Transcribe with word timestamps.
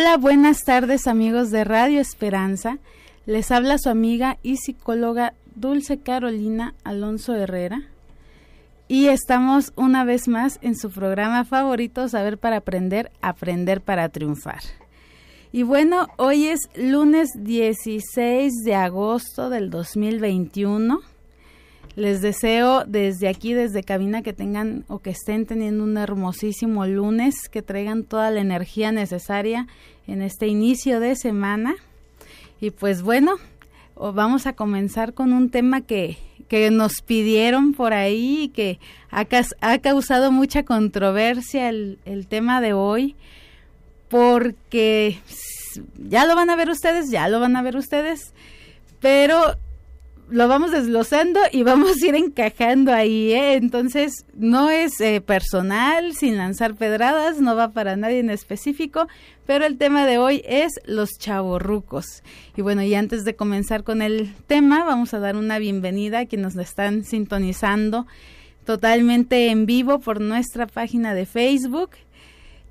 Hola, 0.00 0.16
buenas 0.16 0.62
tardes 0.62 1.08
amigos 1.08 1.50
de 1.50 1.64
Radio 1.64 2.00
Esperanza. 2.00 2.78
Les 3.26 3.50
habla 3.50 3.78
su 3.78 3.88
amiga 3.88 4.38
y 4.44 4.58
psicóloga 4.58 5.34
Dulce 5.56 5.98
Carolina 5.98 6.76
Alonso 6.84 7.34
Herrera. 7.34 7.82
Y 8.86 9.08
estamos 9.08 9.72
una 9.74 10.04
vez 10.04 10.28
más 10.28 10.60
en 10.62 10.76
su 10.76 10.92
programa 10.92 11.44
favorito, 11.44 12.08
Saber 12.08 12.38
para 12.38 12.58
Aprender, 12.58 13.10
Aprender 13.22 13.80
para 13.80 14.08
Triunfar. 14.08 14.60
Y 15.50 15.64
bueno, 15.64 16.06
hoy 16.16 16.46
es 16.46 16.60
lunes 16.76 17.30
16 17.34 18.52
de 18.64 18.76
agosto 18.76 19.50
del 19.50 19.68
2021. 19.68 21.00
Les 21.98 22.20
deseo 22.20 22.84
desde 22.84 23.26
aquí, 23.26 23.54
desde 23.54 23.82
cabina, 23.82 24.22
que 24.22 24.32
tengan 24.32 24.84
o 24.86 25.00
que 25.00 25.10
estén 25.10 25.46
teniendo 25.46 25.82
un 25.82 25.96
hermosísimo 25.96 26.86
lunes, 26.86 27.48
que 27.50 27.60
traigan 27.60 28.04
toda 28.04 28.30
la 28.30 28.40
energía 28.40 28.92
necesaria 28.92 29.66
en 30.06 30.22
este 30.22 30.46
inicio 30.46 31.00
de 31.00 31.16
semana. 31.16 31.74
Y 32.60 32.70
pues 32.70 33.02
bueno, 33.02 33.32
vamos 33.96 34.46
a 34.46 34.52
comenzar 34.52 35.12
con 35.12 35.32
un 35.32 35.50
tema 35.50 35.80
que, 35.80 36.18
que 36.46 36.70
nos 36.70 37.02
pidieron 37.04 37.72
por 37.72 37.92
ahí 37.92 38.42
y 38.44 38.48
que 38.50 38.78
ha, 39.10 39.24
causado 39.78 40.30
mucha 40.30 40.62
controversia 40.62 41.68
el, 41.68 41.98
el 42.04 42.28
tema 42.28 42.60
de 42.60 42.74
hoy, 42.74 43.16
porque 44.08 45.18
ya 45.96 46.26
lo 46.26 46.36
van 46.36 46.50
a 46.50 46.54
ver 46.54 46.70
ustedes, 46.70 47.10
ya 47.10 47.28
lo 47.28 47.40
van 47.40 47.56
a 47.56 47.62
ver 47.62 47.76
ustedes, 47.76 48.34
pero 49.00 49.56
lo 50.30 50.48
vamos 50.48 50.70
desglosando 50.70 51.40
y 51.52 51.62
vamos 51.62 52.02
a 52.02 52.06
ir 52.06 52.14
encajando 52.14 52.92
ahí, 52.92 53.32
¿eh? 53.32 53.54
Entonces, 53.54 54.24
no 54.34 54.70
es 54.70 55.00
eh, 55.00 55.20
personal, 55.20 56.14
sin 56.14 56.36
lanzar 56.36 56.74
pedradas, 56.74 57.40
no 57.40 57.56
va 57.56 57.70
para 57.70 57.96
nadie 57.96 58.20
en 58.20 58.30
específico, 58.30 59.08
pero 59.46 59.64
el 59.64 59.78
tema 59.78 60.06
de 60.06 60.18
hoy 60.18 60.42
es 60.46 60.72
los 60.84 61.10
chavorrucos. 61.18 62.22
Y 62.56 62.62
bueno, 62.62 62.82
y 62.82 62.94
antes 62.94 63.24
de 63.24 63.36
comenzar 63.36 63.84
con 63.84 64.02
el 64.02 64.34
tema, 64.46 64.84
vamos 64.84 65.14
a 65.14 65.18
dar 65.18 65.36
una 65.36 65.58
bienvenida 65.58 66.20
a 66.20 66.26
quienes 66.26 66.54
nos 66.54 66.66
están 66.66 67.04
sintonizando 67.04 68.06
totalmente 68.64 69.48
en 69.48 69.64
vivo 69.64 69.98
por 69.98 70.20
nuestra 70.20 70.66
página 70.66 71.14
de 71.14 71.24
Facebook. 71.24 71.90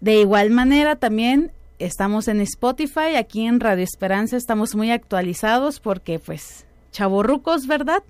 De 0.01 0.19
igual 0.19 0.49
manera 0.49 0.95
también 0.95 1.51
estamos 1.79 2.27
en 2.27 2.41
Spotify, 2.41 3.15
aquí 3.17 3.45
en 3.45 3.59
Radio 3.59 3.83
Esperanza 3.83 4.37
estamos 4.37 4.75
muy 4.75 4.91
actualizados 4.91 5.79
porque 5.79 6.19
pues 6.19 6.65
chavorrucos, 6.93 7.67
¿verdad? 7.67 8.03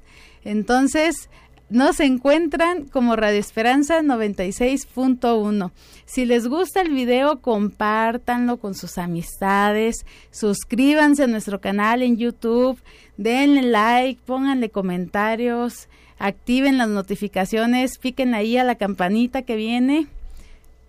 Entonces, 0.44 1.29
nos 1.69 1.99
encuentran 2.01 2.85
como 2.85 3.16
Radio 3.16 3.39
Esperanza 3.39 4.01
96.1. 4.01 5.71
Si 6.05 6.25
les 6.25 6.47
gusta 6.47 6.81
el 6.81 6.91
video, 6.91 7.41
compártanlo 7.41 8.57
con 8.57 8.75
sus 8.75 8.99
amistades, 8.99 10.05
suscríbanse 10.29 11.23
a 11.23 11.27
nuestro 11.27 11.59
canal 11.61 12.03
en 12.03 12.17
YouTube, 12.17 12.79
denle 13.17 13.63
like, 13.63 14.21
pónganle 14.23 14.69
comentarios, 14.69 15.88
activen 16.19 16.77
las 16.77 16.89
notificaciones, 16.89 17.97
piquen 17.97 18.35
ahí 18.35 18.57
a 18.57 18.63
la 18.63 18.75
campanita 18.75 19.41
que 19.41 19.55
viene 19.55 20.05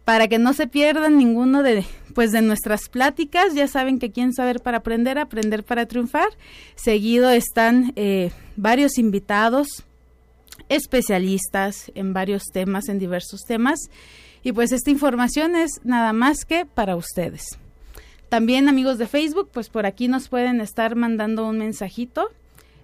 para 0.04 0.28
que 0.28 0.38
no 0.38 0.52
se 0.52 0.66
pierdan 0.66 1.16
ninguno 1.16 1.62
de 1.62 1.86
pues 2.14 2.32
de 2.32 2.42
nuestras 2.42 2.88
pláticas 2.88 3.54
ya 3.54 3.66
saben 3.66 3.98
que 3.98 4.10
quieren 4.10 4.32
saber 4.32 4.60
para 4.60 4.78
aprender 4.78 5.18
aprender 5.18 5.64
para 5.64 5.86
triunfar. 5.86 6.28
Seguido 6.76 7.30
están 7.30 7.92
eh, 7.96 8.30
varios 8.56 8.98
invitados 8.98 9.84
especialistas 10.68 11.90
en 11.94 12.12
varios 12.12 12.44
temas 12.52 12.88
en 12.88 12.98
diversos 12.98 13.42
temas. 13.46 13.78
Y 14.42 14.52
pues 14.52 14.72
esta 14.72 14.90
información 14.90 15.56
es 15.56 15.80
nada 15.84 16.12
más 16.12 16.44
que 16.44 16.66
para 16.66 16.96
ustedes. 16.96 17.58
También 18.28 18.68
amigos 18.68 18.98
de 18.98 19.06
Facebook 19.06 19.50
pues 19.52 19.68
por 19.68 19.86
aquí 19.86 20.08
nos 20.08 20.28
pueden 20.28 20.60
estar 20.60 20.96
mandando 20.96 21.46
un 21.46 21.58
mensajito. 21.58 22.30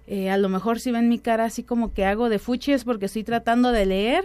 Eh, 0.07 0.29
a 0.29 0.37
lo 0.37 0.49
mejor 0.49 0.79
si 0.79 0.91
ven 0.91 1.09
mi 1.09 1.19
cara 1.19 1.45
así 1.45 1.63
como 1.63 1.93
que 1.93 2.05
hago 2.05 2.29
de 2.29 2.39
fuchi 2.39 2.73
es 2.73 2.83
porque 2.83 3.05
estoy 3.05 3.23
tratando 3.23 3.71
de 3.71 3.85
leer. 3.85 4.23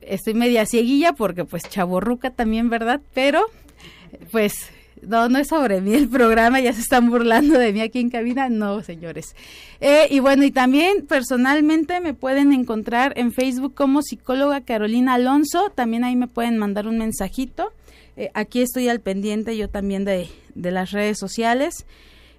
Estoy 0.00 0.34
media 0.34 0.66
cieguilla 0.66 1.12
porque 1.12 1.44
pues 1.44 1.64
chaborruca 1.68 2.30
también, 2.30 2.70
¿verdad? 2.70 3.00
Pero 3.14 3.44
pues 4.30 4.70
no, 5.02 5.28
no 5.28 5.38
es 5.38 5.48
sobre 5.48 5.80
mí 5.80 5.94
el 5.94 6.08
programa, 6.08 6.60
ya 6.60 6.72
se 6.72 6.80
están 6.80 7.08
burlando 7.10 7.58
de 7.58 7.72
mí 7.72 7.80
aquí 7.80 8.00
en 8.00 8.10
cabina, 8.10 8.48
no, 8.48 8.82
señores. 8.82 9.34
Eh, 9.80 10.06
y 10.10 10.20
bueno, 10.20 10.44
y 10.44 10.50
también 10.50 11.06
personalmente 11.06 12.00
me 12.00 12.14
pueden 12.14 12.52
encontrar 12.52 13.14
en 13.16 13.32
Facebook 13.32 13.74
como 13.74 14.02
psicóloga 14.02 14.60
Carolina 14.60 15.14
Alonso, 15.14 15.70
también 15.74 16.04
ahí 16.04 16.16
me 16.16 16.28
pueden 16.28 16.58
mandar 16.58 16.86
un 16.86 16.98
mensajito. 16.98 17.72
Eh, 18.16 18.30
aquí 18.34 18.60
estoy 18.60 18.88
al 18.88 19.00
pendiente 19.00 19.56
yo 19.56 19.68
también 19.68 20.04
de, 20.04 20.28
de 20.54 20.70
las 20.70 20.90
redes 20.90 21.18
sociales, 21.18 21.86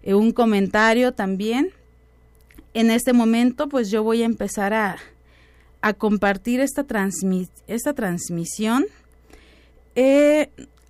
eh, 0.04 0.14
un 0.14 0.32
comentario 0.32 1.14
también. 1.14 1.72
En 2.74 2.90
este 2.90 3.12
momento, 3.12 3.68
pues 3.68 3.90
yo 3.90 4.04
voy 4.04 4.22
a 4.22 4.26
empezar 4.26 4.74
a, 4.74 4.98
a 5.82 5.94
compartir 5.94 6.62
esta, 6.62 6.86
esta 7.68 7.94
transmisión. 7.94 8.86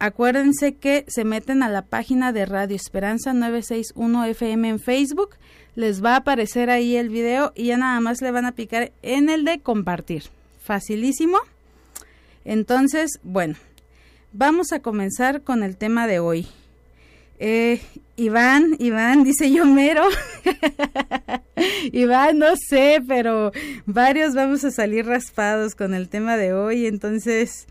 Acuérdense 0.01 0.73
que 0.73 1.05
se 1.07 1.23
meten 1.23 1.61
a 1.61 1.69
la 1.69 1.83
página 1.83 2.33
de 2.33 2.47
Radio 2.47 2.75
Esperanza 2.75 3.33
961 3.33 4.25
FM 4.25 4.69
en 4.69 4.79
Facebook. 4.79 5.35
Les 5.75 6.03
va 6.03 6.13
a 6.13 6.17
aparecer 6.17 6.71
ahí 6.71 6.95
el 6.95 7.09
video 7.09 7.53
y 7.55 7.65
ya 7.67 7.77
nada 7.77 7.99
más 7.99 8.19
le 8.19 8.31
van 8.31 8.45
a 8.45 8.51
picar 8.51 8.91
en 9.03 9.29
el 9.29 9.45
de 9.45 9.59
compartir. 9.59 10.23
Facilísimo. 10.63 11.37
Entonces, 12.45 13.19
bueno, 13.21 13.55
vamos 14.33 14.71
a 14.71 14.79
comenzar 14.79 15.43
con 15.43 15.61
el 15.61 15.77
tema 15.77 16.07
de 16.07 16.17
hoy. 16.17 16.47
Eh, 17.37 17.79
Iván, 18.15 18.75
Iván, 18.79 19.23
dice 19.23 19.51
yo 19.51 19.65
mero. 19.65 20.03
Iván, 21.91 22.39
no 22.39 22.55
sé, 22.55 23.03
pero 23.07 23.51
varios 23.85 24.33
vamos 24.33 24.63
a 24.63 24.71
salir 24.71 25.05
raspados 25.05 25.75
con 25.75 25.93
el 25.93 26.09
tema 26.09 26.37
de 26.37 26.53
hoy, 26.53 26.87
entonces 26.87 27.67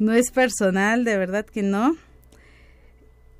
no 0.00 0.12
es 0.12 0.32
personal, 0.32 1.04
de 1.04 1.16
verdad 1.16 1.46
que 1.46 1.62
no. 1.62 1.96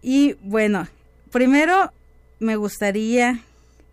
Y 0.03 0.35
bueno, 0.43 0.87
primero 1.33 1.93
me 2.39 2.55
gustaría, 2.55 3.41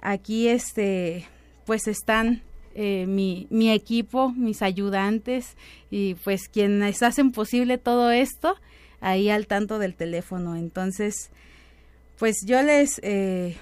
Aquí 0.00 0.48
este 0.48 1.26
pues 1.64 1.88
están 1.88 2.42
eh, 2.74 3.06
mi, 3.06 3.46
mi 3.50 3.70
equipo, 3.70 4.30
mis 4.30 4.62
ayudantes 4.62 5.56
y 5.90 6.14
pues 6.14 6.48
quienes 6.48 7.02
hacen 7.02 7.32
posible 7.32 7.78
todo 7.78 8.10
esto 8.10 8.56
ahí 9.00 9.30
al 9.30 9.46
tanto 9.46 9.78
del 9.78 9.94
teléfono. 9.94 10.56
Entonces, 10.56 11.30
pues 12.18 12.36
yo 12.44 12.62
les 12.62 13.00
eh, 13.02 13.56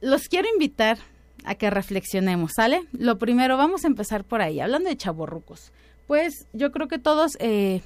los 0.00 0.28
quiero 0.28 0.48
invitar 0.52 0.98
a 1.44 1.54
que 1.54 1.70
reflexionemos, 1.70 2.52
¿sale? 2.56 2.82
Lo 2.92 3.18
primero, 3.18 3.56
vamos 3.56 3.84
a 3.84 3.88
empezar 3.88 4.24
por 4.24 4.42
ahí, 4.42 4.60
hablando 4.60 4.88
de 4.88 4.96
chaborrucos. 4.96 5.72
Pues 6.06 6.46
yo 6.52 6.72
creo 6.72 6.88
que 6.88 6.98
todos 6.98 7.36
eh, 7.40 7.82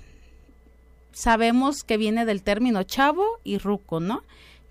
sabemos 1.13 1.83
que 1.83 1.97
viene 1.97 2.25
del 2.25 2.43
término 2.43 2.83
chavo 2.83 3.25
y 3.45 3.59
ruco, 3.59 4.01
¿no? 4.01 4.23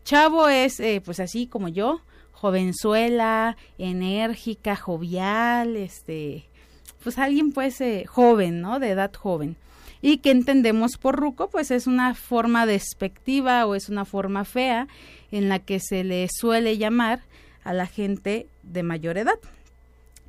Chavo 0.04 0.48
es, 0.50 0.82
pues 1.04 1.20
así 1.20 1.48
como 1.48 1.68
yo, 1.68 2.02
jovenzuela, 2.40 3.58
enérgica, 3.78 4.76
jovial, 4.76 5.76
este, 5.76 6.46
pues 7.04 7.18
alguien 7.18 7.52
pues 7.52 7.82
eh, 7.82 8.06
joven, 8.08 8.62
¿no? 8.62 8.80
De 8.80 8.90
edad 8.90 9.14
joven. 9.14 9.58
Y 10.02 10.20
que 10.20 10.32
entendemos 10.32 10.98
por 10.98 11.18
ruco, 11.18 11.50
pues 11.50 11.72
es 11.72 11.86
una 11.86 12.16
forma 12.16 12.66
despectiva 12.66 13.66
o 13.66 13.76
es 13.76 13.90
una 13.90 14.06
forma 14.06 14.46
fea 14.46 14.88
en 15.32 15.50
la 15.50 15.60
que 15.60 15.80
se 15.82 16.06
le 16.06 16.28
suele 16.32 16.78
llamar 16.78 17.22
a 17.66 17.74
la 17.74 17.86
gente 17.86 18.48
de 18.64 18.84
mayor 18.84 19.18
edad. 19.18 19.38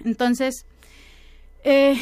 Entonces, 0.05 0.67
eh, 1.63 1.97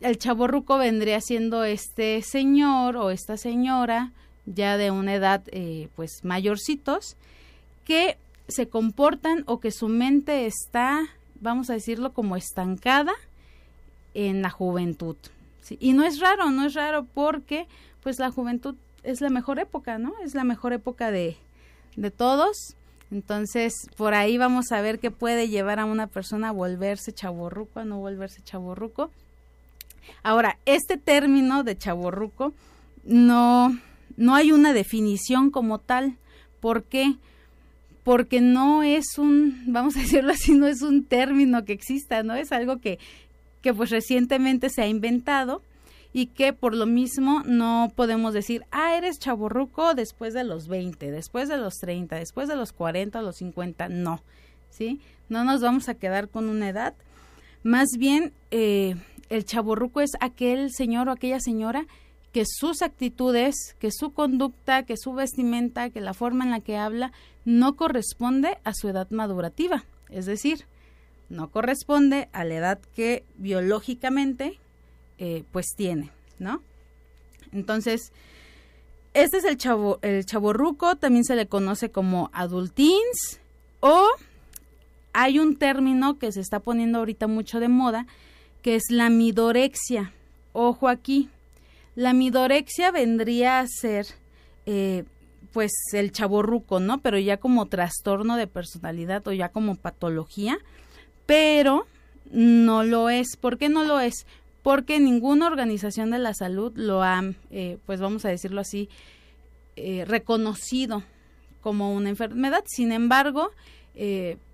el 0.00 0.16
chavo 0.16 0.46
ruco 0.46 0.78
vendría 0.78 1.20
siendo 1.20 1.64
este 1.64 2.22
señor 2.22 2.96
o 2.96 3.10
esta 3.10 3.36
señora 3.36 4.12
ya 4.46 4.76
de 4.76 4.90
una 4.90 5.14
edad 5.14 5.42
eh, 5.52 5.88
pues 5.96 6.24
mayorcitos 6.24 7.16
que 7.84 8.16
se 8.48 8.68
comportan 8.68 9.44
o 9.46 9.60
que 9.60 9.70
su 9.70 9.88
mente 9.88 10.46
está, 10.46 11.06
vamos 11.40 11.70
a 11.70 11.74
decirlo, 11.74 12.12
como 12.12 12.36
estancada 12.36 13.12
en 14.14 14.42
la 14.42 14.50
juventud. 14.50 15.16
Y 15.78 15.92
no 15.92 16.04
es 16.04 16.18
raro, 16.20 16.50
no 16.50 16.66
es 16.66 16.74
raro 16.74 17.06
porque 17.14 17.66
pues 18.02 18.18
la 18.18 18.30
juventud 18.30 18.74
es 19.02 19.20
la 19.20 19.30
mejor 19.30 19.58
época, 19.58 19.98
¿no? 19.98 20.12
Es 20.24 20.34
la 20.34 20.44
mejor 20.44 20.72
época 20.72 21.10
de, 21.10 21.36
de 21.96 22.10
todos. 22.10 22.74
Entonces, 23.10 23.74
por 23.96 24.14
ahí 24.14 24.38
vamos 24.38 24.72
a 24.72 24.80
ver 24.80 24.98
qué 24.98 25.10
puede 25.10 25.48
llevar 25.48 25.78
a 25.78 25.84
una 25.84 26.06
persona 26.06 26.48
a 26.48 26.52
volverse 26.52 27.12
chaborruco, 27.12 27.80
a 27.80 27.84
no 27.84 27.98
volverse 27.98 28.42
chaborruco. 28.42 29.10
Ahora, 30.22 30.58
este 30.66 30.96
término 30.96 31.62
de 31.62 31.76
chaborruco 31.76 32.52
no, 33.04 33.78
no 34.16 34.34
hay 34.34 34.52
una 34.52 34.72
definición 34.72 35.50
como 35.50 35.78
tal. 35.78 36.16
¿Por 36.60 36.84
qué? 36.84 37.16
porque 38.04 38.40
no 38.40 38.82
es 38.82 39.18
un, 39.18 39.62
vamos 39.66 39.96
a 39.96 40.00
decirlo 40.00 40.32
así, 40.32 40.52
no 40.52 40.66
es 40.66 40.82
un 40.82 41.04
término 41.04 41.64
que 41.64 41.72
exista, 41.72 42.22
¿no? 42.22 42.34
Es 42.34 42.52
algo 42.52 42.78
que, 42.78 42.98
que 43.60 43.72
pues 43.72 43.90
recientemente 43.90 44.70
se 44.70 44.82
ha 44.82 44.86
inventado 44.86 45.62
y 46.12 46.26
que 46.26 46.52
por 46.52 46.74
lo 46.74 46.86
mismo 46.86 47.42
no 47.46 47.92
podemos 47.94 48.34
decir, 48.34 48.64
ah, 48.70 48.96
eres 48.96 49.18
chaborruco 49.18 49.94
después 49.94 50.34
de 50.34 50.44
los 50.44 50.68
20, 50.68 51.10
después 51.10 51.48
de 51.48 51.56
los 51.56 51.74
30, 51.78 52.16
después 52.16 52.48
de 52.48 52.56
los 52.56 52.72
40, 52.72 53.22
los 53.22 53.36
50, 53.36 53.88
no, 53.88 54.22
¿sí? 54.70 55.00
No 55.28 55.44
nos 55.44 55.62
vamos 55.62 55.88
a 55.88 55.94
quedar 55.94 56.28
con 56.28 56.48
una 56.48 56.68
edad. 56.68 56.94
Más 57.62 57.88
bien, 57.96 58.32
eh, 58.50 58.96
el 59.30 59.44
chaborruco 59.46 60.00
es 60.00 60.10
aquel 60.20 60.70
señor 60.72 61.08
o 61.08 61.12
aquella 61.12 61.40
señora 61.40 61.86
que 62.32 62.44
sus 62.46 62.82
actitudes, 62.82 63.76
que 63.78 63.90
su 63.92 64.12
conducta, 64.12 64.84
que 64.84 64.96
su 64.96 65.12
vestimenta, 65.12 65.90
que 65.90 66.00
la 66.00 66.14
forma 66.14 66.44
en 66.44 66.50
la 66.50 66.60
que 66.60 66.76
habla 66.76 67.12
no 67.44 67.76
corresponde 67.76 68.58
a 68.64 68.72
su 68.74 68.88
edad 68.88 69.10
madurativa, 69.10 69.84
es 70.08 70.26
decir, 70.26 70.64
no 71.28 71.50
corresponde 71.50 72.28
a 72.32 72.44
la 72.44 72.54
edad 72.54 72.80
que 72.94 73.24
biológicamente 73.36 74.58
eh, 75.18 75.44
pues 75.52 75.66
tiene, 75.76 76.10
¿no? 76.38 76.62
Entonces, 77.52 78.12
este 79.14 79.38
es 79.38 79.44
el 79.44 79.58
chavo, 79.58 79.98
el 80.02 80.24
chaborruco, 80.24 80.96
también 80.96 81.24
se 81.24 81.36
le 81.36 81.46
conoce 81.46 81.90
como 81.90 82.30
adultins 82.32 83.40
o 83.80 84.06
hay 85.12 85.38
un 85.38 85.56
término 85.56 86.18
que 86.18 86.32
se 86.32 86.40
está 86.40 86.60
poniendo 86.60 86.98
ahorita 86.98 87.26
mucho 87.26 87.60
de 87.60 87.68
moda, 87.68 88.06
que 88.62 88.76
es 88.76 88.84
la 88.90 89.10
midorexia. 89.10 90.12
Ojo 90.54 90.88
aquí, 90.88 91.28
la 91.94 92.12
midorexia 92.12 92.90
vendría 92.90 93.60
a 93.60 93.66
ser 93.66 94.06
eh, 94.66 95.04
pues 95.52 95.72
el 95.92 96.12
chaborruco, 96.12 96.80
¿no? 96.80 97.00
Pero 97.02 97.18
ya 97.18 97.36
como 97.36 97.66
trastorno 97.66 98.36
de 98.36 98.46
personalidad 98.46 99.26
o 99.28 99.32
ya 99.32 99.50
como 99.50 99.76
patología, 99.76 100.58
pero 101.26 101.86
no 102.30 102.84
lo 102.84 103.10
es. 103.10 103.36
¿Por 103.36 103.58
qué 103.58 103.68
no 103.68 103.84
lo 103.84 104.00
es? 104.00 104.26
Porque 104.62 105.00
ninguna 105.00 105.46
organización 105.46 106.10
de 106.10 106.18
la 106.18 106.34
salud 106.34 106.72
lo 106.76 107.02
ha, 107.02 107.22
eh, 107.50 107.78
pues 107.84 108.00
vamos 108.00 108.24
a 108.24 108.30
decirlo 108.30 108.60
así, 108.60 108.88
eh, 109.76 110.04
reconocido 110.06 111.02
como 111.60 111.94
una 111.94 112.08
enfermedad. 112.08 112.64
Sin 112.66 112.92
embargo, 112.92 113.50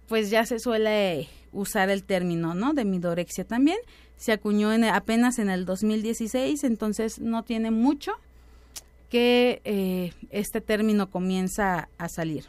pues 0.09 0.31
ya 0.31 0.45
se 0.45 0.59
suele 0.59 1.29
usar 1.53 1.91
el 1.91 2.05
término, 2.05 2.55
¿no? 2.55 2.75
De 2.75 2.85
midorexia 2.85 3.45
también 3.45 3.79
se 4.17 4.33
acuñó 4.33 4.73
en, 4.73 4.85
apenas 4.85 5.39
en 5.39 5.49
el 5.49 5.65
2016, 5.65 6.65
entonces 6.65 7.21
no 7.21 7.45
tiene 7.45 7.71
mucho 7.71 8.13
que 9.09 9.63
eh, 9.65 10.13
este 10.31 10.61
término 10.61 11.11
comienza 11.11 11.89
a 11.99 12.09
salir. 12.09 12.45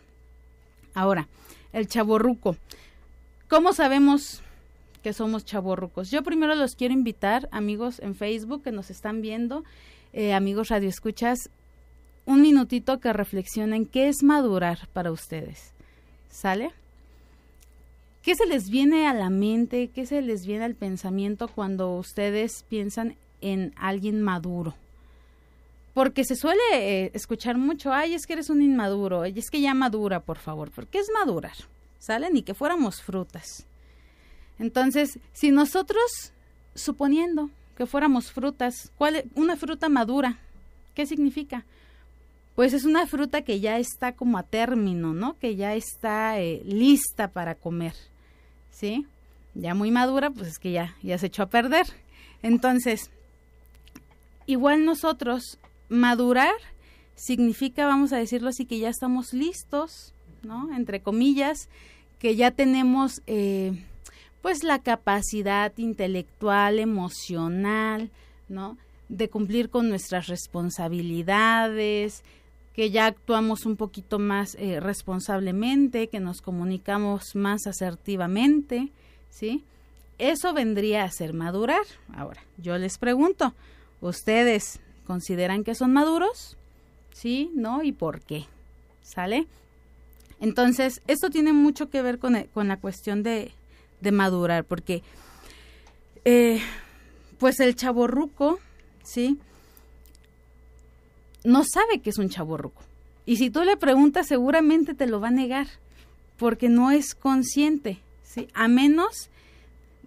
Ahora, 0.94 1.28
el 1.72 1.88
chaborruco. 1.88 2.58
¿Cómo 3.48 3.74
sabemos 3.74 4.42
que 5.04 5.14
somos 5.14 5.46
chaborrucos? 5.46 6.12
Yo 6.12 6.24
primero 6.24 6.56
los 6.56 6.76
quiero 6.76 6.94
invitar, 6.94 7.48
amigos 7.52 8.00
en 8.00 8.16
Facebook 8.16 8.64
que 8.64 8.72
nos 8.72 8.90
están 8.90 9.22
viendo, 9.22 9.64
eh, 10.12 10.34
amigos 10.34 10.70
radioescuchas, 10.70 11.50
un 12.26 12.42
minutito 12.42 13.00
que 13.00 13.14
reflexionen 13.14 13.86
qué 13.86 14.08
es 14.08 14.24
madurar 14.24 14.88
para 14.94 15.12
ustedes. 15.12 15.74
¿Sale? 16.30 16.72
¿Qué 18.22 18.36
se 18.36 18.46
les 18.46 18.70
viene 18.70 19.08
a 19.08 19.14
la 19.14 19.30
mente? 19.30 19.90
¿Qué 19.90 20.06
se 20.06 20.22
les 20.22 20.46
viene 20.46 20.66
al 20.66 20.76
pensamiento 20.76 21.48
cuando 21.48 21.96
ustedes 21.98 22.66
piensan 22.68 23.16
en 23.40 23.74
alguien 23.78 24.22
maduro? 24.22 24.76
Porque 25.94 26.24
se 26.24 26.36
suele 26.36 26.62
eh, 26.74 27.12
escuchar 27.14 27.58
mucho, 27.58 27.94
ay, 27.94 28.14
es 28.14 28.26
que 28.26 28.34
eres 28.34 28.50
un 28.50 28.62
inmaduro, 28.62 29.26
y 29.26 29.40
es 29.40 29.50
que 29.50 29.62
ya 29.62 29.74
madura, 29.74 30.20
por 30.20 30.38
favor. 30.38 30.70
¿Por 30.72 30.88
qué 30.88 31.00
es 31.00 31.10
madurar? 31.14 31.56
¿Sale? 31.98 32.30
Ni 32.30 32.42
que 32.42 32.54
fuéramos 32.54 33.02
frutas. 33.02 33.66
Entonces, 34.60 35.20
si 35.34 35.52
nosotros, 35.52 36.34
suponiendo 36.76 37.50
que 37.78 37.86
fuéramos 37.86 38.32
frutas, 38.32 38.92
¿cuál 38.98 39.24
una 39.36 39.56
fruta 39.56 39.88
madura? 39.88 40.40
¿Qué 40.94 41.06
significa? 41.06 41.66
Pues 42.60 42.74
es 42.74 42.84
una 42.84 43.08
fruta 43.08 43.44
que 43.44 43.62
ya 43.62 43.80
está 43.80 44.12
como 44.12 44.38
a 44.38 44.44
término, 44.44 45.14
¿no? 45.14 45.40
Que 45.40 45.56
ya 45.56 45.76
está 45.76 46.42
eh, 46.42 46.62
lista 46.66 47.30
para 47.30 47.56
comer. 47.56 47.94
¿sí? 48.70 49.08
Ya 49.56 49.74
muy 49.74 49.92
madura, 49.92 50.30
pues 50.30 50.50
es 50.50 50.60
que 50.60 50.74
ya, 50.74 50.94
ya 51.02 51.18
se 51.18 51.28
echó 51.28 51.44
a 51.44 51.50
perder. 51.50 51.86
Entonces, 52.44 53.12
igual 54.46 54.84
nosotros 54.84 55.58
madurar 55.88 56.54
significa, 57.16 57.88
vamos 57.88 58.12
a 58.12 58.18
decirlo 58.18 58.50
así, 58.50 58.66
que 58.66 58.78
ya 58.78 58.90
estamos 58.90 59.32
listos, 59.34 60.14
¿no? 60.44 60.76
Entre 60.76 61.00
comillas, 61.00 61.70
que 62.20 62.36
ya 62.36 62.52
tenemos 62.52 63.22
eh, 63.26 63.86
pues 64.42 64.66
la 64.66 64.80
capacidad 64.80 65.72
intelectual, 65.78 66.80
emocional, 66.80 68.10
¿no? 68.50 68.78
De 69.08 69.30
cumplir 69.30 69.70
con 69.70 69.88
nuestras 69.88 70.28
responsabilidades, 70.28 72.22
que 72.74 72.92
ya 72.92 73.08
actuamos 73.08 73.66
un 73.66 73.76
poquito 73.76 74.20
más 74.20 74.56
eh, 74.56 74.80
responsablemente, 74.80 76.08
que 76.08 76.20
nos 76.20 76.42
comunicamos 76.42 77.36
más 77.36 77.68
asertivamente, 77.68 78.92
¿sí? 79.30 79.64
Eso 80.18 80.54
vendría 80.54 81.04
a 81.04 81.12
ser 81.12 81.34
madurar. 81.34 81.86
Ahora, 82.14 82.42
yo 82.58 82.78
les 82.78 82.98
pregunto, 82.98 83.54
¿ustedes 84.02 84.80
consideran 85.06 85.64
que 85.64 85.76
son 85.76 85.94
maduros? 85.94 86.58
¿Sí? 87.14 87.52
¿No? 87.56 87.84
¿Y 87.84 87.92
por 87.92 88.22
qué? 88.22 88.46
¿Sale? 89.02 89.48
Entonces, 90.40 91.02
esto 91.08 91.30
tiene 91.30 91.54
mucho 91.54 91.90
que 91.90 92.02
ver 92.02 92.20
con, 92.20 92.36
e, 92.36 92.48
con 92.48 92.68
la 92.68 92.78
cuestión 92.78 93.24
de, 93.24 93.52
de 94.02 94.12
madurar, 94.12 94.64
porque 94.64 95.04
eh, 96.26 96.62
pues 97.38 97.60
el 97.60 97.76
chaborruco, 97.76 98.60
¿sí? 99.04 99.38
No 101.44 101.64
sabe 101.64 102.00
que 102.02 102.10
es 102.10 102.18
un 102.18 102.30
chaborruco. 102.30 102.84
Y 103.26 103.38
si 103.38 103.50
tú 103.50 103.64
le 103.64 103.78
preguntas, 103.78 104.28
seguramente 104.28 104.94
te 104.94 105.08
lo 105.08 105.20
va 105.20 105.28
a 105.28 105.32
negar, 105.32 105.68
porque 106.38 106.70
no 106.70 106.92
es 106.92 107.16
consciente, 107.16 108.00
¿sí? 108.24 108.48
A 108.54 108.68
menos 108.68 109.30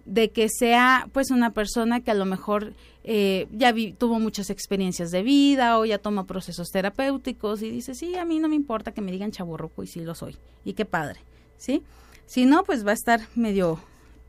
de 0.05 0.31
que 0.31 0.49
sea 0.49 1.07
pues 1.13 1.31
una 1.31 1.51
persona 1.51 2.01
que 2.01 2.11
a 2.11 2.15
lo 2.15 2.25
mejor 2.25 2.73
eh, 3.05 3.47
ya 3.51 3.73
tuvo 3.97 4.19
muchas 4.19 4.49
experiencias 4.49 5.11
de 5.11 5.23
vida 5.23 5.79
o 5.79 5.85
ya 5.85 5.97
toma 5.97 6.25
procesos 6.25 6.69
terapéuticos 6.69 7.61
y 7.61 7.69
dice, 7.69 7.95
sí, 7.95 8.15
a 8.15 8.25
mí 8.25 8.39
no 8.39 8.49
me 8.49 8.55
importa 8.55 8.91
que 8.91 9.01
me 9.01 9.11
digan 9.11 9.31
chaborroco 9.31 9.83
y 9.83 9.87
sí 9.87 10.01
lo 10.01 10.15
soy. 10.15 10.37
Y 10.65 10.73
qué 10.73 10.85
padre, 10.85 11.19
¿sí? 11.57 11.83
Si 12.25 12.45
no, 12.45 12.63
pues 12.63 12.85
va 12.85 12.91
a 12.91 12.95
estar 12.95 13.21
medio, 13.35 13.79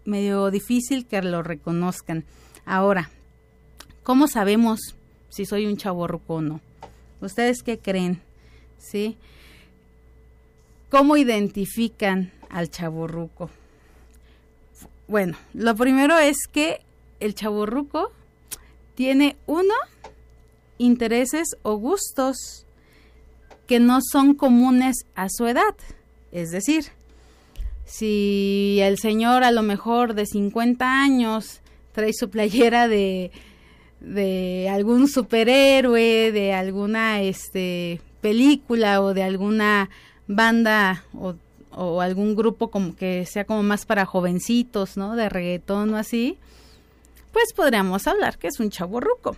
medio 0.04 0.50
difícil 0.50 1.06
que 1.06 1.22
lo 1.22 1.42
reconozcan. 1.42 2.24
Ahora, 2.64 3.10
¿cómo 4.02 4.28
sabemos 4.28 4.96
si 5.28 5.46
soy 5.46 5.66
un 5.66 5.76
chaborroco 5.76 6.34
o 6.34 6.40
no? 6.40 6.60
¿Ustedes 7.24 7.62
qué 7.62 7.78
creen? 7.78 8.20
¿Sí? 8.78 9.16
¿Cómo 10.90 11.16
identifican 11.16 12.32
al 12.50 12.70
chaborruco? 12.70 13.50
Bueno, 15.08 15.36
lo 15.54 15.74
primero 15.74 16.18
es 16.18 16.36
que 16.52 16.82
el 17.20 17.34
chaborruco 17.34 18.12
tiene 18.94 19.36
uno, 19.46 19.74
intereses 20.76 21.48
o 21.62 21.76
gustos 21.76 22.66
que 23.66 23.80
no 23.80 24.00
son 24.02 24.34
comunes 24.34 25.06
a 25.14 25.28
su 25.30 25.46
edad. 25.46 25.74
Es 26.30 26.50
decir, 26.50 26.84
si 27.86 28.80
el 28.82 28.98
señor 28.98 29.44
a 29.44 29.50
lo 29.50 29.62
mejor 29.62 30.14
de 30.14 30.26
50 30.26 31.02
años 31.02 31.60
trae 31.92 32.12
su 32.12 32.28
playera 32.28 32.86
de, 32.86 33.30
de 34.04 34.68
algún 34.70 35.08
superhéroe, 35.08 36.30
de 36.32 36.52
alguna 36.52 37.22
este, 37.22 38.00
película 38.20 39.00
o 39.02 39.14
de 39.14 39.22
alguna 39.22 39.90
banda 40.26 41.04
o, 41.12 41.34
algún 42.00 42.36
grupo 42.36 42.70
como 42.70 42.94
que 42.94 43.26
sea 43.26 43.44
como 43.44 43.64
más 43.64 43.84
para 43.84 44.06
jovencitos, 44.06 44.96
¿no? 44.96 45.16
De 45.16 45.28
reggaetón 45.28 45.92
o 45.92 45.96
así, 45.96 46.38
pues 47.32 47.52
podríamos 47.52 48.06
hablar 48.06 48.38
que 48.38 48.46
es 48.46 48.60
un 48.60 48.70
chavo 48.70 49.00
ruco. 49.00 49.36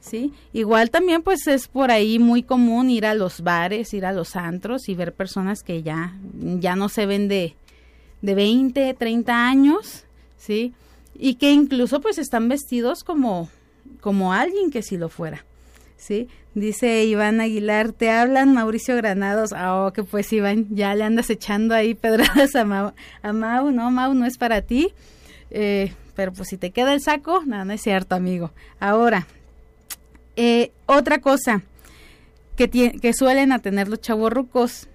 ¿Sí? 0.00 0.32
Igual 0.52 0.90
también 0.90 1.22
pues 1.22 1.48
es 1.48 1.66
por 1.66 1.90
ahí 1.90 2.20
muy 2.20 2.44
común 2.44 2.88
ir 2.88 3.04
a 3.04 3.14
los 3.14 3.40
bares, 3.40 3.92
ir 3.94 4.06
a 4.06 4.12
los 4.12 4.36
antros 4.36 4.88
y 4.88 4.94
ver 4.94 5.12
personas 5.12 5.64
que 5.64 5.82
ya, 5.82 6.16
ya 6.60 6.76
no 6.76 6.88
se 6.88 7.04
ven 7.04 7.26
de, 7.26 7.56
de 8.22 8.34
20, 8.34 8.94
30 8.94 9.48
años, 9.48 10.04
¿sí? 10.36 10.72
Y 11.18 11.34
que 11.34 11.50
incluso 11.50 12.00
pues 12.00 12.18
están 12.18 12.48
vestidos 12.48 13.02
como, 13.02 13.50
como 14.00 14.32
alguien 14.32 14.70
que 14.70 14.82
si 14.82 14.96
lo 14.96 15.08
fuera, 15.08 15.44
¿sí? 15.96 16.28
Dice 16.54 17.04
Iván 17.04 17.40
Aguilar, 17.40 17.92
te 17.92 18.10
hablan 18.10 18.52
Mauricio 18.52 18.96
Granados. 18.96 19.52
Ah, 19.52 19.76
oh, 19.76 19.92
que 19.92 20.02
pues 20.02 20.32
Iván, 20.32 20.66
ya 20.70 20.94
le 20.94 21.04
andas 21.04 21.30
echando 21.30 21.74
ahí 21.74 21.94
pedradas 21.94 22.56
a 22.56 22.64
Mau. 22.64 22.92
A 23.22 23.32
Mau, 23.32 23.70
no, 23.70 23.90
Mau 23.90 24.14
no 24.14 24.26
es 24.26 24.38
para 24.38 24.62
ti. 24.62 24.92
Eh, 25.50 25.92
pero 26.16 26.32
pues 26.32 26.48
si 26.48 26.56
te 26.56 26.70
queda 26.70 26.94
el 26.94 27.00
saco, 27.00 27.42
no, 27.46 27.64
no 27.64 27.72
es 27.72 27.80
cierto, 27.80 28.16
amigo. 28.16 28.50
Ahora, 28.80 29.28
eh, 30.34 30.72
otra 30.86 31.20
cosa 31.20 31.62
que, 32.56 32.68
que 32.68 33.12
suelen 33.12 33.56
tener 33.60 33.86
los 33.88 34.00
chavorrucos, 34.00 34.88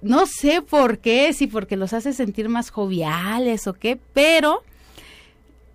no 0.00 0.26
sé 0.26 0.62
por 0.62 0.98
qué, 0.98 1.32
si 1.32 1.46
porque 1.46 1.76
los 1.76 1.92
hace 1.92 2.12
sentir 2.12 2.48
más 2.48 2.70
joviales 2.70 3.68
o 3.68 3.74
qué, 3.74 4.00
pero 4.12 4.64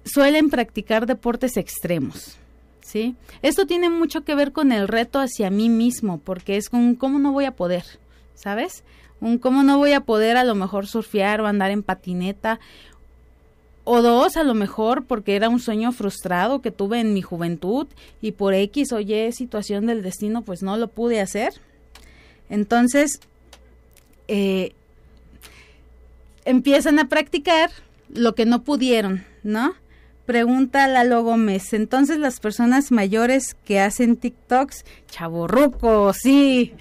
suelen 0.08 0.50
practicar 0.50 1.06
deportes 1.06 1.58
extremos. 1.58 2.38
¿Sí? 2.82 3.16
Esto 3.42 3.68
tiene 3.68 3.90
mucho 3.90 4.22
que 4.24 4.34
ver 4.34 4.54
con 4.54 4.72
el 4.72 4.88
reto 4.88 5.20
hacia 5.20 5.50
mí 5.50 5.68
mismo, 5.68 6.20
porque 6.20 6.56
es 6.56 6.70
un 6.72 6.96
cómo 6.96 7.20
no 7.20 7.34
voy 7.34 7.44
a 7.44 7.52
poder, 7.56 7.84
¿sabes? 8.34 8.86
Un 9.20 9.40
cómo 9.40 9.64
no 9.64 9.78
voy 9.78 9.92
a 9.92 10.02
poder 10.02 10.38
a 10.38 10.46
lo 10.46 10.56
mejor 10.56 10.88
surfear 10.88 11.42
o 11.42 11.48
andar 11.48 11.70
en 11.72 11.84
patineta 11.84 12.62
o 13.90 14.02
dos, 14.02 14.36
a 14.36 14.44
lo 14.44 14.54
mejor 14.54 15.06
porque 15.06 15.36
era 15.36 15.48
un 15.48 15.62
sueño 15.62 15.94
frustrado 15.94 16.62
que 16.62 16.72
tuve 16.72 17.00
en 17.00 17.14
mi 17.14 17.22
juventud 17.22 17.88
y 18.22 18.34
por 18.34 18.54
X 18.54 18.92
o 18.92 19.00
Y 19.00 19.32
situación 19.32 19.86
del 19.86 20.04
destino 20.04 20.42
pues 20.42 20.62
no 20.62 20.76
lo 20.76 20.90
pude 20.90 21.22
hacer. 21.22 21.54
Entonces, 22.50 23.22
eh, 24.28 24.74
empiezan 26.44 27.00
a 27.00 27.08
practicar 27.08 27.70
lo 28.10 28.36
que 28.36 28.46
no 28.46 28.64
pudieron, 28.64 29.26
¿no? 29.44 29.74
Pregunta 30.28 30.90
Lalo 30.90 31.24
Gómez. 31.24 31.74
Entonces 31.74 32.20
las 32.20 32.42
personas 32.42 32.92
mayores 32.92 33.56
que 33.64 33.80
hacen 33.80 34.18
TikToks, 34.18 34.84
chaborruco, 35.08 36.12
sí. 36.12 36.74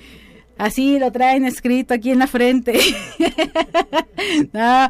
Así 0.59 0.99
lo 0.99 1.13
traen 1.13 1.45
escrito 1.45 1.95
aquí 1.95 2.11
en 2.11 2.19
la 2.19 2.27
frente. 2.27 2.77
no, 4.53 4.89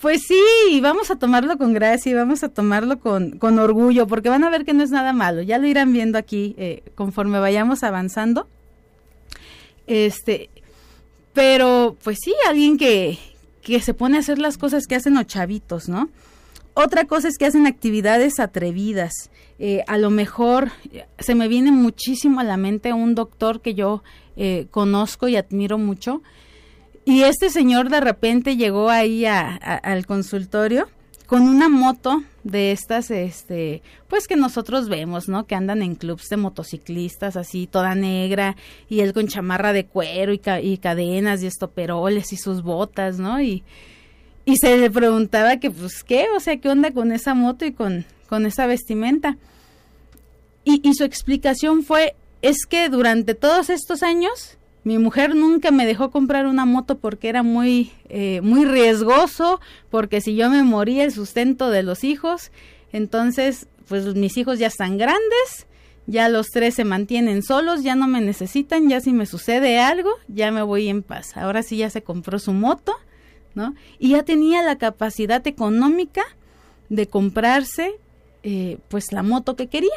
pues 0.00 0.22
sí, 0.26 0.80
vamos 0.80 1.10
a 1.10 1.16
tomarlo 1.16 1.58
con 1.58 1.74
gracia 1.74 2.10
y 2.10 2.14
vamos 2.14 2.42
a 2.42 2.48
tomarlo 2.48 2.98
con, 2.98 3.32
con, 3.38 3.58
orgullo, 3.58 4.06
porque 4.06 4.30
van 4.30 4.42
a 4.42 4.48
ver 4.48 4.64
que 4.64 4.72
no 4.72 4.82
es 4.82 4.90
nada 4.90 5.12
malo. 5.12 5.42
Ya 5.42 5.58
lo 5.58 5.66
irán 5.66 5.92
viendo 5.92 6.16
aquí 6.16 6.54
eh, 6.56 6.82
conforme 6.94 7.38
vayamos 7.40 7.82
avanzando. 7.82 8.48
Este, 9.86 10.48
pero 11.34 11.98
pues 12.02 12.20
sí, 12.24 12.32
alguien 12.48 12.78
que, 12.78 13.18
que 13.60 13.82
se 13.82 13.92
pone 13.92 14.16
a 14.16 14.20
hacer 14.20 14.38
las 14.38 14.56
cosas 14.56 14.86
que 14.86 14.94
hacen 14.94 15.12
los 15.12 15.26
chavitos, 15.26 15.90
¿no? 15.90 16.08
Otra 16.80 17.06
cosa 17.06 17.26
es 17.26 17.38
que 17.38 17.44
hacen 17.44 17.66
actividades 17.66 18.38
atrevidas. 18.38 19.12
Eh, 19.58 19.82
a 19.88 19.98
lo 19.98 20.10
mejor 20.10 20.70
eh, 20.92 21.06
se 21.18 21.34
me 21.34 21.48
viene 21.48 21.72
muchísimo 21.72 22.38
a 22.38 22.44
la 22.44 22.56
mente 22.56 22.92
un 22.92 23.16
doctor 23.16 23.60
que 23.60 23.74
yo 23.74 24.04
conozco 24.70 25.26
y 25.26 25.34
admiro 25.34 25.78
mucho, 25.78 26.22
y 27.04 27.22
este 27.22 27.50
señor 27.50 27.90
de 27.90 28.00
repente 28.00 28.56
llegó 28.56 28.88
ahí 28.88 29.24
al 29.26 30.06
consultorio 30.06 30.86
con 31.26 31.42
una 31.42 31.68
moto 31.68 32.22
de 32.44 32.70
estas, 32.70 33.10
este, 33.10 33.82
pues 34.06 34.28
que 34.28 34.36
nosotros 34.36 34.88
vemos, 34.88 35.28
¿no? 35.28 35.46
Que 35.48 35.56
andan 35.56 35.82
en 35.82 35.96
clubs 35.96 36.28
de 36.28 36.36
motociclistas 36.36 37.36
así, 37.36 37.66
toda 37.66 37.96
negra, 37.96 38.54
y 38.88 39.00
él 39.00 39.12
con 39.12 39.26
chamarra 39.26 39.72
de 39.72 39.86
cuero 39.86 40.32
y, 40.32 40.40
y 40.62 40.78
cadenas 40.78 41.42
y 41.42 41.48
estoperoles 41.48 42.32
y 42.32 42.36
sus 42.36 42.62
botas, 42.62 43.18
¿no? 43.18 43.42
Y, 43.42 43.64
y 44.48 44.56
se 44.56 44.78
le 44.78 44.90
preguntaba 44.90 45.58
que, 45.58 45.70
pues, 45.70 46.02
¿qué? 46.02 46.24
O 46.34 46.40
sea, 46.40 46.56
¿qué 46.56 46.70
onda 46.70 46.90
con 46.90 47.12
esa 47.12 47.34
moto 47.34 47.66
y 47.66 47.72
con, 47.72 48.06
con 48.30 48.46
esa 48.46 48.66
vestimenta? 48.66 49.36
Y, 50.64 50.80
y 50.88 50.94
su 50.94 51.04
explicación 51.04 51.82
fue, 51.82 52.16
es 52.40 52.64
que 52.64 52.88
durante 52.88 53.34
todos 53.34 53.68
estos 53.68 54.02
años 54.02 54.56
mi 54.84 54.96
mujer 54.96 55.34
nunca 55.34 55.70
me 55.70 55.84
dejó 55.84 56.10
comprar 56.10 56.46
una 56.46 56.64
moto 56.64 56.96
porque 56.96 57.28
era 57.28 57.42
muy, 57.42 57.92
eh, 58.08 58.40
muy 58.40 58.64
riesgoso, 58.64 59.60
porque 59.90 60.22
si 60.22 60.34
yo 60.34 60.48
me 60.48 60.62
moría 60.62 61.04
el 61.04 61.12
sustento 61.12 61.68
de 61.68 61.82
los 61.82 62.02
hijos, 62.02 62.50
entonces 62.90 63.66
pues 63.86 64.14
mis 64.14 64.38
hijos 64.38 64.58
ya 64.58 64.68
están 64.68 64.96
grandes, 64.96 65.66
ya 66.06 66.30
los 66.30 66.46
tres 66.46 66.74
se 66.74 66.86
mantienen 66.86 67.42
solos, 67.42 67.82
ya 67.82 67.96
no 67.96 68.08
me 68.08 68.22
necesitan, 68.22 68.88
ya 68.88 69.02
si 69.02 69.12
me 69.12 69.26
sucede 69.26 69.78
algo, 69.78 70.08
ya 70.26 70.50
me 70.52 70.62
voy 70.62 70.88
en 70.88 71.02
paz. 71.02 71.36
Ahora 71.36 71.62
sí 71.62 71.76
ya 71.76 71.90
se 71.90 72.02
compró 72.02 72.38
su 72.38 72.54
moto, 72.54 72.94
Y 73.98 74.10
ya 74.10 74.22
tenía 74.22 74.62
la 74.62 74.76
capacidad 74.76 75.46
económica 75.46 76.22
de 76.88 77.06
comprarse 77.06 77.92
eh, 78.42 78.78
pues 78.88 79.12
la 79.12 79.22
moto 79.22 79.56
que 79.56 79.66
quería, 79.66 79.90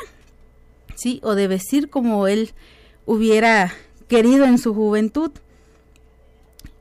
¿sí? 0.96 1.20
O 1.24 1.36
de 1.36 1.48
vestir 1.48 1.90
como 1.90 2.28
él 2.28 2.52
hubiera 3.06 3.74
querido 4.08 4.46
en 4.46 4.58
su 4.58 4.74
juventud. 4.74 5.32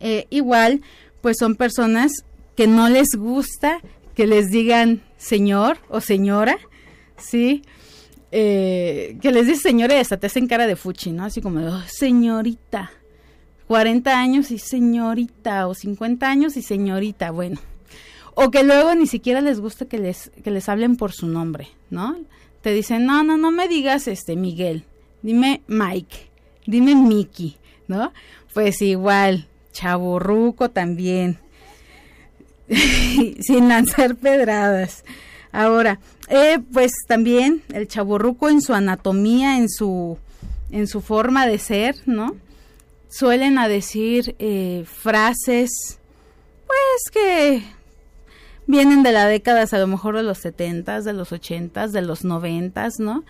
Eh, 0.00 0.26
igual, 0.30 0.82
pues 1.20 1.36
son 1.38 1.54
personas 1.56 2.12
que 2.56 2.66
no 2.66 2.88
les 2.88 3.08
gusta 3.16 3.80
que 4.14 4.26
les 4.26 4.50
digan 4.50 5.02
señor 5.16 5.78
o 5.88 6.00
señora, 6.00 6.58
¿sí? 7.16 7.62
eh, 8.32 9.18
que 9.20 9.32
les 9.32 9.46
dice 9.46 9.62
señores, 9.62 10.08
te 10.08 10.26
hacen 10.26 10.46
cara 10.46 10.66
de 10.66 10.76
fuchi, 10.76 11.12
¿no? 11.12 11.24
Así 11.24 11.40
como, 11.40 11.60
oh, 11.60 11.82
señorita. 11.86 12.90
40 13.70 14.18
años 14.18 14.50
y 14.50 14.58
señorita, 14.58 15.68
o 15.68 15.74
50 15.74 16.28
años 16.28 16.56
y 16.56 16.62
señorita, 16.62 17.30
bueno. 17.30 17.60
O 18.34 18.50
que 18.50 18.64
luego 18.64 18.96
ni 18.96 19.06
siquiera 19.06 19.40
les 19.40 19.60
gusta 19.60 19.84
que 19.84 19.96
les, 19.96 20.32
que 20.42 20.50
les 20.50 20.68
hablen 20.68 20.96
por 20.96 21.12
su 21.12 21.28
nombre, 21.28 21.68
¿no? 21.88 22.18
Te 22.62 22.72
dicen, 22.72 23.06
no, 23.06 23.22
no, 23.22 23.36
no 23.36 23.52
me 23.52 23.68
digas 23.68 24.08
este 24.08 24.34
Miguel, 24.34 24.82
dime 25.22 25.62
Mike, 25.68 26.16
dime 26.66 26.96
Mickey, 26.96 27.58
¿no? 27.86 28.12
Pues 28.52 28.82
igual, 28.82 29.46
chaborruco 29.70 30.70
también, 30.70 31.38
sin 33.40 33.68
lanzar 33.68 34.16
pedradas. 34.16 35.04
Ahora, 35.52 36.00
eh, 36.28 36.58
pues 36.72 36.90
también 37.06 37.62
el 37.72 37.86
chaborruco 37.86 38.48
en 38.48 38.62
su 38.62 38.74
anatomía, 38.74 39.58
en 39.58 39.68
su, 39.68 40.18
en 40.72 40.88
su 40.88 41.00
forma 41.00 41.46
de 41.46 41.58
ser, 41.58 41.94
¿no? 42.06 42.34
Suelen 43.10 43.58
a 43.58 43.68
decir 43.68 44.36
eh, 44.38 44.84
frases, 44.86 45.98
pues 46.66 47.10
que 47.12 47.62
vienen 48.66 49.02
de 49.02 49.10
la 49.10 49.26
década 49.26 49.64
a 49.70 49.78
lo 49.78 49.86
mejor 49.88 50.16
de 50.16 50.22
los 50.22 50.38
setentas, 50.38 51.04
de 51.04 51.12
los 51.12 51.32
ochentas, 51.32 51.92
de 51.92 52.02
los 52.02 52.24
noventas, 52.24 53.00
¿no? 53.00 53.24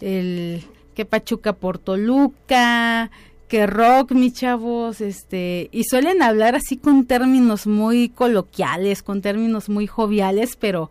El 0.00 0.62
que 0.94 1.06
Pachuca 1.06 1.54
por 1.54 1.78
Toluca, 1.78 3.10
que 3.48 3.66
rock, 3.66 4.12
mis 4.12 4.34
chavos, 4.34 5.00
este, 5.00 5.70
y 5.72 5.84
suelen 5.84 6.22
hablar 6.22 6.54
así 6.54 6.76
con 6.76 7.06
términos 7.06 7.66
muy 7.66 8.10
coloquiales, 8.10 9.02
con 9.02 9.22
términos 9.22 9.70
muy 9.70 9.86
joviales, 9.86 10.56
pero 10.60 10.90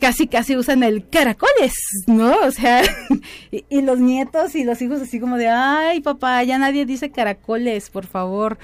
casi 0.00 0.26
casi 0.26 0.56
usan 0.56 0.82
el 0.82 1.08
caracoles, 1.08 1.74
¿no? 2.06 2.34
O 2.40 2.50
sea, 2.50 2.82
y, 3.50 3.82
los 3.82 3.98
nietos 3.98 4.54
y 4.54 4.64
los 4.64 4.80
hijos 4.82 5.00
así 5.00 5.20
como 5.20 5.36
de, 5.36 5.48
ay 5.48 6.00
papá, 6.00 6.42
ya 6.44 6.58
nadie 6.58 6.86
dice 6.86 7.10
caracoles, 7.10 7.90
por 7.90 8.06
favor. 8.06 8.58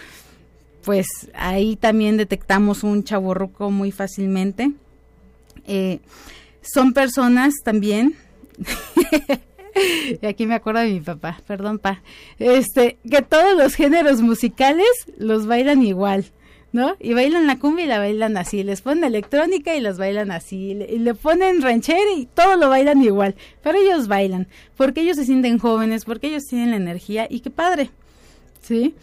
Pues 0.85 1.07
ahí 1.35 1.77
también 1.77 2.17
detectamos 2.17 2.85
un 2.85 3.05
chaborruco 3.05 3.71
muy 3.71 3.93
fácilmente. 3.93 4.73
Eh, 5.67 6.01
son 6.63 6.95
personas 6.95 7.55
también, 7.65 8.17
y 10.23 10.27
aquí 10.27 10.47
me 10.47 10.55
acuerdo 10.55 10.81
de 10.81 10.93
mi 10.93 11.01
papá, 11.01 11.41
perdón 11.47 11.79
pa, 11.79 12.03
este, 12.39 12.99
que 13.09 13.23
todos 13.23 13.57
los 13.57 13.75
géneros 13.75 14.21
musicales 14.21 14.89
los 15.19 15.47
bailan 15.47 15.83
igual. 15.83 16.27
¿No? 16.73 16.97
Y 17.01 17.15
bailan 17.15 17.47
la 17.47 17.59
cumbia 17.59 17.85
y 17.85 17.89
la 17.89 17.99
bailan 17.99 18.37
así, 18.37 18.63
les 18.63 18.81
ponen 18.81 19.05
electrónica 19.05 19.75
y 19.75 19.81
los 19.81 19.99
bailan 19.99 20.31
así, 20.31 20.71
y 20.71 20.99
le, 20.99 21.15
ponen 21.15 21.63
ranchera 21.63 22.13
y 22.17 22.27
todo 22.27 22.57
lo 22.57 22.69
bailan 22.69 23.03
igual, 23.03 23.35
pero 23.63 23.79
ellos 23.79 24.09
bailan, 24.09 24.49
porque 24.77 25.01
ellos 25.01 25.17
se 25.17 25.25
sienten 25.25 25.59
jóvenes, 25.59 26.05
porque 26.05 26.29
ellos 26.29 26.45
tienen 26.45 26.71
la 26.71 26.77
energía 26.77 27.27
y 27.29 27.41
qué 27.41 27.51
padre, 27.51 27.91
¿sí? 28.61 28.95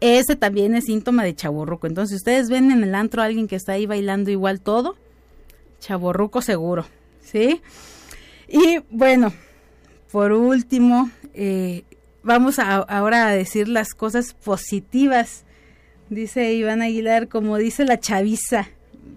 Ese 0.00 0.36
también 0.36 0.74
es 0.74 0.84
síntoma 0.84 1.24
de 1.24 1.34
chaborruco, 1.34 1.86
entonces 1.86 2.16
ustedes 2.18 2.48
ven 2.48 2.70
en 2.70 2.84
el 2.84 2.94
antro 2.94 3.22
a 3.22 3.24
alguien 3.24 3.48
que 3.48 3.56
está 3.56 3.72
ahí 3.72 3.86
bailando 3.86 4.30
igual 4.30 4.60
todo, 4.60 4.96
chaborruco 5.80 6.42
seguro, 6.42 6.86
¿sí? 7.20 7.60
Y 8.48 8.78
bueno, 8.90 9.32
por 10.12 10.32
último, 10.32 11.10
eh, 11.34 11.84
vamos 12.22 12.58
a, 12.58 12.76
ahora 12.76 13.26
a 13.26 13.32
decir 13.32 13.68
las 13.68 13.94
cosas 13.94 14.34
positivas 14.34 15.44
Dice 16.10 16.54
Iván 16.54 16.82
Aguilar, 16.82 17.28
como 17.28 17.56
dice 17.58 17.84
la 17.84 18.00
chaviza. 18.00 18.68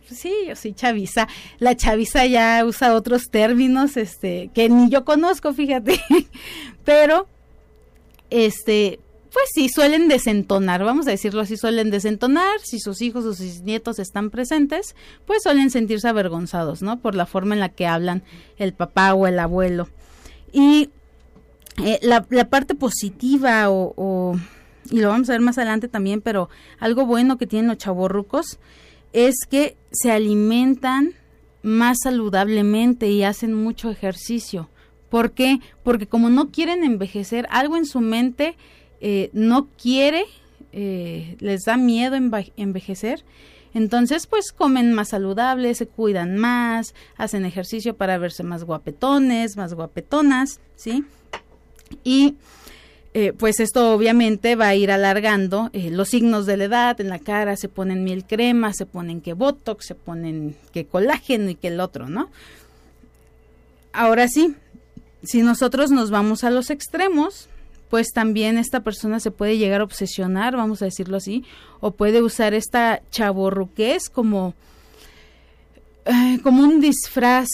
Sí, 0.09 0.33
yo 0.47 0.55
soy 0.55 0.73
chaviza. 0.73 1.27
La 1.59 1.75
chaviza 1.75 2.25
ya 2.25 2.65
usa 2.65 2.95
otros 2.95 3.29
términos, 3.29 3.95
este, 3.95 4.49
que 4.53 4.67
ni 4.69 4.89
yo 4.89 5.05
conozco, 5.05 5.53
fíjate. 5.53 6.01
Pero, 6.83 7.27
este, 8.29 8.99
pues 9.31 9.45
sí, 9.53 9.69
suelen 9.69 10.09
desentonar, 10.09 10.83
vamos 10.83 11.07
a 11.07 11.11
decirlo 11.11 11.41
así, 11.41 11.55
suelen 11.55 11.91
desentonar, 11.91 12.59
si 12.61 12.79
sus 12.79 13.01
hijos 13.01 13.23
o 13.23 13.33
sus 13.33 13.61
nietos 13.61 13.99
están 13.99 14.29
presentes, 14.29 14.95
pues 15.25 15.43
suelen 15.43 15.69
sentirse 15.69 16.09
avergonzados, 16.09 16.81
¿no? 16.81 16.99
Por 16.99 17.15
la 17.15 17.25
forma 17.25 17.53
en 17.53 17.61
la 17.61 17.69
que 17.69 17.87
hablan 17.87 18.23
el 18.57 18.73
papá 18.73 19.13
o 19.13 19.27
el 19.27 19.39
abuelo. 19.39 19.87
Y 20.51 20.89
eh, 21.85 21.99
la, 22.01 22.25
la, 22.29 22.49
parte 22.49 22.75
positiva 22.75 23.69
o 23.69 24.35
y 24.89 24.99
lo 24.99 25.09
vamos 25.09 25.29
a 25.29 25.33
ver 25.33 25.41
más 25.41 25.57
adelante 25.57 25.87
también, 25.87 26.21
pero 26.21 26.49
algo 26.79 27.05
bueno 27.05 27.37
que 27.37 27.47
tienen 27.47 27.67
los 27.67 27.77
chavorrucos 27.77 28.59
es 29.13 29.35
que 29.49 29.77
se 29.91 30.11
alimentan 30.11 31.13
más 31.61 31.99
saludablemente 32.03 33.09
y 33.09 33.23
hacen 33.23 33.53
mucho 33.53 33.91
ejercicio. 33.91 34.69
¿Por 35.09 35.31
qué? 35.31 35.59
Porque 35.83 36.07
como 36.07 36.29
no 36.29 36.51
quieren 36.51 36.83
envejecer, 36.83 37.45
algo 37.49 37.77
en 37.77 37.85
su 37.85 37.99
mente 37.99 38.55
eh, 39.01 39.29
no 39.33 39.67
quiere, 39.81 40.23
eh, 40.71 41.35
les 41.39 41.63
da 41.65 41.77
miedo 41.77 42.15
envejecer. 42.55 43.23
Entonces, 43.73 44.27
pues 44.27 44.51
comen 44.51 44.93
más 44.93 45.09
saludable, 45.09 45.73
se 45.75 45.87
cuidan 45.87 46.37
más, 46.37 46.93
hacen 47.15 47.45
ejercicio 47.45 47.95
para 47.95 48.17
verse 48.17 48.43
más 48.43 48.63
guapetones, 48.63 49.55
más 49.55 49.73
guapetonas, 49.73 50.59
¿sí? 50.75 51.05
Y 52.03 52.35
eh, 53.13 53.33
pues 53.33 53.59
esto 53.59 53.93
obviamente 53.93 54.55
va 54.55 54.69
a 54.69 54.75
ir 54.75 54.89
alargando 54.89 55.69
eh, 55.73 55.91
los 55.91 56.09
signos 56.09 56.45
de 56.45 56.55
la 56.55 56.63
edad 56.63 57.01
en 57.01 57.09
la 57.09 57.19
cara, 57.19 57.57
se 57.57 57.67
ponen 57.67 58.05
miel 58.05 58.25
crema, 58.25 58.73
se 58.73 58.85
ponen 58.85 59.19
que 59.19 59.33
botox, 59.33 59.85
se 59.85 59.95
ponen 59.95 60.55
que 60.71 60.85
colágeno 60.85 61.49
y 61.49 61.55
que 61.55 61.67
el 61.67 61.81
otro, 61.81 62.07
¿no? 62.07 62.29
Ahora 63.91 64.29
sí, 64.29 64.55
si 65.23 65.41
nosotros 65.41 65.91
nos 65.91 66.09
vamos 66.09 66.45
a 66.45 66.51
los 66.51 66.69
extremos, 66.69 67.49
pues 67.89 68.13
también 68.13 68.57
esta 68.57 68.79
persona 68.79 69.19
se 69.19 69.31
puede 69.31 69.57
llegar 69.57 69.81
a 69.81 69.83
obsesionar, 69.83 70.55
vamos 70.55 70.81
a 70.81 70.85
decirlo 70.85 71.17
así, 71.17 71.43
o 71.81 71.91
puede 71.91 72.21
usar 72.21 72.53
esta 72.53 73.01
chaborruquez 73.11 74.09
como, 74.09 74.53
eh, 76.05 76.39
como 76.41 76.63
un 76.63 76.79
disfraz 76.79 77.49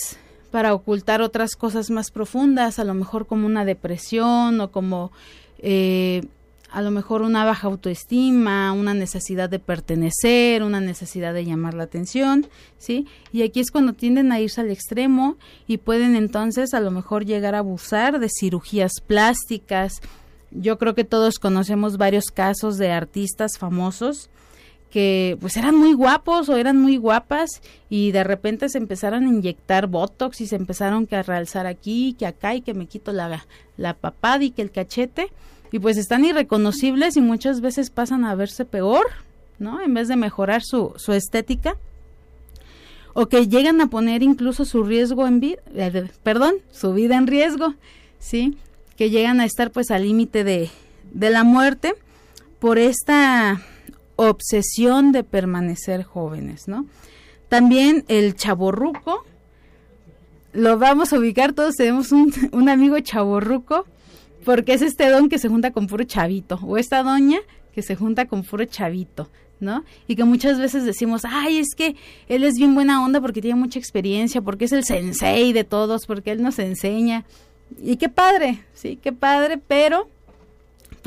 para 0.51 0.75
ocultar 0.75 1.23
otras 1.23 1.55
cosas 1.55 1.89
más 1.89 2.11
profundas, 2.11 2.77
a 2.77 2.83
lo 2.83 2.93
mejor 2.93 3.25
como 3.25 3.47
una 3.47 3.65
depresión 3.65 4.61
o 4.61 4.69
como 4.69 5.11
eh, 5.59 6.23
a 6.69 6.81
lo 6.81 6.91
mejor 6.91 7.21
una 7.21 7.45
baja 7.45 7.67
autoestima, 7.67 8.71
una 8.73 8.93
necesidad 8.93 9.49
de 9.49 9.59
pertenecer, 9.59 10.63
una 10.63 10.81
necesidad 10.81 11.33
de 11.33 11.45
llamar 11.45 11.73
la 11.73 11.83
atención, 11.83 12.47
¿sí? 12.77 13.07
Y 13.31 13.43
aquí 13.43 13.61
es 13.61 13.71
cuando 13.71 13.93
tienden 13.93 14.31
a 14.31 14.39
irse 14.39 14.61
al 14.61 14.69
extremo 14.69 15.37
y 15.65 15.77
pueden 15.77 16.15
entonces 16.15 16.73
a 16.73 16.79
lo 16.79 16.91
mejor 16.91 17.25
llegar 17.25 17.55
a 17.55 17.59
abusar 17.59 18.19
de 18.19 18.29
cirugías 18.29 18.91
plásticas. 19.05 20.01
Yo 20.51 20.77
creo 20.77 20.93
que 20.93 21.03
todos 21.03 21.39
conocemos 21.39 21.97
varios 21.97 22.25
casos 22.25 22.77
de 22.77 22.91
artistas 22.91 23.57
famosos 23.57 24.29
que 24.89 25.37
pues 25.41 25.57
eran 25.57 25.75
muy 25.75 25.93
guapos 25.93 26.49
o 26.49 26.57
eran 26.57 26.77
muy 26.77 26.97
guapas 26.97 27.61
y 27.89 28.11
de 28.11 28.23
repente 28.23 28.69
se 28.69 28.77
empezaron 28.77 29.25
a 29.25 29.29
inyectar 29.29 29.87
botox 29.87 30.41
y 30.41 30.47
se 30.47 30.55
empezaron 30.55 31.07
a 31.11 31.23
realzar 31.23 31.67
aquí, 31.67 32.15
que 32.17 32.25
acá 32.25 32.55
y 32.55 32.61
que 32.61 32.73
me 32.73 32.87
quito 32.87 33.11
la, 33.11 33.45
la 33.75 33.93
papada 33.93 34.43
y 34.43 34.51
que 34.51 34.61
el 34.61 34.71
cachete 34.71 35.31
y 35.71 35.79
pues 35.79 35.97
están 35.97 36.23
irreconocibles 36.23 37.17
y 37.17 37.21
muchas 37.21 37.59
veces 37.61 37.89
pasan 37.89 38.23
a 38.23 38.35
verse 38.35 38.63
peor, 38.63 39.05
¿no? 39.59 39.81
En 39.81 39.93
vez 39.93 40.07
de 40.07 40.15
mejorar 40.15 40.61
su, 40.63 40.93
su 40.95 41.13
estética 41.13 41.77
o 43.13 43.27
que 43.27 43.47
llegan 43.47 43.81
a 43.81 43.89
poner 43.89 44.23
incluso 44.23 44.63
su 44.63 44.83
riesgo 44.83 45.27
en 45.27 45.39
vida, 45.39 45.61
eh, 45.75 46.09
perdón, 46.23 46.55
su 46.71 46.93
vida 46.93 47.17
en 47.17 47.27
riesgo, 47.27 47.73
¿sí? 48.19 48.57
Que 48.95 49.09
llegan 49.09 49.41
a 49.41 49.45
estar 49.45 49.71
pues 49.71 49.91
al 49.91 50.03
límite 50.03 50.43
de, 50.43 50.69
de 51.11 51.29
la 51.29 51.43
muerte 51.43 51.95
por 52.59 52.77
esta 52.77 53.61
obsesión 54.17 55.13
de 55.13 55.23
permanecer 55.23 56.03
jóvenes, 56.03 56.67
¿no? 56.67 56.85
También 57.47 58.03
el 58.09 58.35
chaborruco, 58.35 59.23
lo 60.51 60.77
vamos 60.77 61.13
a 61.13 61.19
ubicar, 61.19 61.53
todos 61.53 61.75
tenemos 61.75 62.11
un, 62.11 62.33
un 62.51 62.67
amigo 62.67 62.99
chaborruco, 62.99 63.85
porque 64.43 64.73
es 64.73 64.81
este 64.81 65.09
don 65.09 65.29
que 65.29 65.39
se 65.39 65.47
junta 65.47 65.71
con 65.71 65.87
puro 65.87 66.03
chavito, 66.03 66.59
o 66.63 66.77
esta 66.77 67.03
doña 67.03 67.39
que 67.73 67.81
se 67.81 67.95
junta 67.95 68.25
con 68.25 68.43
puro 68.43 68.65
chavito, 68.65 69.29
¿no? 69.59 69.83
Y 70.07 70.15
que 70.15 70.23
muchas 70.23 70.59
veces 70.59 70.83
decimos, 70.83 71.21
ay, 71.25 71.59
es 71.59 71.75
que 71.75 71.95
él 72.27 72.43
es 72.43 72.55
bien 72.55 72.73
buena 72.73 73.03
onda 73.03 73.21
porque 73.21 73.41
tiene 73.41 73.59
mucha 73.59 73.79
experiencia, 73.79 74.41
porque 74.41 74.65
es 74.65 74.71
el 74.71 74.83
sensei 74.83 75.53
de 75.53 75.63
todos, 75.63 76.05
porque 76.05 76.31
él 76.31 76.41
nos 76.41 76.59
enseña. 76.59 77.25
Y 77.81 77.97
qué 77.97 78.09
padre, 78.09 78.63
sí, 78.73 78.97
qué 79.01 79.11
padre, 79.11 79.57
pero 79.57 80.09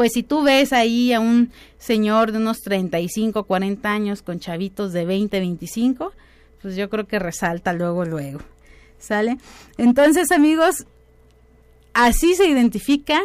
pues 0.00 0.14
si 0.14 0.22
tú 0.22 0.40
ves 0.40 0.72
ahí 0.72 1.12
a 1.12 1.20
un 1.20 1.52
señor 1.76 2.32
de 2.32 2.38
unos 2.38 2.62
35, 2.62 3.44
40 3.44 3.92
años 3.92 4.22
con 4.22 4.40
chavitos 4.40 4.94
de 4.94 5.04
20, 5.04 5.38
25, 5.38 6.14
pues 6.62 6.74
yo 6.74 6.88
creo 6.88 7.06
que 7.06 7.18
resalta 7.18 7.74
luego, 7.74 8.06
luego. 8.06 8.40
¿Sale? 8.98 9.36
Entonces, 9.76 10.32
amigos, 10.32 10.86
así 11.92 12.34
se 12.34 12.48
identifica, 12.48 13.20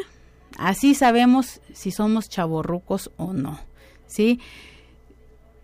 así 0.58 0.96
sabemos 0.96 1.62
si 1.74 1.92
somos 1.92 2.28
chavorrucos 2.28 3.10
o 3.16 3.32
no. 3.32 3.58
¿Sí? 4.08 4.42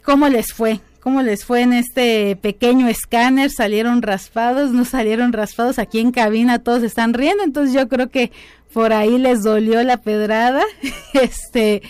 ¿Cómo 0.06 0.30
les 0.30 0.54
fue 0.54 0.80
cómo 1.02 1.22
les 1.22 1.44
fue 1.44 1.62
en 1.62 1.74
este 1.74 2.38
pequeño 2.38 2.88
escáner, 2.88 3.52
salieron 3.52 4.02
raspados, 4.02 4.72
no 4.72 4.86
salieron 4.86 5.34
raspados, 5.34 5.80
aquí 5.80 6.00
en 6.00 6.12
cabina 6.12 6.60
todos 6.60 6.84
están 6.84 7.14
riendo, 7.14 7.44
entonces 7.44 7.74
yo 7.74 7.90
creo 7.90 8.10
que 8.10 8.32
por 8.74 8.94
ahí 8.94 9.18
les 9.18 9.44
dolió 9.44 9.84
la 9.84 9.98
pedrada, 9.98 10.64
este, 11.14 11.82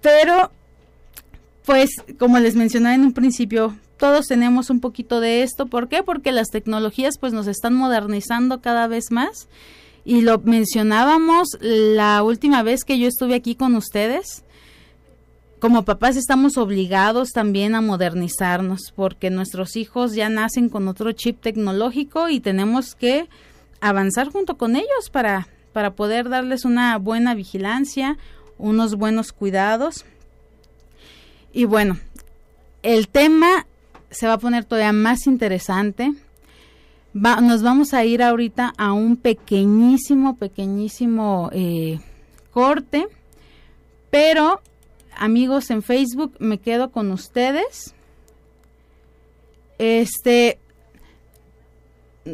pero 0.00 0.52
pues 1.64 1.90
como 2.18 2.38
les 2.38 2.54
mencionaba 2.54 2.94
en 2.94 3.02
un 3.02 3.12
principio, 3.12 3.74
todos 3.96 4.26
tenemos 4.26 4.70
un 4.70 4.80
poquito 4.80 5.20
de 5.20 5.42
esto, 5.42 5.66
¿por 5.66 5.88
qué? 5.88 6.02
Porque 6.02 6.30
las 6.30 6.48
tecnologías 6.48 7.18
pues 7.18 7.32
nos 7.32 7.46
están 7.46 7.74
modernizando 7.74 8.60
cada 8.60 8.86
vez 8.86 9.10
más. 9.10 9.48
Y 10.04 10.20
lo 10.20 10.38
mencionábamos 10.38 11.48
la 11.60 12.22
última 12.22 12.62
vez 12.62 12.84
que 12.84 12.98
yo 12.98 13.08
estuve 13.08 13.34
aquí 13.34 13.56
con 13.56 13.74
ustedes. 13.74 14.44
Como 15.66 15.84
papás 15.84 16.14
estamos 16.14 16.58
obligados 16.58 17.30
también 17.30 17.74
a 17.74 17.80
modernizarnos 17.80 18.92
porque 18.94 19.30
nuestros 19.30 19.74
hijos 19.74 20.14
ya 20.14 20.28
nacen 20.28 20.68
con 20.68 20.86
otro 20.86 21.10
chip 21.10 21.40
tecnológico 21.40 22.28
y 22.28 22.38
tenemos 22.38 22.94
que 22.94 23.28
avanzar 23.80 24.28
junto 24.30 24.56
con 24.58 24.76
ellos 24.76 25.10
para, 25.10 25.48
para 25.72 25.96
poder 25.96 26.28
darles 26.28 26.64
una 26.64 26.96
buena 26.98 27.34
vigilancia, 27.34 28.16
unos 28.58 28.94
buenos 28.94 29.32
cuidados. 29.32 30.04
Y 31.52 31.64
bueno, 31.64 31.98
el 32.84 33.08
tema 33.08 33.66
se 34.12 34.28
va 34.28 34.34
a 34.34 34.38
poner 34.38 34.66
todavía 34.66 34.92
más 34.92 35.26
interesante 35.26 36.12
nos 37.12 37.64
vamos 37.64 37.92
a 37.92 38.04
ir 38.04 38.22
ahorita 38.22 38.72
a 38.78 38.92
un 38.92 39.16
pequeñísimo, 39.16 40.36
pequeñísimo 40.36 41.50
eh, 41.52 41.98
corte, 42.52 43.08
pero 44.10 44.60
amigos 45.18 45.70
en 45.70 45.82
Facebook, 45.82 46.34
me 46.38 46.58
quedo 46.58 46.90
con 46.90 47.10
ustedes. 47.10 47.94
Este, 49.78 50.58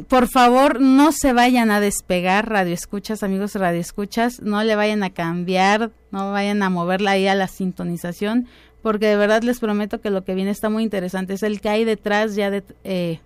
por 0.09 0.29
favor, 0.29 0.81
no 0.81 1.13
se 1.13 1.33
vayan 1.33 1.71
a 1.71 1.81
despegar, 1.81 2.49
radio 2.49 2.73
escuchas, 2.73 3.23
amigos 3.23 3.55
radio 3.55 3.81
escuchas, 3.81 4.41
no 4.41 4.63
le 4.63 4.75
vayan 4.75 5.03
a 5.03 5.11
cambiar, 5.11 5.91
no 6.11 6.33
vayan 6.33 6.63
a 6.63 6.71
moverla 6.71 7.13
ahí 7.13 7.27
a 7.27 7.35
la 7.35 7.49
sintonización, 7.49 8.47
porque 8.81 9.07
de 9.07 9.17
verdad 9.17 9.43
les 9.43 9.61
prometo 9.61 10.01
que 10.01 10.11
lo 10.11 10.25
que 10.25 10.35
viene 10.35 10.51
está 10.51 10.71
muy 10.71 10.83
interesante. 10.83 11.35
Es 11.35 11.43
el 11.43 11.61
que 11.61 11.69
hay 11.69 11.85
detrás 11.85 12.35
ya 12.35 12.51
de 12.51 12.65
eh, 12.85 13.21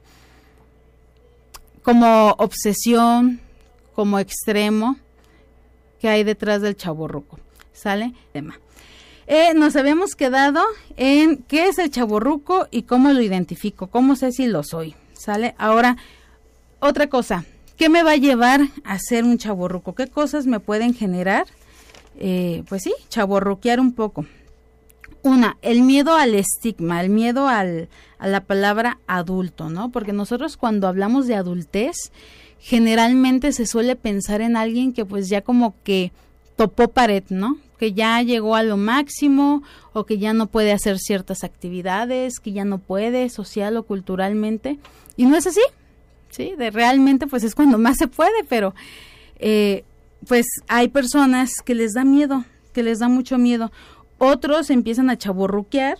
como 1.82 2.30
obsesión, 2.38 3.40
como 3.94 4.18
extremo 4.18 4.96
que 6.00 6.08
hay 6.08 6.24
detrás 6.24 6.62
del 6.62 6.76
chaborruco. 6.76 7.38
¿Sale? 7.72 8.12
Tema. 8.32 8.58
Eh, 9.26 9.54
nos 9.54 9.74
habíamos 9.74 10.14
quedado 10.14 10.62
en 10.96 11.38
qué 11.38 11.66
es 11.66 11.78
el 11.78 11.90
chaborruco 11.90 12.68
y 12.70 12.82
cómo 12.82 13.12
lo 13.12 13.20
identifico, 13.20 13.88
cómo 13.88 14.14
sé 14.14 14.30
si 14.30 14.46
lo 14.46 14.62
soy. 14.62 14.94
¿Sale? 15.14 15.54
Ahora, 15.58 15.96
otra 16.78 17.08
cosa, 17.08 17.44
¿qué 17.76 17.88
me 17.88 18.04
va 18.04 18.12
a 18.12 18.16
llevar 18.16 18.60
a 18.84 18.98
ser 18.98 19.24
un 19.24 19.38
chaborruco? 19.38 19.94
¿Qué 19.94 20.06
cosas 20.06 20.46
me 20.46 20.60
pueden 20.60 20.94
generar? 20.94 21.46
Eh, 22.18 22.62
pues 22.68 22.84
sí, 22.84 22.94
chaborruquear 23.08 23.80
un 23.80 23.92
poco. 23.92 24.26
Una, 25.22 25.56
el 25.60 25.82
miedo 25.82 26.14
al 26.14 26.36
estigma, 26.36 27.00
el 27.00 27.10
miedo 27.10 27.48
al, 27.48 27.88
a 28.18 28.28
la 28.28 28.44
palabra 28.44 28.98
adulto, 29.08 29.70
¿no? 29.70 29.90
Porque 29.90 30.12
nosotros 30.12 30.56
cuando 30.56 30.86
hablamos 30.86 31.26
de 31.26 31.34
adultez, 31.34 31.96
generalmente 32.60 33.50
se 33.50 33.66
suele 33.66 33.96
pensar 33.96 34.40
en 34.40 34.56
alguien 34.56 34.92
que 34.92 35.04
pues 35.04 35.28
ya 35.28 35.40
como 35.40 35.74
que 35.82 36.12
topó 36.54 36.88
pared, 36.88 37.24
¿no? 37.28 37.58
Que 37.78 37.92
ya 37.92 38.22
llegó 38.22 38.56
a 38.56 38.62
lo 38.62 38.76
máximo 38.76 39.62
o 39.92 40.04
que 40.04 40.18
ya 40.18 40.32
no 40.32 40.46
puede 40.46 40.72
hacer 40.72 40.98
ciertas 40.98 41.44
actividades, 41.44 42.40
que 42.40 42.52
ya 42.52 42.64
no 42.64 42.78
puede 42.78 43.28
social 43.28 43.76
o 43.76 43.84
culturalmente. 43.84 44.78
Y 45.16 45.26
no 45.26 45.36
es 45.36 45.46
así, 45.46 45.60
¿sí? 46.30 46.54
De 46.56 46.70
realmente 46.70 47.26
pues 47.26 47.44
es 47.44 47.54
cuando 47.54 47.78
más 47.78 47.96
se 47.96 48.08
puede, 48.08 48.44
pero 48.48 48.74
eh, 49.38 49.84
pues 50.26 50.46
hay 50.68 50.88
personas 50.88 51.50
que 51.64 51.74
les 51.74 51.92
da 51.92 52.04
miedo, 52.04 52.44
que 52.72 52.82
les 52.82 52.98
da 52.98 53.08
mucho 53.08 53.38
miedo. 53.38 53.72
Otros 54.18 54.70
empiezan 54.70 55.10
a 55.10 55.18
chaborruquear 55.18 55.98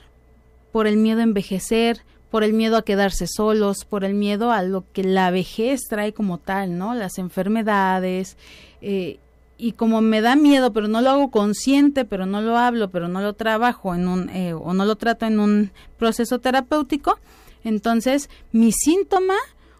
por 0.73 0.87
el 0.87 0.97
miedo 0.97 1.21
a 1.21 1.25
envejecer, 1.25 2.03
por 2.31 2.45
el 2.45 2.53
miedo 2.53 2.77
a 2.77 2.85
quedarse 2.85 3.27
solos, 3.27 3.85
por 3.85 4.05
el 4.05 4.15
miedo 4.15 4.53
a 4.53 4.63
lo 4.63 4.85
que 4.93 5.05
la 5.05 5.31
vejez 5.31 5.83
trae 5.89 6.13
como 6.13 6.39
tal, 6.39 6.77
¿no? 6.77 6.95
Las 6.95 7.19
enfermedades. 7.19 8.37
Eh, 8.81 9.19
y 9.59 9.73
como 9.73 10.01
me 10.01 10.21
da 10.21 10.37
miedo, 10.37 10.73
pero 10.73 10.89
no 10.89 11.01
lo 11.01 11.11
hago 11.11 11.31
consciente, 11.31 12.05
pero 12.05 12.27
no 12.27 12.41
lo 12.43 12.57
hablo, 12.57 12.91
pero 12.91 13.09
no 13.09 13.21
lo 13.21 13.35
trabajo 13.35 13.95
en 13.95 14.09
un, 14.09 14.29
eh, 14.31 14.53
o 14.53 14.75
no 14.75 14.85
lo 14.85 14.97
trato 14.97 15.27
en 15.27 15.41
un 15.41 15.71
proceso 15.99 16.39
terapéutico, 16.39 17.19
entonces 17.65 18.29
mi 18.53 18.73
síntoma 18.73 19.37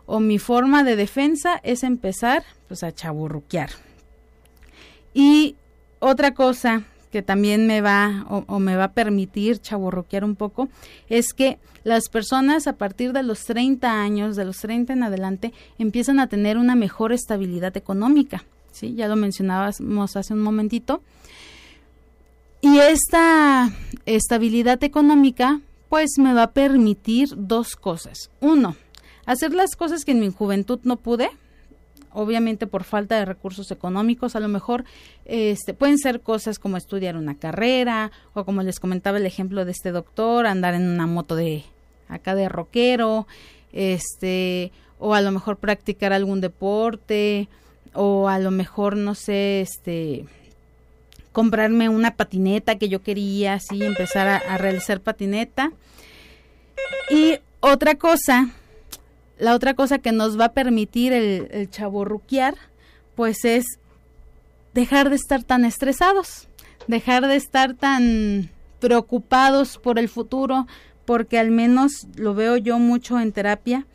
o 0.07 0.21
mi 0.21 0.39
forma 0.39 0.85
de 0.85 0.97
defensa 0.97 1.61
es 1.63 1.83
empezar 1.83 2.45
pues 2.69 2.83
a 2.83 2.93
chaburruquear. 2.93 3.71
Y 5.13 5.57
otra 5.99 6.35
cosa 6.35 6.85
que 7.11 7.23
también 7.23 7.67
me 7.67 7.81
va 7.81 8.27
o, 8.29 8.59
me 8.59 8.77
va 8.77 8.85
a 8.85 8.93
permitir 8.93 9.59
chaborroquear 9.59 10.25
un 10.25 10.37
poco, 10.37 10.69
es 11.09 11.33
que 11.33 11.59
las 11.85 12.09
personas 12.09 12.67
a 12.67 12.75
partir 12.75 13.13
de 13.13 13.23
los 13.23 13.45
30 13.45 14.03
años, 14.03 14.37
de 14.37 14.45
los 14.45 14.59
30 14.59 14.93
en 14.93 15.03
adelante, 15.03 15.53
empiezan 15.79 16.19
a 16.19 16.27
tener 16.27 16.59
una 16.59 16.75
mejor 16.75 17.13
estabilidad 17.13 17.77
económica. 17.77 18.45
¿Sí? 18.77 18.95
Ya 18.95 19.09
lo 19.09 19.17
mencionábamos 19.17 20.17
hace 20.17 20.35
un 20.35 20.43
momentito. 20.43 21.03
Y 22.61 22.79
esta 22.79 23.71
estabilidad 24.07 24.83
económica, 24.85 25.61
pues 25.89 26.19
me 26.19 26.35
va 26.35 26.45
a 26.45 26.51
permitir 26.53 27.31
dos 27.37 27.77
cosas. 27.77 28.31
Uno, 28.41 28.77
hacer 29.25 29.55
las 29.55 29.77
cosas 29.77 30.05
que 30.05 30.13
en 30.13 30.21
mi 30.21 30.31
juventud 30.31 30.81
no 30.83 30.97
pude, 30.97 31.31
obviamente 32.13 32.67
por 32.67 32.85
falta 32.85 33.19
de 33.19 33.25
recursos 33.25 33.71
económicos, 33.71 34.37
a 34.37 34.41
lo 34.41 34.49
mejor 34.49 34.85
este, 35.27 35.75
pueden 35.75 35.99
ser 35.99 36.21
cosas 36.23 36.59
como 36.59 36.77
estudiar 36.77 37.17
una 37.17 37.37
carrera 37.37 38.11
o 38.35 38.45
como 38.45 38.63
les 38.63 38.81
comentaba 38.81 39.19
el 39.19 39.27
ejemplo 39.27 39.65
de 39.65 39.73
este 39.73 39.93
doctor, 39.93 40.47
andar 40.47 40.75
en 40.75 40.89
una 40.89 41.07
moto 41.07 41.37
de 41.37 41.65
acá 42.09 42.35
de 42.35 42.49
rockero, 42.49 43.27
este, 43.73 44.73
o 44.99 45.15
a 45.15 45.21
lo 45.21 45.31
mejor 45.31 45.59
practicar 45.59 46.13
algún 46.13 46.41
deporte 46.41 47.49
o 47.97 48.29
a 48.29 48.39
lo 48.39 48.51
mejor 48.51 48.97
no 48.97 49.15
sé, 49.15 49.61
este, 49.61 50.25
comprarme 51.33 51.89
una 51.89 52.17
patineta 52.17 52.77
que 52.77 52.89
yo 52.89 53.03
quería, 53.03 53.55
así 53.55 53.83
empezar 53.83 54.29
a, 54.29 54.59
realizar 54.59 55.01
patineta. 55.01 55.73
Y 57.11 57.39
otra 57.61 57.97
cosa 57.97 58.49
la 59.39 59.55
otra 59.55 59.75
cosa 59.75 59.99
que 59.99 60.13
nos 60.13 60.39
va 60.39 60.47
a 60.47 60.53
permitir 60.53 61.13
el, 61.13 61.49
el 61.51 61.71
chaborruquear, 61.71 62.55
pues 63.15 63.45
es 63.45 63.65
dejar 64.73 65.11
de 65.11 65.17
estar 65.17 65.43
tan 65.43 65.65
estresados, 65.65 66.49
dejar 66.87 67.27
de 67.27 67.37
estar 67.37 67.75
tan 67.75 68.51
preocupados 68.81 69.79
por 69.79 69.99
el 69.99 70.09
futuro, 70.09 70.67
porque 71.05 71.39
al 71.39 71.51
menos 71.51 72.07
lo 72.17 72.35
veo 72.35 72.57
yo 72.57 72.79
mucho 72.79 73.21
en 73.21 73.33
terapia, 73.33 73.87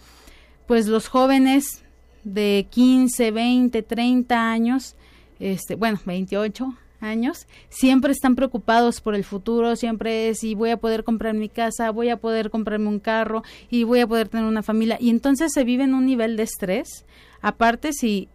pues 0.68 0.88
los 0.88 1.08
jóvenes 1.08 1.84
de 2.24 2.68
15, 2.70 3.32
20, 3.32 3.82
30 3.84 4.52
años, 4.52 4.96
este, 5.40 5.76
bueno, 5.76 6.00
28 6.06 6.74
años, 7.02 7.48
siempre 7.70 8.12
están 8.12 8.36
preocupados 8.36 9.02
por 9.02 9.16
el 9.16 9.24
futuro, 9.24 9.76
siempre 9.76 10.30
es 10.30 10.44
y 10.44 10.56
voy 10.56 10.70
a 10.70 10.78
poder 10.78 11.04
comprar 11.04 11.34
mi 11.34 11.50
casa, 11.50 11.90
voy 11.92 12.10
a 12.10 12.18
poder 12.18 12.50
comprarme 12.50 12.88
un 12.88 13.00
carro 13.00 13.44
y 13.70 13.84
voy 13.84 14.02
a 14.02 14.08
poder 14.08 14.30
tener 14.30 14.46
una 14.46 14.64
familia 14.64 14.98
y 15.00 15.10
entonces 15.10 15.52
se 15.54 15.64
vive 15.64 15.84
en 15.84 15.94
un 15.94 16.06
nivel 16.06 16.38
de 16.38 16.44
estrés. 16.44 17.06
Aparte 17.42 17.92
si 17.92 18.30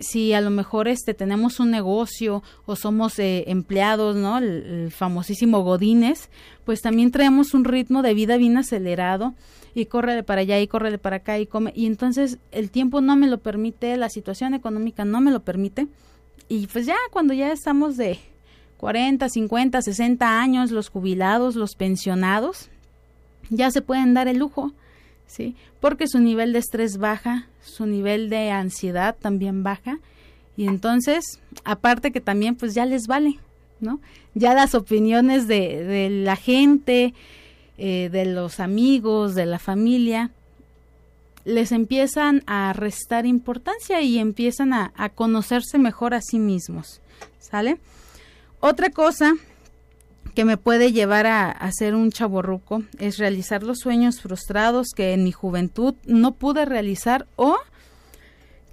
si 0.00 0.32
a 0.32 0.40
lo 0.40 0.50
mejor 0.50 0.88
este 0.88 1.14
tenemos 1.14 1.60
un 1.60 1.70
negocio 1.70 2.42
o 2.66 2.76
somos 2.76 3.18
eh, 3.18 3.44
empleados, 3.46 4.16
¿no? 4.16 4.38
El, 4.38 4.90
famosísimo 4.90 5.62
Godines, 5.62 6.30
pues 6.64 6.80
también 6.80 7.10
traemos 7.10 7.54
un 7.54 7.64
ritmo 7.64 8.02
de 8.02 8.14
vida 8.14 8.36
bien 8.36 8.56
acelerado 8.56 9.34
y 9.74 9.86
córrele 9.86 10.22
para 10.22 10.40
allá 10.40 10.60
y 10.60 10.66
córrele 10.66 10.98
para 10.98 11.16
acá 11.16 11.38
y 11.38 11.46
come. 11.46 11.72
Y 11.74 11.86
entonces 11.86 12.38
el 12.50 12.70
tiempo 12.70 13.00
no 13.00 13.16
me 13.16 13.28
lo 13.28 13.38
permite, 13.38 13.96
la 13.96 14.08
situación 14.08 14.54
económica 14.54 15.04
no 15.04 15.20
me 15.20 15.30
lo 15.30 15.40
permite. 15.40 15.86
Y 16.48 16.66
pues 16.66 16.86
ya 16.86 16.96
cuando 17.12 17.32
ya 17.32 17.52
estamos 17.52 17.96
de 17.96 18.18
40, 18.78 19.28
50, 19.28 19.82
60 19.82 20.40
años, 20.40 20.70
los 20.70 20.88
jubilados, 20.88 21.54
los 21.54 21.74
pensionados, 21.74 22.70
ya 23.50 23.70
se 23.70 23.82
pueden 23.82 24.14
dar 24.14 24.26
el 24.26 24.38
lujo, 24.38 24.72
¿sí? 25.30 25.54
Porque 25.80 26.08
su 26.08 26.18
nivel 26.18 26.52
de 26.52 26.58
estrés 26.58 26.98
baja, 26.98 27.46
su 27.62 27.86
nivel 27.86 28.30
de 28.30 28.50
ansiedad 28.50 29.16
también 29.18 29.62
baja, 29.62 29.98
y 30.56 30.66
entonces, 30.66 31.40
aparte 31.64 32.10
que 32.10 32.20
también 32.20 32.56
pues 32.56 32.74
ya 32.74 32.84
les 32.84 33.06
vale, 33.06 33.38
¿no? 33.80 34.00
Ya 34.34 34.54
las 34.54 34.74
opiniones 34.74 35.46
de, 35.46 35.84
de 35.84 36.10
la 36.10 36.36
gente, 36.36 37.14
eh, 37.78 38.10
de 38.12 38.26
los 38.26 38.60
amigos, 38.60 39.34
de 39.34 39.46
la 39.46 39.58
familia, 39.58 40.30
les 41.44 41.72
empiezan 41.72 42.42
a 42.46 42.72
restar 42.74 43.24
importancia 43.24 44.02
y 44.02 44.18
empiezan 44.18 44.74
a, 44.74 45.08
conocerse 45.14 45.78
mejor 45.78 46.12
a 46.12 46.20
sí 46.20 46.38
mismos. 46.38 47.00
¿Sale? 47.38 47.78
Otra 48.60 48.90
cosa 48.90 49.34
que 50.34 50.44
me 50.44 50.56
puede 50.56 50.92
llevar 50.92 51.26
a, 51.26 51.50
a 51.50 51.72
ser 51.72 51.94
un 51.94 52.10
chaborruco 52.10 52.82
es 52.98 53.18
realizar 53.18 53.62
los 53.62 53.78
sueños 53.78 54.20
frustrados 54.20 54.88
que 54.94 55.12
en 55.12 55.24
mi 55.24 55.32
juventud 55.32 55.94
no 56.06 56.32
pude 56.32 56.64
realizar 56.64 57.26
o 57.36 57.56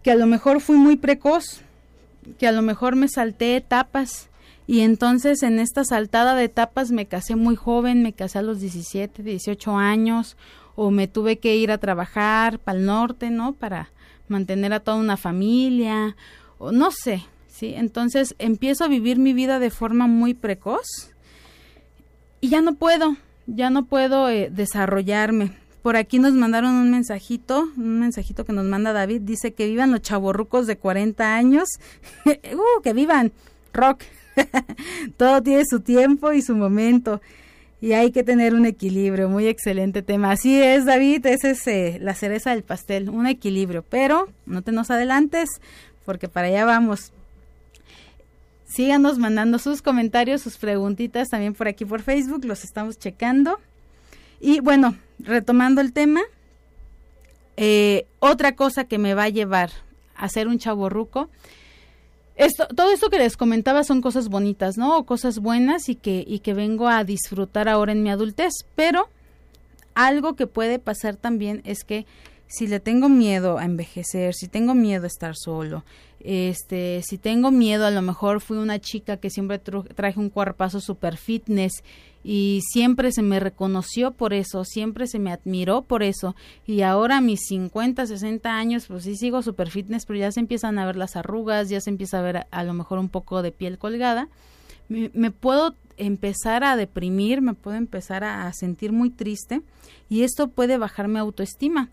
que 0.03 0.11
a 0.11 0.15
lo 0.15 0.25
mejor 0.25 0.61
fui 0.61 0.77
muy 0.77 0.95
precoz, 0.95 1.61
que 2.37 2.47
a 2.47 2.51
lo 2.51 2.61
mejor 2.61 2.95
me 2.95 3.07
salté 3.07 3.55
etapas 3.55 4.29
y 4.67 4.81
entonces 4.81 5.43
en 5.43 5.59
esta 5.59 5.85
saltada 5.85 6.35
de 6.35 6.43
etapas 6.43 6.91
me 6.91 7.05
casé 7.05 7.35
muy 7.37 7.55
joven, 7.55 8.03
me 8.03 8.13
casé 8.13 8.39
a 8.39 8.41
los 8.41 8.59
17, 8.59 9.23
18 9.23 9.77
años 9.77 10.35
o 10.75 10.91
me 10.91 11.07
tuve 11.07 11.39
que 11.39 11.55
ir 11.55 11.71
a 11.71 11.77
trabajar 11.77 12.59
para 12.59 12.77
el 12.77 12.85
norte, 12.85 13.29
¿no? 13.29 13.53
Para 13.53 13.89
mantener 14.27 14.73
a 14.73 14.81
toda 14.81 14.97
una 14.97 15.15
familia 15.15 16.17
o 16.57 16.73
no 16.73 16.91
sé, 16.91 17.23
¿sí? 17.47 17.73
Entonces 17.75 18.35
empiezo 18.39 18.83
a 18.83 18.89
vivir 18.89 19.17
mi 19.17 19.31
vida 19.33 19.59
de 19.59 19.71
forma 19.71 20.07
muy 20.07 20.33
precoz 20.33 20.85
y 22.41 22.49
ya 22.49 22.61
no 22.61 22.75
puedo, 22.75 23.15
ya 23.45 23.69
no 23.69 23.85
puedo 23.85 24.29
eh, 24.29 24.49
desarrollarme. 24.51 25.51
Por 25.81 25.95
aquí 25.95 26.19
nos 26.19 26.33
mandaron 26.33 26.73
un 26.73 26.91
mensajito, 26.91 27.69
un 27.77 27.99
mensajito 27.99 28.45
que 28.45 28.53
nos 28.53 28.65
manda 28.65 28.93
David, 28.93 29.21
dice 29.21 29.53
que 29.53 29.67
vivan 29.67 29.91
los 29.91 30.01
chavorrucos 30.01 30.67
de 30.67 30.77
40 30.77 31.35
años, 31.35 31.69
uh, 32.25 32.81
que 32.81 32.93
vivan 32.93 33.31
rock. 33.73 34.03
Todo 35.17 35.41
tiene 35.41 35.63
su 35.65 35.79
tiempo 35.79 36.33
y 36.33 36.41
su 36.41 36.55
momento 36.55 37.21
y 37.79 37.93
hay 37.93 38.11
que 38.11 38.23
tener 38.23 38.53
un 38.55 38.65
equilibrio, 38.65 39.29
muy 39.29 39.47
excelente 39.47 40.01
tema. 40.01 40.31
Así 40.31 40.61
es, 40.61 40.85
David, 40.85 41.25
esa 41.27 41.51
es 41.51 41.67
eh, 41.67 41.99
la 42.01 42.15
cereza 42.15 42.51
del 42.51 42.63
pastel, 42.63 43.09
un 43.09 43.27
equilibrio, 43.27 43.83
pero 43.87 44.29
no 44.45 44.61
te 44.61 44.71
nos 44.71 44.89
adelantes 44.89 45.49
porque 46.05 46.27
para 46.27 46.47
allá 46.47 46.65
vamos. 46.65 47.11
Síganos 48.67 49.17
mandando 49.17 49.59
sus 49.59 49.81
comentarios, 49.81 50.41
sus 50.41 50.57
preguntitas 50.57 51.29
también 51.29 51.53
por 51.53 51.67
aquí 51.67 51.85
por 51.85 52.01
Facebook, 52.01 52.43
los 52.45 52.63
estamos 52.63 52.99
checando. 52.99 53.59
Y 54.39 54.59
bueno, 54.59 54.97
retomando 55.19 55.81
el 55.81 55.93
tema, 55.93 56.21
eh, 57.55 58.05
otra 58.19 58.55
cosa 58.55 58.83
que 58.83 58.97
me 58.97 59.13
va 59.13 59.23
a 59.23 59.29
llevar 59.29 59.71
a 60.15 60.27
ser 60.29 60.47
un 60.47 60.59
chaborruco, 60.59 61.29
esto, 62.35 62.67
todo 62.67 62.91
esto 62.91 63.09
que 63.09 63.17
les 63.17 63.35
comentaba 63.35 63.83
son 63.83 64.01
cosas 64.01 64.27
bonitas, 64.27 64.77
¿no? 64.77 64.97
O 64.97 65.05
cosas 65.05 65.39
buenas 65.39 65.89
y 65.89 65.95
que, 65.95 66.23
y 66.27 66.39
que 66.39 66.53
vengo 66.53 66.87
a 66.87 67.03
disfrutar 67.03 67.67
ahora 67.67 67.93
en 67.93 68.03
mi 68.03 68.11
adultez, 68.11 68.53
pero 68.75 69.09
algo 69.95 70.35
que 70.35 70.45
puede 70.45 70.77
pasar 70.77 71.15
también 71.15 71.61
es 71.65 71.83
que 71.83 72.05
si 72.47 72.67
le 72.67 72.79
tengo 72.79 73.09
miedo 73.09 73.57
a 73.57 73.65
envejecer, 73.65 74.33
si 74.33 74.47
tengo 74.47 74.73
miedo 74.73 75.03
a 75.03 75.07
estar 75.07 75.35
solo, 75.35 75.83
este, 76.19 77.01
si 77.03 77.17
tengo 77.17 77.51
miedo, 77.51 77.85
a 77.85 77.91
lo 77.91 78.01
mejor 78.01 78.41
fui 78.41 78.57
una 78.57 78.79
chica 78.79 79.17
que 79.17 79.29
siempre 79.29 79.59
traje 79.59 80.19
un 80.19 80.29
cuerpazo 80.29 80.81
super 80.81 81.17
fitness 81.17 81.83
y 82.23 82.61
siempre 82.69 83.11
se 83.11 83.21
me 83.21 83.39
reconoció 83.39 84.11
por 84.11 84.33
eso, 84.33 84.63
siempre 84.65 85.07
se 85.07 85.19
me 85.19 85.31
admiró 85.31 85.83
por 85.83 86.03
eso 86.03 86.35
y 86.65 86.81
ahora 86.81 87.21
mis 87.21 87.41
50, 87.47 88.05
60 88.07 88.57
años 88.57 88.87
pues 88.87 89.03
sí 89.03 89.15
sigo 89.15 89.41
super 89.41 89.69
fitness, 89.69 90.05
pero 90.05 90.19
ya 90.19 90.31
se 90.31 90.39
empiezan 90.39 90.79
a 90.79 90.85
ver 90.85 90.95
las 90.95 91.15
arrugas, 91.15 91.69
ya 91.69 91.81
se 91.81 91.89
empieza 91.89 92.19
a 92.19 92.23
ver 92.23 92.47
a, 92.49 92.63
lo 92.63 92.73
mejor 92.73 92.99
un 92.99 93.09
poco 93.09 93.41
de 93.41 93.51
piel 93.51 93.77
colgada, 93.77 94.27
me, 94.89 95.31
puedo 95.31 95.75
empezar 95.97 96.63
a 96.63 96.75
deprimir, 96.77 97.41
me 97.41 97.53
puedo 97.53 97.77
empezar 97.77 98.23
a, 98.23 98.47
a 98.47 98.53
sentir 98.53 98.91
muy 98.91 99.09
triste 99.09 99.61
y 100.09 100.23
esto 100.23 100.47
puede 100.47 100.77
bajar 100.77 101.07
mi 101.07 101.19
autoestima. 101.19 101.89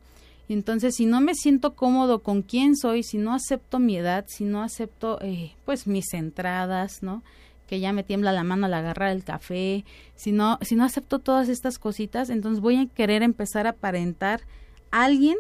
Y 0.48 0.52
entonces, 0.52 0.94
si 0.96 1.06
no 1.06 1.20
me 1.20 1.34
siento 1.34 1.74
cómodo 1.74 2.22
con 2.22 2.42
quién 2.42 2.76
soy, 2.76 3.02
si 3.02 3.16
no 3.16 3.34
acepto 3.34 3.78
mi 3.78 3.96
edad, 3.96 4.26
si 4.28 4.44
no 4.44 4.62
acepto, 4.62 5.18
eh, 5.22 5.52
pues, 5.64 5.86
mis 5.86 6.12
entradas, 6.12 7.02
¿no? 7.02 7.22
Que 7.66 7.80
ya 7.80 7.92
me 7.92 8.02
tiembla 8.02 8.32
la 8.32 8.44
mano 8.44 8.66
al 8.66 8.74
agarrar 8.74 9.10
el 9.12 9.24
café, 9.24 9.84
si 10.16 10.32
no, 10.32 10.58
si 10.60 10.76
no 10.76 10.84
acepto 10.84 11.18
todas 11.18 11.48
estas 11.48 11.78
cositas, 11.78 12.28
entonces 12.28 12.60
voy 12.60 12.76
a 12.76 12.86
querer 12.86 13.22
empezar 13.22 13.66
a 13.66 13.70
aparentar 13.70 14.42
a 14.90 15.04
alguien 15.04 15.36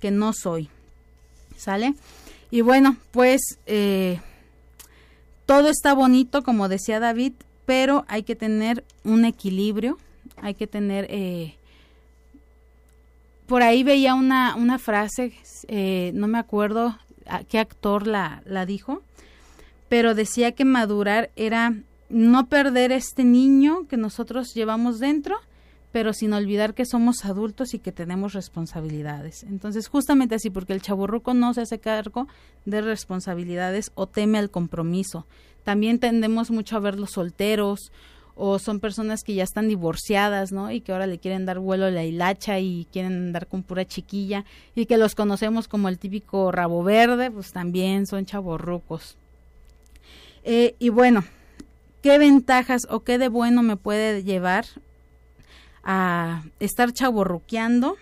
que 0.00 0.10
no 0.10 0.32
soy. 0.32 0.70
¿Sale? 1.56 1.94
Y 2.50 2.62
bueno, 2.62 2.96
pues 3.10 3.58
eh, 3.66 4.20
todo 5.44 5.68
está 5.68 5.92
bonito, 5.92 6.42
como 6.42 6.68
decía 6.68 7.00
David, 7.00 7.32
pero 7.66 8.06
hay 8.08 8.22
que 8.22 8.34
tener 8.34 8.84
un 9.04 9.26
equilibrio, 9.26 9.98
hay 10.36 10.54
que 10.54 10.66
tener 10.66 11.06
eh, 11.10 11.57
por 13.48 13.62
ahí 13.62 13.82
veía 13.82 14.14
una, 14.14 14.54
una 14.56 14.78
frase, 14.78 15.32
eh, 15.68 16.12
no 16.14 16.28
me 16.28 16.38
acuerdo 16.38 16.96
a 17.26 17.44
qué 17.44 17.58
actor 17.58 18.06
la, 18.06 18.42
la 18.44 18.66
dijo, 18.66 19.02
pero 19.88 20.14
decía 20.14 20.52
que 20.52 20.66
madurar 20.66 21.30
era 21.34 21.74
no 22.10 22.46
perder 22.48 22.92
este 22.92 23.24
niño 23.24 23.86
que 23.88 23.96
nosotros 23.96 24.52
llevamos 24.54 24.98
dentro, 24.98 25.36
pero 25.92 26.12
sin 26.12 26.34
olvidar 26.34 26.74
que 26.74 26.84
somos 26.84 27.24
adultos 27.24 27.72
y 27.72 27.78
que 27.78 27.90
tenemos 27.90 28.34
responsabilidades. 28.34 29.44
Entonces, 29.44 29.88
justamente 29.88 30.34
así, 30.34 30.50
porque 30.50 30.74
el 30.74 30.82
chaburruco 30.82 31.32
no 31.32 31.54
se 31.54 31.62
hace 31.62 31.78
cargo 31.78 32.28
de 32.66 32.82
responsabilidades 32.82 33.92
o 33.94 34.06
teme 34.06 34.36
al 34.36 34.50
compromiso. 34.50 35.26
También 35.64 35.98
tendemos 35.98 36.50
mucho 36.50 36.76
a 36.76 36.80
ver 36.80 36.98
los 36.98 37.12
solteros 37.12 37.92
o 38.38 38.58
son 38.60 38.78
personas 38.78 39.24
que 39.24 39.34
ya 39.34 39.42
están 39.42 39.68
divorciadas, 39.68 40.52
¿no? 40.52 40.70
Y 40.70 40.80
que 40.80 40.92
ahora 40.92 41.06
le 41.06 41.18
quieren 41.18 41.44
dar 41.44 41.58
vuelo 41.58 41.86
a 41.86 41.90
la 41.90 42.04
hilacha 42.04 42.60
y 42.60 42.86
quieren 42.92 43.12
andar 43.12 43.48
con 43.48 43.64
pura 43.64 43.84
chiquilla 43.84 44.44
y 44.76 44.86
que 44.86 44.96
los 44.96 45.14
conocemos 45.16 45.66
como 45.66 45.88
el 45.88 45.98
típico 45.98 46.52
rabo 46.52 46.84
verde, 46.84 47.30
pues 47.30 47.52
también 47.52 48.06
son 48.06 48.24
chavorrucos. 48.24 49.16
Eh, 50.44 50.76
y 50.78 50.88
bueno, 50.88 51.24
¿qué 52.00 52.16
ventajas 52.18 52.86
o 52.88 53.00
qué 53.00 53.18
de 53.18 53.28
bueno 53.28 53.62
me 53.62 53.76
puede 53.76 54.22
llevar 54.22 54.64
a 55.82 56.44
estar 56.60 56.92
chaborruqueando? 56.92 57.96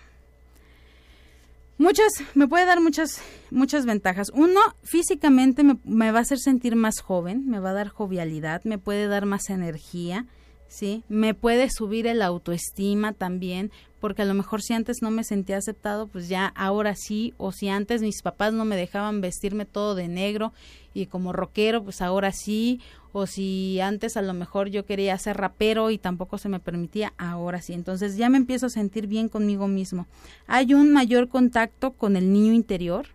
Muchas, 1.79 2.11
me 2.33 2.47
puede 2.47 2.65
dar 2.65 2.81
muchas, 2.81 3.21
muchas 3.51 3.85
ventajas. 3.85 4.31
Uno, 4.33 4.59
físicamente 4.81 5.63
me, 5.63 5.77
me, 5.83 6.11
va 6.11 6.19
a 6.19 6.21
hacer 6.23 6.39
sentir 6.39 6.75
más 6.75 7.01
joven, 7.01 7.47
me 7.47 7.59
va 7.59 7.69
a 7.69 7.73
dar 7.73 7.89
jovialidad, 7.89 8.63
me 8.63 8.79
puede 8.79 9.07
dar 9.07 9.27
más 9.27 9.51
energía, 9.51 10.25
¿sí? 10.67 11.03
Me 11.07 11.35
puede 11.35 11.69
subir 11.69 12.07
el 12.07 12.23
autoestima 12.23 13.13
también, 13.13 13.71
porque 13.99 14.23
a 14.23 14.25
lo 14.25 14.33
mejor 14.33 14.61
si 14.63 14.73
antes 14.73 14.97
no 15.01 15.11
me 15.11 15.23
sentía 15.23 15.57
aceptado, 15.57 16.07
pues 16.07 16.27
ya 16.29 16.47
ahora 16.55 16.95
sí, 16.95 17.33
o 17.37 17.51
si 17.51 17.69
antes 17.69 18.01
mis 18.01 18.21
papás 18.21 18.53
no 18.53 18.65
me 18.65 18.75
dejaban 18.75 19.21
vestirme 19.21 19.65
todo 19.65 19.93
de 19.93 20.07
negro 20.07 20.53
y 20.97 21.05
como 21.05 21.33
rockero, 21.33 21.83
pues 21.83 22.01
ahora 22.01 22.31
sí, 22.31 22.81
o 23.13 23.25
si 23.27 23.79
antes 23.79 24.17
a 24.17 24.21
lo 24.21 24.33
mejor 24.33 24.69
yo 24.69 24.85
quería 24.85 25.17
ser 25.17 25.37
rapero 25.37 25.91
y 25.91 25.97
tampoco 25.97 26.37
se 26.37 26.49
me 26.49 26.59
permitía, 26.59 27.13
ahora 27.17 27.61
sí. 27.61 27.73
Entonces 27.73 28.17
ya 28.17 28.29
me 28.29 28.37
empiezo 28.37 28.65
a 28.65 28.69
sentir 28.69 29.07
bien 29.07 29.29
conmigo 29.29 29.67
mismo. 29.67 30.07
Hay 30.47 30.73
un 30.73 30.91
mayor 30.91 31.29
contacto 31.29 31.91
con 31.91 32.15
el 32.15 32.31
niño 32.33 32.53
interior. 32.53 33.07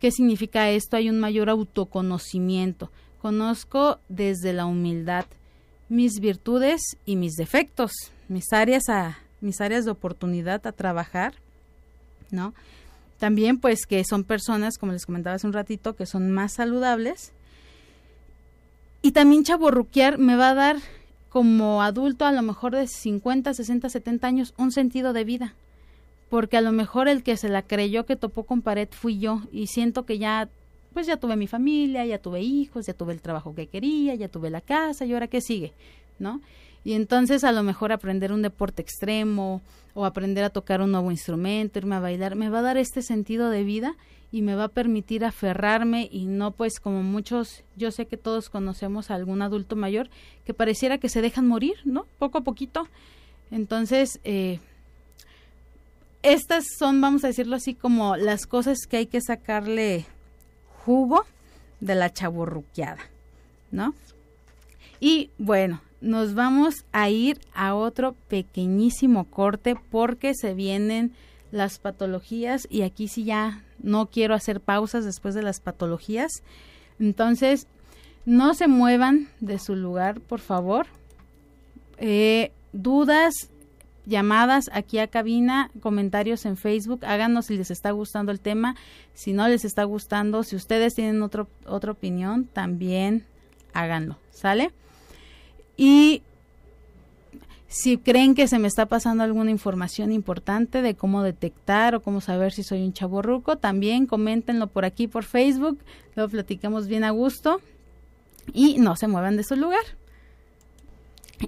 ¿Qué 0.00 0.10
significa 0.10 0.70
esto? 0.70 0.96
Hay 0.96 1.10
un 1.10 1.18
mayor 1.18 1.50
autoconocimiento. 1.50 2.90
Conozco 3.20 3.98
desde 4.08 4.52
la 4.52 4.66
humildad 4.66 5.26
mis 5.88 6.20
virtudes 6.20 6.80
y 7.06 7.16
mis 7.16 7.34
defectos, 7.34 7.92
mis 8.28 8.52
áreas 8.52 8.88
a 8.88 9.18
mis 9.40 9.60
áreas 9.60 9.84
de 9.84 9.90
oportunidad 9.90 10.66
a 10.66 10.72
trabajar, 10.72 11.34
¿no? 12.30 12.54
También 13.18 13.58
pues 13.58 13.86
que 13.86 14.04
son 14.04 14.24
personas, 14.24 14.78
como 14.78 14.92
les 14.92 15.06
comentaba 15.06 15.36
hace 15.36 15.46
un 15.46 15.52
ratito, 15.52 15.96
que 15.96 16.06
son 16.06 16.30
más 16.30 16.52
saludables 16.52 17.32
y 19.02 19.12
también 19.12 19.44
chaborruquear 19.44 20.18
me 20.18 20.36
va 20.36 20.50
a 20.50 20.54
dar 20.54 20.76
como 21.28 21.82
adulto 21.82 22.24
a 22.24 22.32
lo 22.32 22.42
mejor 22.42 22.74
de 22.74 22.86
50, 22.86 23.54
60, 23.54 23.88
70 23.88 24.26
años 24.26 24.54
un 24.56 24.72
sentido 24.72 25.12
de 25.12 25.24
vida. 25.24 25.54
Porque 26.30 26.56
a 26.56 26.60
lo 26.60 26.72
mejor 26.72 27.08
el 27.08 27.22
que 27.22 27.36
se 27.36 27.48
la 27.48 27.62
creyó 27.62 28.06
que 28.06 28.16
topó 28.16 28.42
con 28.42 28.60
pared 28.60 28.88
fui 28.90 29.18
yo 29.18 29.42
y 29.52 29.68
siento 29.68 30.04
que 30.04 30.18
ya 30.18 30.48
pues 30.92 31.06
ya 31.06 31.16
tuve 31.16 31.36
mi 31.36 31.46
familia, 31.46 32.04
ya 32.06 32.18
tuve 32.18 32.40
hijos, 32.40 32.86
ya 32.86 32.94
tuve 32.94 33.12
el 33.12 33.20
trabajo 33.20 33.54
que 33.54 33.66
quería, 33.66 34.14
ya 34.14 34.28
tuve 34.28 34.50
la 34.50 34.60
casa 34.60 35.04
y 35.04 35.12
ahora 35.12 35.28
qué 35.28 35.40
sigue, 35.40 35.72
¿no? 36.18 36.40
Y 36.84 36.94
entonces 36.94 37.44
a 37.44 37.52
lo 37.52 37.62
mejor 37.62 37.92
aprender 37.92 38.32
un 38.32 38.42
deporte 38.42 38.82
extremo 38.82 39.60
o 39.94 40.04
aprender 40.04 40.44
a 40.44 40.50
tocar 40.50 40.80
un 40.80 40.92
nuevo 40.92 41.10
instrumento, 41.10 41.78
irme 41.78 41.96
a 41.96 42.00
bailar, 42.00 42.36
me 42.36 42.48
va 42.48 42.60
a 42.60 42.62
dar 42.62 42.76
este 42.76 43.02
sentido 43.02 43.50
de 43.50 43.64
vida 43.64 43.96
y 44.30 44.42
me 44.42 44.54
va 44.54 44.64
a 44.64 44.68
permitir 44.68 45.24
aferrarme 45.24 46.08
y 46.10 46.26
no 46.26 46.52
pues 46.52 46.80
como 46.80 47.02
muchos, 47.02 47.64
yo 47.76 47.90
sé 47.90 48.06
que 48.06 48.16
todos 48.16 48.50
conocemos 48.50 49.10
a 49.10 49.14
algún 49.14 49.42
adulto 49.42 49.74
mayor 49.74 50.10
que 50.44 50.54
pareciera 50.54 50.98
que 50.98 51.08
se 51.08 51.22
dejan 51.22 51.46
morir, 51.48 51.76
¿no? 51.84 52.06
Poco 52.18 52.38
a 52.38 52.42
poquito. 52.42 52.88
Entonces, 53.50 54.20
eh, 54.24 54.60
estas 56.22 56.64
son, 56.78 57.00
vamos 57.00 57.24
a 57.24 57.28
decirlo 57.28 57.56
así, 57.56 57.74
como 57.74 58.16
las 58.16 58.46
cosas 58.46 58.78
que 58.88 58.98
hay 58.98 59.06
que 59.06 59.20
sacarle 59.20 60.04
jugo 60.84 61.24
de 61.80 61.94
la 61.94 62.12
chaburruqueada, 62.12 63.00
¿no? 63.70 63.94
Y 65.00 65.30
bueno, 65.38 65.80
nos 66.00 66.34
vamos 66.34 66.84
a 66.92 67.08
ir 67.10 67.40
a 67.54 67.74
otro 67.74 68.14
pequeñísimo 68.28 69.24
corte 69.24 69.76
porque 69.90 70.34
se 70.34 70.54
vienen 70.54 71.12
las 71.50 71.78
patologías 71.78 72.66
y 72.70 72.82
aquí 72.82 73.08
sí 73.08 73.24
ya 73.24 73.64
no 73.80 74.06
quiero 74.06 74.34
hacer 74.34 74.60
pausas 74.60 75.04
después 75.04 75.34
de 75.34 75.42
las 75.42 75.60
patologías. 75.60 76.30
Entonces, 76.98 77.66
no 78.24 78.54
se 78.54 78.68
muevan 78.68 79.28
de 79.40 79.58
su 79.58 79.74
lugar, 79.74 80.20
por 80.20 80.40
favor. 80.40 80.86
Eh, 81.96 82.52
dudas, 82.72 83.34
llamadas 84.04 84.70
aquí 84.72 84.98
a 84.98 85.06
cabina, 85.06 85.70
comentarios 85.80 86.44
en 86.46 86.56
Facebook, 86.56 87.04
háganos 87.04 87.46
si 87.46 87.56
les 87.56 87.70
está 87.70 87.90
gustando 87.90 88.32
el 88.32 88.40
tema, 88.40 88.76
si 89.14 89.32
no 89.32 89.48
les 89.48 89.64
está 89.64 89.84
gustando, 89.84 90.42
si 90.42 90.56
ustedes 90.56 90.94
tienen 90.94 91.22
otro, 91.22 91.48
otra 91.66 91.92
opinión, 91.92 92.44
también 92.46 93.24
háganlo, 93.72 94.18
¿sale? 94.30 94.72
Y 95.78 96.22
si 97.68 97.98
creen 97.98 98.34
que 98.34 98.48
se 98.48 98.58
me 98.58 98.66
está 98.66 98.86
pasando 98.86 99.22
alguna 99.22 99.52
información 99.52 100.10
importante 100.10 100.82
de 100.82 100.94
cómo 100.94 101.22
detectar 101.22 101.94
o 101.94 102.02
cómo 102.02 102.20
saber 102.20 102.52
si 102.52 102.64
soy 102.64 102.82
un 102.82 102.92
chavo 102.92 103.22
ruco, 103.22 103.56
también 103.56 104.06
coméntenlo 104.06 104.66
por 104.66 104.84
aquí 104.84 105.06
por 105.06 105.24
Facebook, 105.24 105.78
lo 106.16 106.28
platicamos 106.28 106.88
bien 106.88 107.04
a 107.04 107.10
gusto 107.10 107.60
y 108.52 108.78
no 108.78 108.96
se 108.96 109.06
muevan 109.06 109.36
de 109.36 109.44
su 109.44 109.54
lugar. 109.54 109.84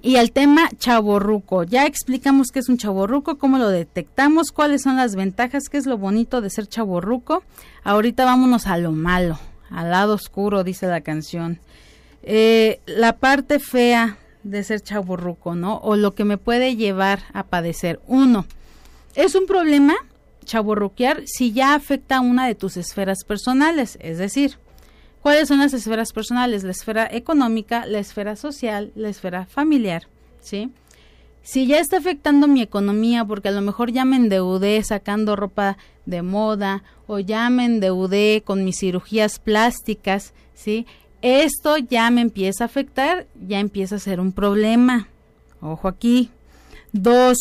Y 0.01 0.15
el 0.15 0.31
tema 0.31 0.69
chaborruco. 0.77 1.63
Ya 1.63 1.85
explicamos 1.85 2.51
qué 2.51 2.59
es 2.59 2.69
un 2.69 2.77
chaborruco, 2.77 3.37
cómo 3.37 3.57
lo 3.57 3.67
detectamos, 3.67 4.53
cuáles 4.53 4.83
son 4.83 4.95
las 4.95 5.15
ventajas, 5.15 5.67
qué 5.69 5.77
es 5.77 5.85
lo 5.85 5.97
bonito 5.97 6.39
de 6.39 6.49
ser 6.49 6.67
chaborruco. 6.67 7.43
Ahorita 7.83 8.23
vámonos 8.23 8.67
a 8.67 8.77
lo 8.77 8.93
malo, 8.93 9.37
al 9.69 9.91
lado 9.91 10.13
oscuro, 10.13 10.63
dice 10.63 10.87
la 10.87 11.01
canción. 11.01 11.59
Eh, 12.23 12.79
la 12.85 13.17
parte 13.17 13.59
fea 13.59 14.17
de 14.43 14.63
ser 14.63 14.81
chaborruco, 14.81 15.55
¿no? 15.55 15.77
O 15.77 15.95
lo 15.95 16.13
que 16.13 16.25
me 16.25 16.37
puede 16.37 16.75
llevar 16.75 17.23
a 17.33 17.43
padecer. 17.43 17.99
Uno, 18.07 18.45
es 19.15 19.35
un 19.35 19.45
problema 19.45 19.95
chaborruquear 20.45 21.23
si 21.25 21.51
ya 21.51 21.75
afecta 21.75 22.17
a 22.17 22.21
una 22.21 22.47
de 22.47 22.55
tus 22.55 22.77
esferas 22.77 23.23
personales, 23.23 23.97
es 24.01 24.17
decir, 24.17 24.57
¿cuáles 25.21 25.47
son 25.47 25.59
las 25.59 25.73
esferas 25.73 26.11
personales? 26.13 26.63
La 26.63 26.71
esfera 26.71 27.07
económica, 27.11 27.85
la 27.85 27.99
esfera 27.99 28.35
social, 28.35 28.91
la 28.95 29.09
esfera 29.09 29.45
familiar, 29.45 30.07
¿sí? 30.39 30.71
Si 31.43 31.65
ya 31.65 31.79
está 31.79 31.97
afectando 31.97 32.47
mi 32.47 32.61
economía 32.61 33.25
porque 33.25 33.47
a 33.47 33.51
lo 33.51 33.61
mejor 33.61 33.91
ya 33.91 34.05
me 34.05 34.15
endeudé 34.15 34.81
sacando 34.83 35.35
ropa 35.35 35.77
de 36.05 36.21
moda 36.21 36.83
o 37.07 37.19
ya 37.19 37.49
me 37.49 37.65
endeudé 37.65 38.43
con 38.45 38.63
mis 38.63 38.77
cirugías 38.79 39.39
plásticas, 39.39 40.33
¿sí? 40.53 40.85
Esto 41.21 41.77
ya 41.77 42.09
me 42.09 42.21
empieza 42.21 42.63
a 42.63 42.67
afectar, 42.67 43.27
ya 43.47 43.59
empieza 43.59 43.95
a 43.95 43.99
ser 43.99 44.19
un 44.19 44.31
problema. 44.31 45.07
Ojo 45.61 45.87
aquí. 45.87 46.29
Dos, 46.91 47.37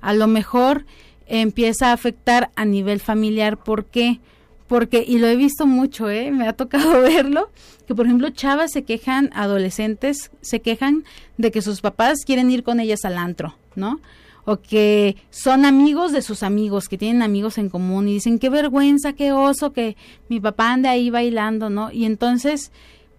a 0.00 0.12
lo 0.12 0.26
mejor 0.26 0.84
empieza 1.26 1.88
a 1.88 1.92
afectar 1.92 2.50
a 2.56 2.64
nivel 2.64 3.00
familiar. 3.00 3.56
¿Por 3.56 3.86
qué? 3.86 4.20
Porque, 4.68 5.04
y 5.06 5.18
lo 5.18 5.26
he 5.26 5.36
visto 5.36 5.66
mucho, 5.66 6.08
¿eh? 6.10 6.30
me 6.30 6.46
ha 6.46 6.52
tocado 6.52 7.00
verlo, 7.02 7.50
que 7.86 7.94
por 7.94 8.06
ejemplo 8.06 8.30
chavas 8.30 8.72
se 8.72 8.84
quejan, 8.84 9.30
adolescentes 9.34 10.30
se 10.40 10.60
quejan 10.60 11.04
de 11.36 11.50
que 11.50 11.62
sus 11.62 11.80
papás 11.80 12.18
quieren 12.24 12.50
ir 12.50 12.62
con 12.62 12.80
ellas 12.80 13.04
al 13.04 13.18
antro, 13.18 13.54
¿no? 13.74 14.00
O 14.44 14.56
que 14.56 15.16
son 15.30 15.64
amigos 15.64 16.12
de 16.12 16.20
sus 16.20 16.42
amigos, 16.42 16.88
que 16.88 16.98
tienen 16.98 17.22
amigos 17.22 17.58
en 17.58 17.68
común 17.68 18.08
y 18.08 18.14
dicen, 18.14 18.38
qué 18.38 18.50
vergüenza, 18.50 19.12
qué 19.12 19.32
oso 19.32 19.72
que 19.72 19.96
mi 20.28 20.40
papá 20.40 20.72
ande 20.72 20.88
ahí 20.88 21.10
bailando, 21.10 21.70
¿no? 21.70 21.92
Y 21.92 22.04
entonces 22.04 22.72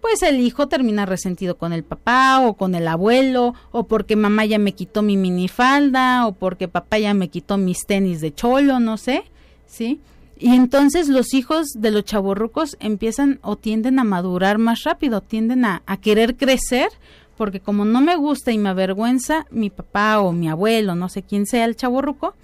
pues 0.04 0.22
el 0.22 0.38
hijo 0.40 0.68
termina 0.68 1.06
resentido 1.06 1.56
con 1.56 1.72
el 1.72 1.82
papá 1.82 2.42
o 2.42 2.58
con 2.58 2.74
el 2.74 2.88
abuelo 2.88 3.54
o 3.72 3.84
porque 3.84 4.16
mamá 4.16 4.44
ya 4.44 4.58
me 4.58 4.74
quitó 4.74 5.00
mi 5.00 5.16
minifalda 5.16 6.26
o 6.26 6.32
porque 6.32 6.68
papá 6.68 6.98
ya 6.98 7.14
me 7.14 7.28
quitó 7.28 7.56
mis 7.56 7.86
tenis 7.86 8.20
de 8.20 8.34
cholo, 8.34 8.80
no 8.80 8.98
sé, 8.98 9.24
¿sí? 9.66 10.02
Y 10.38 10.50
entonces 10.50 11.08
los 11.08 11.32
hijos 11.32 11.68
de 11.74 11.90
los 11.90 12.04
chavorrucos 12.04 12.76
empiezan 12.80 13.38
o 13.40 13.56
tienden 13.56 13.98
a 13.98 14.04
madurar 14.04 14.58
más 14.58 14.82
rápido, 14.82 15.22
tienden 15.22 15.64
a, 15.64 15.82
querer 16.02 16.36
crecer 16.36 16.90
porque 17.38 17.60
como 17.60 17.86
no 17.86 18.02
me 18.02 18.14
gusta 18.16 18.52
y 18.52 18.58
me 18.58 18.68
avergüenza 18.68 19.46
mi 19.50 19.70
papá 19.70 20.20
o 20.20 20.32
mi 20.32 20.50
abuelo, 20.50 20.94
no 20.94 21.08
sé 21.08 21.22
quién 21.22 21.46
sea 21.46 21.64
el 21.64 21.76
chavorruco, 21.76 22.34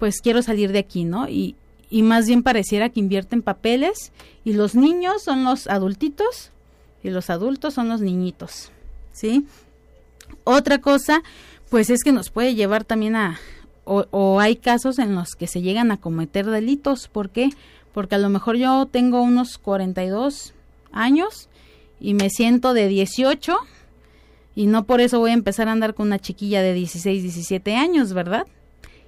pues 0.00 0.20
quiero 0.20 0.42
salir 0.42 0.72
de 0.72 0.80
aquí, 0.80 1.04
¿no? 1.04 1.28
Y, 1.28 1.54
y 1.90 2.02
más 2.02 2.26
bien 2.26 2.42
pareciera 2.42 2.88
que 2.88 2.98
invierten 2.98 3.42
papeles 3.42 4.10
y 4.42 4.54
los 4.54 4.74
niños 4.74 5.22
son 5.22 5.44
los 5.44 5.68
adultitos 5.68 6.50
y 7.02 7.10
los 7.10 7.30
adultos 7.30 7.74
son 7.74 7.88
los 7.88 8.00
niñitos, 8.00 8.70
¿sí? 9.12 9.46
Otra 10.44 10.78
cosa, 10.78 11.22
pues 11.70 11.90
es 11.90 12.02
que 12.02 12.12
nos 12.12 12.30
puede 12.30 12.54
llevar 12.54 12.84
también 12.84 13.16
a, 13.16 13.38
o, 13.84 14.40
hay 14.40 14.56
casos 14.56 14.98
en 14.98 15.14
los 15.14 15.30
que 15.34 15.46
se 15.46 15.62
llegan 15.62 15.90
a 15.90 15.96
cometer 15.96 16.46
delitos, 16.46 17.08
¿por 17.08 17.30
qué? 17.30 17.50
Porque 17.92 18.16
a 18.16 18.18
lo 18.18 18.28
mejor 18.28 18.56
yo 18.56 18.86
tengo 18.86 19.22
unos 19.22 19.58
42 19.58 20.54
años 20.92 21.48
y 22.00 22.14
me 22.14 22.30
siento 22.30 22.74
de 22.74 22.88
18 22.88 23.56
y 24.54 24.66
no 24.66 24.84
por 24.84 25.00
eso 25.00 25.18
voy 25.18 25.30
a 25.30 25.34
empezar 25.34 25.68
a 25.68 25.72
andar 25.72 25.94
con 25.94 26.08
una 26.08 26.18
chiquilla 26.18 26.62
de 26.62 26.74
16, 26.74 27.22
17 27.22 27.76
años, 27.76 28.12
¿verdad? 28.12 28.46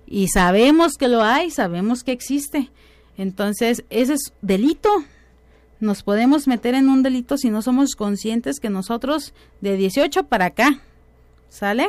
Y 0.07 0.29
sabemos 0.29 0.95
que 0.95 1.09
lo 1.09 1.23
hay, 1.23 1.51
sabemos 1.51 2.03
que 2.03 2.13
existe. 2.13 2.71
Entonces, 3.17 3.85
ese 3.91 4.15
es 4.15 4.33
delito, 4.41 4.91
nos 5.81 6.03
podemos 6.03 6.47
meter 6.47 6.75
en 6.75 6.89
un 6.89 7.03
delito 7.03 7.37
si 7.37 7.51
no 7.51 7.63
somos 7.63 7.95
conscientes 7.97 8.61
que 8.61 8.71
nosotros 8.71 9.33
de 9.61 9.77
18 9.77 10.25
para 10.25 10.47
acá, 10.47 10.81
¿sale? 11.49 11.89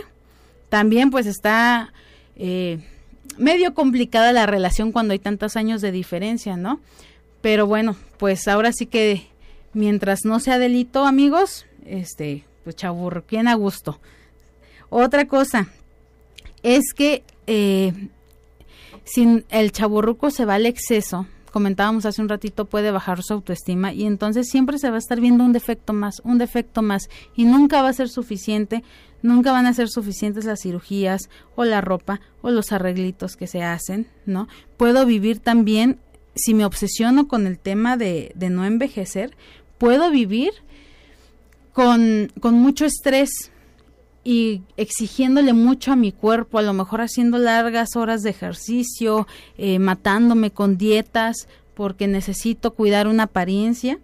También 0.69 1.12
pues 1.12 1.25
está 1.25 1.93
eh, 2.36 2.80
medio 3.38 3.73
complicada 3.73 4.32
la 4.32 4.45
relación 4.45 4.91
cuando 4.91 5.12
hay 5.12 5.19
tantos 5.19 5.56
años 5.58 5.82
de 5.82 5.91
diferencia, 5.91 6.56
¿no? 6.56 6.80
Pero 7.41 7.67
bueno, 7.67 7.95
pues 8.17 8.47
ahora 8.47 8.71
sí 8.71 8.86
que 8.86 9.27
mientras 9.73 10.19
no 10.23 10.39
sea 10.39 10.60
delito, 10.60 11.06
amigos, 11.06 11.65
este, 11.86 12.45
pues 12.63 12.75
quién 13.27 13.47
a 13.47 13.56
gusto. 13.56 13.99
Otra 14.89 15.27
cosa 15.27 15.67
es 16.63 16.93
que 16.93 17.23
eh, 17.47 18.10
sin 19.04 19.45
el 19.49 19.71
chaburruco 19.71 20.32
se 20.32 20.45
va 20.45 20.56
al 20.56 20.65
exceso, 20.65 21.27
comentábamos 21.52 22.06
hace 22.06 22.22
un 22.22 22.30
ratito, 22.30 22.66
puede 22.66 22.92
bajar 22.92 23.22
su 23.22 23.34
autoestima 23.34 23.94
y 23.94 24.06
entonces 24.06 24.50
siempre 24.50 24.80
se 24.80 24.90
va 24.90 24.96
a 24.96 25.00
estar 25.00 25.20
viendo 25.20 25.44
un 25.44 25.54
defecto 25.54 25.94
más, 25.94 26.22
un 26.24 26.38
defecto 26.38 26.82
más 26.82 27.10
y 27.36 27.46
nunca 27.46 27.82
va 27.82 27.90
a 27.90 27.94
ser 27.94 28.10
suficiente, 28.10 28.84
nunca 29.22 29.52
van 29.52 29.66
a 29.66 29.74
ser 29.74 29.90
suficientes 29.90 30.46
las 30.46 30.62
cirugías 30.62 31.30
o 31.56 31.66
la 31.66 31.82
ropa 31.82 32.22
o 32.42 32.50
los 32.50 32.72
arreglitos 32.72 33.36
que 33.36 33.48
se 33.48 33.64
hacen, 33.64 34.08
¿no? 34.26 34.48
Puedo 34.78 35.06
vivir 35.06 35.40
también, 35.40 36.00
si 36.36 36.54
me 36.54 36.66
obsesiono 36.66 37.28
con 37.28 37.46
el 37.46 37.60
tema 37.60 37.98
de, 37.98 38.32
de 38.36 38.50
no 38.50 38.66
envejecer, 38.66 39.36
puedo 39.78 40.10
vivir 40.10 40.52
con, 41.74 42.32
con 42.40 42.56
mucho 42.56 42.86
estrés, 42.86 43.51
y 44.24 44.62
exigiéndole 44.78 45.54
mucho 45.54 45.92
a 45.92 45.96
mi 45.96 46.12
cuerpo, 46.12 46.60
a 46.60 46.62
lo 46.62 46.74
mejor 46.74 47.02
haciendo 47.02 47.38
largas 47.38 47.96
horas 47.96 48.22
de 48.22 48.30
ejercicio, 48.30 49.28
eh, 49.58 49.80
matándome 49.80 50.52
con 50.52 50.78
dietas 50.78 51.48
porque 51.74 52.08
necesito 52.08 52.72
cuidar 52.72 53.08
una 53.08 53.24
apariencia 53.24 54.00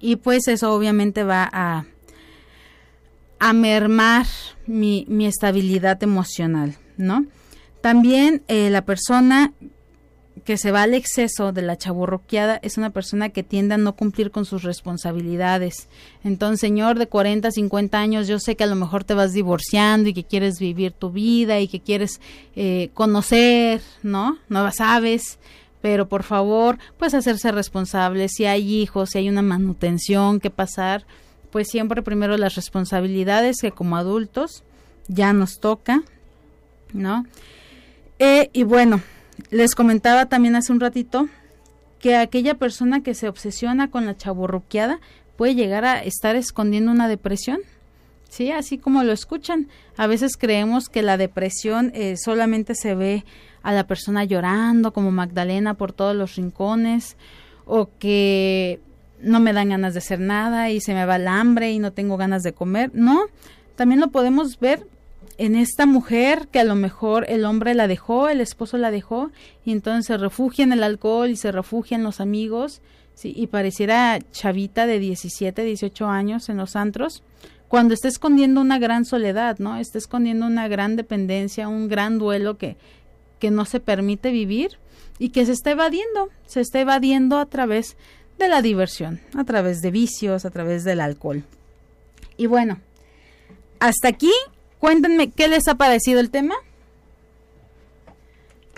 y 0.00 0.16
pues 0.16 0.48
eso 0.48 0.72
obviamente 0.72 1.24
va 1.24 1.48
a, 1.52 1.84
a 3.38 3.52
mermar 3.52 4.26
mi, 4.66 5.04
mi 5.08 5.26
estabilidad 5.26 6.02
emocional, 6.02 6.76
¿no? 6.96 7.26
También 7.80 8.42
eh, 8.48 8.70
la 8.70 8.84
persona 8.84 9.52
que 10.44 10.56
se 10.56 10.72
va 10.72 10.82
al 10.82 10.94
exceso 10.94 11.52
de 11.52 11.62
la 11.62 11.76
chaburroqueada 11.76 12.58
es 12.62 12.78
una 12.78 12.90
persona 12.90 13.30
que 13.30 13.42
tiende 13.42 13.74
a 13.74 13.78
no 13.78 13.94
cumplir 13.94 14.30
con 14.30 14.44
sus 14.44 14.62
responsabilidades. 14.62 15.88
Entonces, 16.24 16.60
señor 16.60 16.98
de 16.98 17.06
40, 17.06 17.50
50 17.50 17.98
años, 17.98 18.28
yo 18.28 18.38
sé 18.38 18.56
que 18.56 18.64
a 18.64 18.68
lo 18.68 18.76
mejor 18.76 19.04
te 19.04 19.14
vas 19.14 19.32
divorciando 19.32 20.08
y 20.08 20.14
que 20.14 20.24
quieres 20.24 20.58
vivir 20.58 20.92
tu 20.92 21.10
vida 21.10 21.60
y 21.60 21.68
que 21.68 21.80
quieres 21.80 22.20
eh, 22.56 22.90
conocer, 22.94 23.80
¿no? 24.02 24.38
Nuevas 24.48 24.80
aves, 24.80 25.38
pero 25.80 26.08
por 26.08 26.22
favor, 26.22 26.78
pues 26.98 27.14
hacerse 27.14 27.52
responsable. 27.52 28.28
Si 28.28 28.44
hay 28.44 28.80
hijos, 28.82 29.10
si 29.10 29.18
hay 29.18 29.28
una 29.28 29.42
manutención 29.42 30.40
que 30.40 30.50
pasar, 30.50 31.06
pues 31.50 31.68
siempre 31.68 32.02
primero 32.02 32.36
las 32.36 32.54
responsabilidades 32.54 33.58
que 33.60 33.72
como 33.72 33.96
adultos 33.96 34.62
ya 35.08 35.32
nos 35.32 35.60
toca, 35.60 36.02
¿no? 36.92 37.26
Eh, 38.18 38.50
y 38.52 38.64
bueno, 38.64 39.00
les 39.50 39.74
comentaba 39.74 40.26
también 40.26 40.56
hace 40.56 40.72
un 40.72 40.80
ratito 40.80 41.28
que 41.98 42.16
aquella 42.16 42.54
persona 42.54 43.02
que 43.02 43.14
se 43.14 43.28
obsesiona 43.28 43.90
con 43.90 44.06
la 44.06 44.16
chaburruqueada 44.16 45.00
puede 45.36 45.54
llegar 45.54 45.84
a 45.84 46.02
estar 46.02 46.36
escondiendo 46.36 46.90
una 46.90 47.08
depresión. 47.08 47.60
Sí, 48.28 48.52
así 48.52 48.78
como 48.78 49.02
lo 49.02 49.12
escuchan. 49.12 49.68
A 49.96 50.06
veces 50.06 50.36
creemos 50.36 50.88
que 50.88 51.02
la 51.02 51.16
depresión 51.16 51.90
eh, 51.94 52.16
solamente 52.16 52.74
se 52.74 52.94
ve 52.94 53.24
a 53.62 53.72
la 53.72 53.84
persona 53.84 54.24
llorando 54.24 54.92
como 54.92 55.10
Magdalena 55.10 55.74
por 55.74 55.92
todos 55.92 56.16
los 56.16 56.36
rincones 56.36 57.16
o 57.66 57.90
que 57.98 58.80
no 59.20 59.40
me 59.40 59.52
dan 59.52 59.70
ganas 59.70 59.94
de 59.94 59.98
hacer 59.98 60.20
nada 60.20 60.70
y 60.70 60.80
se 60.80 60.94
me 60.94 61.04
va 61.04 61.16
el 61.16 61.28
hambre 61.28 61.72
y 61.72 61.78
no 61.78 61.92
tengo 61.92 62.16
ganas 62.16 62.42
de 62.42 62.52
comer. 62.52 62.90
No, 62.94 63.26
también 63.76 64.00
lo 64.00 64.08
podemos 64.08 64.58
ver 64.58 64.86
en 65.40 65.56
esta 65.56 65.86
mujer 65.86 66.48
que 66.48 66.60
a 66.60 66.64
lo 66.64 66.74
mejor 66.74 67.24
el 67.30 67.46
hombre 67.46 67.74
la 67.74 67.88
dejó, 67.88 68.28
el 68.28 68.42
esposo 68.42 68.76
la 68.76 68.90
dejó, 68.90 69.30
y 69.64 69.72
entonces 69.72 70.04
se 70.04 70.18
refugia 70.18 70.64
en 70.64 70.72
el 70.74 70.82
alcohol 70.82 71.30
y 71.30 71.36
se 71.36 71.50
refugia 71.50 71.96
en 71.96 72.04
los 72.04 72.20
amigos, 72.20 72.82
y 73.22 73.46
pareciera 73.46 74.18
chavita 74.32 74.86
de 74.86 74.98
17, 74.98 75.64
18 75.64 76.06
años 76.06 76.50
en 76.50 76.58
los 76.58 76.76
antros, 76.76 77.22
cuando 77.68 77.94
está 77.94 78.06
escondiendo 78.06 78.60
una 78.60 78.78
gran 78.78 79.06
soledad, 79.06 79.58
¿no? 79.60 79.78
Está 79.78 79.96
escondiendo 79.96 80.44
una 80.44 80.68
gran 80.68 80.96
dependencia, 80.96 81.68
un 81.68 81.88
gran 81.88 82.18
duelo 82.18 82.58
que, 82.58 82.76
que 83.38 83.50
no 83.50 83.64
se 83.64 83.80
permite 83.80 84.32
vivir 84.32 84.76
y 85.18 85.30
que 85.30 85.46
se 85.46 85.52
está 85.52 85.70
evadiendo, 85.70 86.28
se 86.44 86.60
está 86.60 86.80
evadiendo 86.80 87.38
a 87.38 87.46
través 87.46 87.96
de 88.38 88.46
la 88.48 88.60
diversión, 88.60 89.20
a 89.34 89.44
través 89.44 89.80
de 89.80 89.90
vicios, 89.90 90.44
a 90.44 90.50
través 90.50 90.84
del 90.84 91.00
alcohol. 91.00 91.44
Y 92.36 92.44
bueno, 92.44 92.78
hasta 93.78 94.08
aquí, 94.08 94.32
cuéntenme 94.80 95.30
qué 95.30 95.46
les 95.46 95.68
ha 95.68 95.76
parecido 95.76 96.18
el 96.18 96.30
tema. 96.30 96.54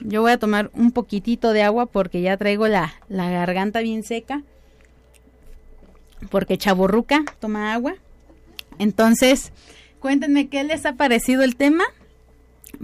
Yo 0.00 0.20
voy 0.20 0.32
a 0.32 0.38
tomar 0.38 0.70
un 0.74 0.90
poquitito 0.90 1.52
de 1.52 1.62
agua 1.62 1.86
porque 1.86 2.20
ya 2.20 2.36
traigo 2.36 2.68
la, 2.68 2.94
la 3.08 3.30
garganta 3.30 3.80
bien 3.80 4.02
seca. 4.02 4.42
Porque 6.30 6.58
chaborruca 6.58 7.24
toma 7.40 7.72
agua. 7.72 7.94
Entonces, 8.78 9.52
cuéntenme 10.00 10.48
qué 10.48 10.64
les 10.64 10.84
ha 10.86 10.94
parecido 10.94 11.42
el 11.42 11.56
tema, 11.56 11.84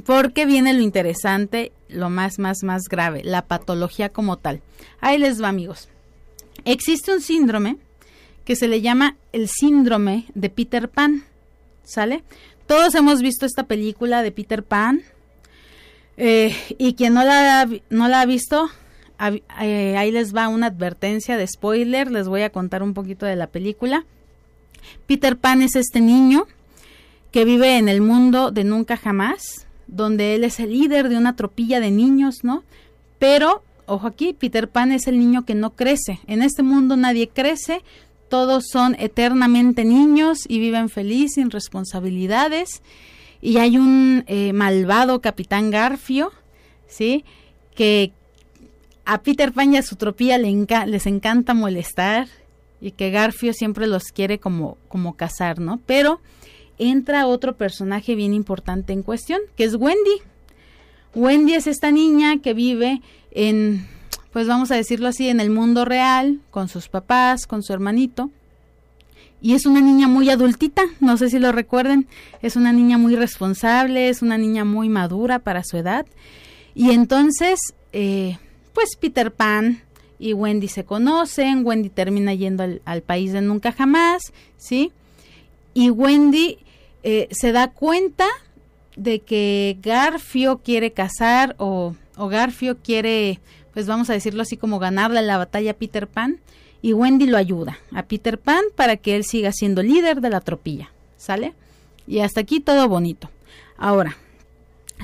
porque 0.05 0.47
viene 0.47 0.73
lo 0.75 0.81
interesante, 0.83 1.73
lo 1.89 2.11
más, 2.11 2.39
más, 2.39 2.63
más 2.63 2.85
grave, 2.89 3.23
la 3.25 3.43
patología 3.43 4.09
como 4.09 4.37
tal. 4.37 4.61
Ahí 5.01 5.19
les 5.19 5.43
va, 5.43 5.49
amigos. 5.49 5.89
Existe 6.65 7.13
un 7.13 7.21
síndrome 7.21 7.77
que 8.45 8.57
se 8.57 8.69
le 8.69 8.81
llama 8.81 9.17
el 9.33 9.49
síndrome 9.49 10.27
de 10.35 10.51
Peter 10.51 10.89
Pan, 10.89 11.25
¿sale? 11.85 12.23
Todos 12.69 12.95
hemos 12.95 13.23
visto 13.23 13.47
esta 13.47 13.63
película 13.63 14.23
de 14.23 14.31
Peter 14.31 14.63
Pan, 14.63 15.01
eh, 16.19 16.55
y 16.77 16.93
quien 16.93 17.15
no 17.15 17.25
la, 17.25 17.67
no 17.89 18.09
la 18.09 18.21
ha 18.21 18.27
visto, 18.27 18.69
eh, 19.63 19.97
ahí 19.97 20.13
les 20.13 20.37
va 20.37 20.49
una 20.49 20.67
advertencia 20.67 21.39
de 21.39 21.47
spoiler, 21.47 22.11
les 22.11 22.29
voy 22.29 22.43
a 22.43 22.51
contar 22.51 22.83
un 22.83 22.93
poquito 22.93 23.25
de 23.25 23.37
la 23.37 23.47
película. 23.47 24.05
Peter 25.07 25.39
Pan 25.39 25.63
es 25.63 25.77
este 25.77 26.03
niño 26.03 26.47
que 27.31 27.47
vive 27.47 27.79
en 27.79 27.89
el 27.89 28.03
mundo 28.03 28.51
de 28.51 28.65
nunca 28.65 28.99
jamás, 28.99 29.67
donde 29.87 30.35
él 30.35 30.45
es 30.45 30.61
el 30.61 30.73
líder 30.73 31.09
de 31.09 31.17
una 31.17 31.37
tropilla 31.37 31.81
de 31.81 31.91
niños, 31.91 32.45
¿no? 32.45 32.65
Pero, 33.19 33.63
ojo 33.87 34.07
aquí, 34.07 34.35
Peter 34.35 34.69
Pan 34.69 34.93
es 34.93 35.07
el 35.07 35.19
niño 35.19 35.47
que 35.47 35.55
no 35.55 35.71
crece. 35.71 36.21
En 36.27 36.43
este 36.43 36.63
mundo 36.63 36.99
nadie 36.99 37.29
crece, 37.29 37.83
todos 38.29 38.65
son 38.71 38.97
eternamente 38.99 39.85
niños 39.85 40.39
y 40.49 40.59
viven 40.59 40.89
feliz, 40.89 41.33
sin 41.35 41.51
responsabilidades. 41.51 42.83
Y 43.41 43.59
hay 43.59 43.79
un 43.79 44.25
eh, 44.27 44.53
malvado 44.53 45.21
capitán 45.21 45.71
Garfio, 45.71 46.33
¿sí? 46.87 47.25
Que 47.75 48.13
a 49.05 49.23
Peter 49.23 49.53
Pan 49.53 49.73
y 49.73 49.77
a 49.79 49.83
su 49.83 49.97
tropilla 49.97 50.39
les 50.39 51.07
encanta 51.07 51.55
molestar 51.55 52.29
y 52.81 52.93
que 52.93 53.11
Garfio 53.11 53.53
siempre 53.53 53.87
los 53.87 54.05
quiere 54.05 54.39
como, 54.39 54.77
como 54.89 55.17
cazar, 55.17 55.61
¿no? 55.61 55.81
Pero 55.87 56.21
entra 56.79 57.27
otro 57.27 57.57
personaje 57.57 58.15
bien 58.15 58.35
importante 58.35 58.93
en 58.93 59.03
cuestión, 59.03 59.41
que 59.57 59.65
es 59.65 59.75
Wendy. 59.75 60.23
Wendy 61.15 61.55
es 61.55 61.67
esta 61.67 61.91
niña 61.91 62.41
que 62.41 62.55
vive 62.55 63.01
en, 63.31 63.87
pues 64.33 64.47
vamos 64.47 64.71
a 64.71 64.77
decirlo 64.77 65.09
así, 65.09 65.29
en 65.29 65.41
el 65.41 65.51
mundo 65.51 65.85
real, 65.85 66.41
con 66.51 66.69
sus 66.69 66.89
papás, 66.89 67.47
con 67.47 67.63
su 67.63 67.73
hermanito. 67.73 68.31
Y 69.41 69.55
es 69.55 69.67
una 69.67 69.81
niña 69.81 70.09
muy 70.09 70.31
adultita, 70.31 70.83
no 71.01 71.17
sé 71.17 71.31
si 71.31 71.39
lo 71.39 71.53
recuerden, 71.53 72.09
es 72.43 72.57
una 72.57 72.73
niña 72.73 72.99
muy 72.99 73.15
responsable, 73.15 74.09
es 74.09 74.21
una 74.21 74.37
niña 74.37 74.65
muy 74.65 74.89
madura 74.89 75.39
para 75.39 75.63
su 75.63 75.77
edad. 75.77 76.07
Y 76.75 76.91
entonces, 76.91 77.61
eh, 77.93 78.39
pues 78.73 78.97
Peter 78.97 79.33
Pan 79.33 79.83
y 80.19 80.33
Wendy 80.33 80.69
se 80.69 80.85
conocen, 80.85 81.65
Wendy 81.65 81.89
termina 81.89 82.35
yendo 82.35 82.65
al, 82.85 83.03
país 83.03 83.33
de 83.33 83.41
nunca 83.41 83.73
jamás, 83.73 84.33
¿sí? 84.57 84.93
Y 85.75 85.91
Wendy 85.91 86.59
eh, 87.05 87.29
se 87.31 87.53
da 87.53 87.71
cuenta 87.71 88.27
de 88.97 89.21
que 89.21 89.79
Garfio 89.81 90.59
quiere 90.59 90.93
casar 90.93 91.55
o, 91.59 91.95
o, 92.17 92.29
Garfio 92.29 92.79
quiere, 92.79 93.39
pues 93.73 93.87
vamos 93.87 94.11
a 94.11 94.15
decirlo 94.15 94.43
así 94.43 94.57
como 94.57 94.79
ganarle 94.79 95.23
la 95.23 95.39
batalla 95.39 95.73
a 95.73 95.75
Peter 95.75 96.07
Pan 96.07 96.41
y 96.83 96.93
Wendy 96.93 97.27
lo 97.27 97.37
ayuda 97.37 97.79
a 97.93 98.05
Peter 98.05 98.39
Pan 98.39 98.63
para 98.77 98.97
que 98.97 99.17
él 99.17 99.25
siga 99.25 99.53
siendo 99.53 99.83
líder 99.83 100.21
de 100.21 100.31
la 100.31 100.41
tropilla, 100.41 100.91
¿sale? 101.17 101.55
Y 102.07 102.21
hasta 102.21 102.41
aquí 102.41 102.61
todo 102.61 102.89
bonito. 102.89 103.31
Ahora, 103.77 104.17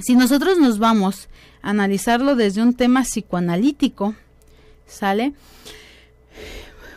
si 0.03 0.15
nosotros 0.15 0.59
nos 0.59 0.79
vamos 0.79 1.29
a 1.62 1.71
analizarlo 1.71 2.37
desde 2.37 2.62
un 2.62 2.75
tema 2.75 3.03
psicoanalítico, 3.03 4.15
¿sale? 4.87 5.33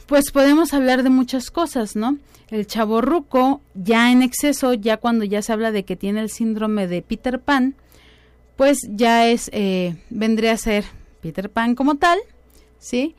Pues 0.05 0.31
podemos 0.31 0.73
hablar 0.73 1.03
de 1.03 1.09
muchas 1.09 1.51
cosas, 1.51 1.95
¿no? 1.95 2.17
El 2.49 2.65
chaborruco, 2.65 3.61
ya 3.73 4.11
en 4.11 4.21
exceso, 4.21 4.73
ya 4.73 4.97
cuando 4.97 5.25
ya 5.25 5.41
se 5.41 5.51
habla 5.51 5.71
de 5.71 5.83
que 5.83 5.97
tiene 5.97 6.21
el 6.21 6.29
síndrome 6.29 6.87
de 6.87 7.01
Peter 7.01 7.39
Pan, 7.39 7.75
pues 8.55 8.79
ya 8.89 9.27
es, 9.27 9.49
eh, 9.53 9.97
vendría 10.09 10.53
a 10.53 10.57
ser 10.57 10.85
Peter 11.27 11.49
Pan 11.49 11.75
como 11.75 11.95
tal, 11.95 12.19
¿sí? 12.79 13.15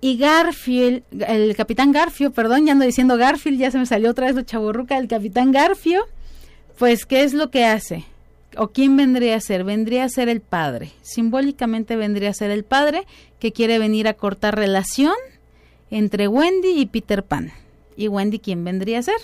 Y 0.00 0.18
Garfield, 0.18 1.02
el 1.26 1.54
capitán 1.56 1.92
Garfio, 1.92 2.30
perdón, 2.30 2.66
ya 2.66 2.72
ando 2.72 2.84
diciendo 2.84 3.16
Garfield, 3.16 3.58
ya 3.58 3.70
se 3.70 3.78
me 3.78 3.86
salió 3.86 4.10
otra 4.10 4.26
vez 4.26 4.34
la 4.34 4.44
chaborruca, 4.44 4.98
el 4.98 5.08
capitán 5.08 5.52
Garfio, 5.52 6.06
pues, 6.78 7.06
¿qué 7.06 7.22
es 7.22 7.32
lo 7.32 7.50
que 7.50 7.64
hace? 7.64 8.04
o 8.56 8.68
quién 8.68 8.96
vendría 8.96 9.36
a 9.36 9.40
ser? 9.40 9.64
Vendría 9.64 10.04
a 10.04 10.08
ser 10.08 10.28
el 10.28 10.40
padre. 10.40 10.92
Simbólicamente 11.02 11.96
vendría 11.96 12.30
a 12.30 12.34
ser 12.34 12.50
el 12.50 12.64
padre 12.64 13.06
que 13.38 13.52
quiere 13.52 13.78
venir 13.78 14.08
a 14.08 14.14
cortar 14.14 14.56
relación 14.56 15.14
entre 15.90 16.28
Wendy 16.28 16.80
y 16.80 16.86
Peter 16.86 17.22
Pan. 17.22 17.52
¿Y 17.96 18.08
Wendy 18.08 18.38
quién 18.38 18.64
vendría 18.64 18.98
a 18.98 19.02
ser? 19.02 19.20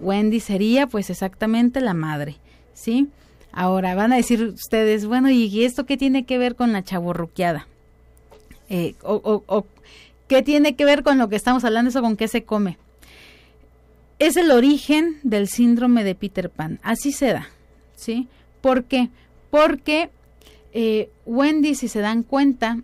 Wendy 0.00 0.40
sería 0.40 0.86
pues 0.86 1.10
exactamente 1.10 1.80
la 1.80 1.94
madre, 1.94 2.36
¿sí? 2.72 3.08
Ahora 3.52 3.94
van 3.94 4.12
a 4.12 4.16
decir 4.16 4.42
ustedes, 4.42 5.06
bueno, 5.06 5.30
¿y 5.30 5.64
esto 5.64 5.86
qué 5.86 5.96
tiene 5.96 6.24
que 6.24 6.38
ver 6.38 6.54
con 6.54 6.72
la 6.72 6.84
chaborruqueada? 6.84 7.66
Eh, 8.68 8.94
o, 9.02 9.42
o, 9.46 9.66
qué 10.26 10.42
tiene 10.42 10.76
que 10.76 10.84
ver 10.84 11.02
con 11.02 11.18
lo 11.18 11.28
que 11.28 11.36
estamos 11.36 11.64
hablando, 11.64 11.88
eso 11.88 12.02
con 12.02 12.16
qué 12.16 12.28
se 12.28 12.44
come? 12.44 12.76
Es 14.18 14.36
el 14.36 14.50
origen 14.50 15.18
del 15.22 15.48
síndrome 15.48 16.04
de 16.04 16.14
Peter 16.14 16.50
Pan, 16.50 16.78
así 16.82 17.12
se 17.12 17.32
da. 17.32 17.48
¿sí? 17.98 18.28
¿Por 18.60 18.84
qué? 18.84 19.10
Porque 19.50 20.10
eh, 20.72 21.10
Wendy, 21.26 21.74
si 21.74 21.88
se 21.88 22.00
dan 22.00 22.22
cuenta, 22.22 22.78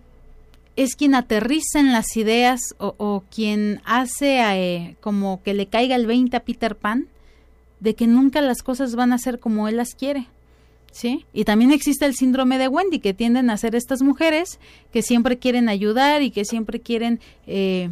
es 0.77 0.97
quien 0.97 1.15
aterriza 1.15 1.79
en 1.79 1.93
las 1.93 2.17
ideas 2.17 2.61
o, 2.79 3.23
quien 3.31 3.81
hace 3.85 4.41
eh, 4.41 4.97
como 5.01 5.43
que 5.43 5.55
le 5.55 5.67
caiga 5.67 5.97
el 5.97 6.07
20 6.07 6.37
a 6.37 6.45
Peter 6.45 6.77
Pan 6.77 7.07
de 7.81 7.95
que 7.95 8.07
nunca 8.07 8.41
las 8.41 8.62
cosas 8.62 8.97
van 8.97 9.12
a 9.12 9.19
ser 9.19 9.39
como 9.39 9.69
él 9.69 9.77
las 9.77 9.95
quiere. 9.95 10.27
¿Sí? 10.95 11.26
Y 11.32 11.42
también 11.42 11.72
existe 11.72 12.07
el 12.07 12.14
síndrome 12.14 12.57
de 12.57 12.68
Wendy, 12.68 13.01
que 13.01 13.14
tienden 13.14 13.51
a 13.51 13.57
ser 13.57 13.74
estas 13.74 14.01
mujeres 14.01 14.61
que 14.92 15.03
siempre 15.03 15.38
quieren 15.40 15.68
ayudar 15.68 16.22
y 16.22 16.30
que 16.30 16.45
siempre 16.45 16.78
quieren, 16.78 17.18
eh, 17.49 17.90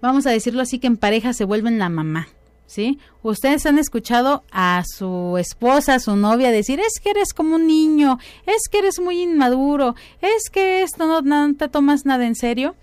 vamos 0.00 0.24
a 0.24 0.30
decirlo 0.30 0.62
así, 0.62 0.78
que 0.78 0.86
en 0.86 0.96
pareja 0.96 1.32
se 1.32 1.44
vuelven 1.44 1.80
la 1.80 1.88
mamá, 1.88 2.28
¿sí? 2.68 3.00
Ustedes 3.24 3.66
han 3.66 3.80
escuchado 3.80 4.44
a 4.52 4.84
su 4.86 5.38
esposa, 5.38 5.96
a 5.96 5.98
su 5.98 6.14
novia 6.14 6.52
decir, 6.52 6.78
es 6.78 7.00
que 7.02 7.10
eres 7.10 7.32
como 7.32 7.56
un 7.56 7.66
niño, 7.66 8.20
es 8.46 8.68
que 8.70 8.78
eres 8.78 9.00
muy 9.00 9.20
inmaduro, 9.20 9.96
es 10.22 10.50
que 10.52 10.82
esto 10.82 11.08
no, 11.08 11.20
no 11.22 11.52
te 11.56 11.68
tomas 11.68 12.06
nada 12.06 12.26
en 12.26 12.36
serio. 12.36 12.76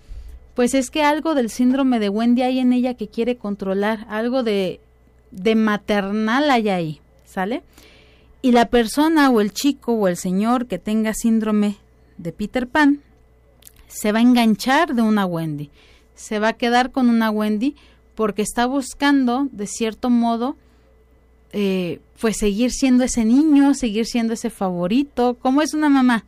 Pues 0.54 0.74
es 0.74 0.90
que 0.90 1.04
algo 1.04 1.34
del 1.34 1.48
síndrome 1.48 2.00
de 2.00 2.10
Wendy 2.10 2.42
hay 2.42 2.58
en 2.58 2.74
ella 2.74 2.92
que 2.92 3.08
quiere 3.08 3.38
controlar, 3.38 4.06
algo 4.10 4.42
de, 4.42 4.78
de 5.30 5.54
maternal 5.54 6.50
hay 6.50 6.68
ahí, 6.68 7.00
¿sale? 7.24 7.62
Y 8.42 8.50
la 8.50 8.66
persona 8.66 9.30
o 9.30 9.40
el 9.40 9.52
chico 9.52 9.92
o 9.92 10.08
el 10.08 10.16
señor 10.16 10.66
que 10.66 10.80
tenga 10.80 11.14
síndrome 11.14 11.76
de 12.18 12.32
Peter 12.32 12.66
Pan 12.66 13.00
se 13.86 14.10
va 14.10 14.18
a 14.18 14.22
enganchar 14.22 14.94
de 14.94 15.02
una 15.02 15.26
Wendy, 15.26 15.70
se 16.16 16.40
va 16.40 16.48
a 16.48 16.52
quedar 16.54 16.90
con 16.90 17.08
una 17.08 17.30
Wendy 17.30 17.76
porque 18.16 18.42
está 18.42 18.66
buscando, 18.66 19.48
de 19.52 19.66
cierto 19.66 20.10
modo, 20.10 20.56
eh, 21.52 22.00
pues 22.20 22.38
seguir 22.38 22.72
siendo 22.72 23.04
ese 23.04 23.24
niño, 23.24 23.74
seguir 23.74 24.06
siendo 24.06 24.32
ese 24.34 24.50
favorito, 24.50 25.34
como 25.40 25.62
es 25.62 25.74
una 25.74 25.88
mamá. 25.88 26.24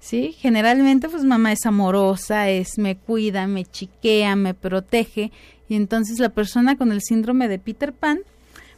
¿Sí? 0.00 0.36
Generalmente 0.38 1.08
pues 1.08 1.24
mamá 1.24 1.52
es 1.52 1.66
amorosa, 1.66 2.48
es 2.48 2.78
me 2.78 2.96
cuida, 2.96 3.46
me 3.46 3.64
chiquea, 3.64 4.36
me 4.36 4.54
protege 4.54 5.32
y 5.68 5.74
entonces 5.74 6.20
la 6.20 6.28
persona 6.28 6.76
con 6.76 6.92
el 6.92 7.02
síndrome 7.02 7.48
de 7.48 7.58
Peter 7.58 7.92
Pan 7.92 8.20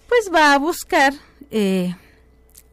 pues 0.09 0.31
va 0.35 0.55
a 0.55 0.59
buscar 0.59 1.13
eh, 1.51 1.95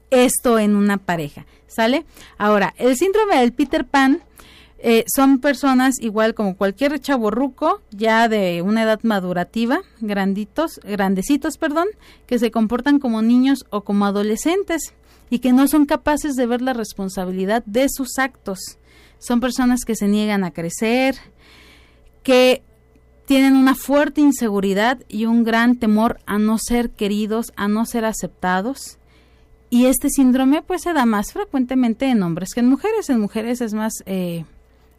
esto 0.09 0.59
en 0.59 0.75
una 0.75 0.97
pareja, 0.97 1.45
¿sale? 1.67 2.05
Ahora, 2.37 2.73
el 2.77 2.95
síndrome 2.95 3.37
del 3.37 3.53
Peter 3.53 3.85
Pan 3.85 4.21
eh, 4.79 5.03
son 5.07 5.39
personas 5.39 5.95
igual 5.99 6.35
como 6.35 6.55
cualquier 6.57 6.99
chaborruco, 6.99 7.81
ya 7.91 8.27
de 8.29 8.61
una 8.61 8.83
edad 8.83 8.99
madurativa, 9.03 9.81
granditos, 9.99 10.79
grandecitos, 10.83 11.57
perdón, 11.57 11.87
que 12.27 12.37
se 12.39 12.51
comportan 12.51 12.99
como 12.99 13.21
niños 13.21 13.65
o 13.69 13.81
como 13.81 14.05
adolescentes 14.05 14.93
y 15.29 15.39
que 15.39 15.53
no 15.53 15.67
son 15.67 15.85
capaces 15.85 16.35
de 16.35 16.45
ver 16.45 16.61
la 16.61 16.73
responsabilidad 16.73 17.63
de 17.65 17.87
sus 17.89 18.19
actos. 18.19 18.59
Son 19.17 19.39
personas 19.39 19.85
que 19.85 19.95
se 19.95 20.07
niegan 20.07 20.43
a 20.43 20.51
crecer, 20.51 21.15
que 22.21 22.61
tienen 23.25 23.55
una 23.55 23.73
fuerte 23.73 24.21
inseguridad 24.21 24.99
y 25.07 25.25
un 25.25 25.43
gran 25.43 25.77
temor 25.77 26.19
a 26.25 26.37
no 26.37 26.57
ser 26.59 26.91
queridos, 26.91 27.53
a 27.55 27.67
no 27.67 27.85
ser 27.85 28.05
aceptados. 28.05 28.99
Y 29.69 29.85
este 29.85 30.09
síndrome 30.09 30.61
pues 30.61 30.83
se 30.83 30.93
da 30.93 31.05
más 31.05 31.33
frecuentemente 31.33 32.05
en 32.09 32.23
hombres 32.23 32.49
que 32.53 32.59
en 32.59 32.69
mujeres. 32.69 33.09
En 33.09 33.19
mujeres 33.19 33.61
es 33.61 33.73
más 33.73 33.93
eh, 34.05 34.45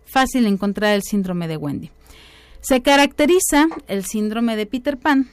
fácil 0.05 0.47
encontrar 0.47 0.95
el 0.95 1.03
síndrome 1.03 1.49
de 1.49 1.57
Wendy. 1.57 1.91
Se 2.61 2.83
caracteriza 2.83 3.69
el 3.87 4.05
síndrome 4.05 4.57
de 4.57 4.67
Peter 4.67 4.97
Pan 4.97 5.29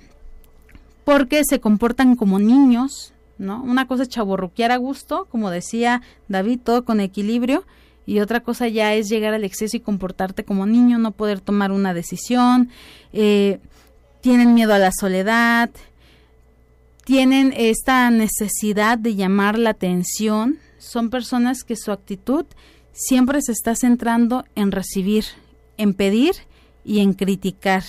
porque 1.03 1.43
se 1.43 1.59
comportan 1.59 2.15
como 2.15 2.39
niños, 2.39 3.13
¿no? 3.37 3.61
Una 3.63 3.87
cosa 3.87 4.03
es 4.03 4.09
chaborruquear 4.09 4.71
a 4.71 4.77
gusto, 4.77 5.27
como 5.29 5.49
decía 5.49 6.01
David, 6.27 6.59
todo 6.63 6.85
con 6.85 6.99
equilibrio, 6.99 7.65
y 8.05 8.19
otra 8.19 8.41
cosa 8.41 8.67
ya 8.67 8.93
es 8.93 9.09
llegar 9.09 9.33
al 9.33 9.43
exceso 9.43 9.77
y 9.77 9.81
comportarte 9.81 10.43
como 10.43 10.65
niño, 10.65 10.97
no 10.97 11.11
poder 11.11 11.39
tomar 11.39 11.71
una 11.71 11.93
decisión, 11.93 12.69
eh, 13.13 13.59
tienen 14.21 14.53
miedo 14.53 14.73
a 14.73 14.79
la 14.79 14.91
soledad, 14.91 15.69
tienen 17.03 17.53
esta 17.55 18.09
necesidad 18.09 18.97
de 18.97 19.15
llamar 19.15 19.57
la 19.57 19.71
atención, 19.71 20.59
son 20.77 21.09
personas 21.09 21.63
que 21.63 21.75
su 21.75 21.91
actitud 21.91 22.45
siempre 22.91 23.41
se 23.41 23.51
está 23.51 23.75
centrando 23.75 24.45
en 24.55 24.71
recibir, 24.71 25.25
en 25.77 25.93
pedir 25.93 26.33
y 26.85 26.99
en 26.99 27.13
criticar. 27.13 27.83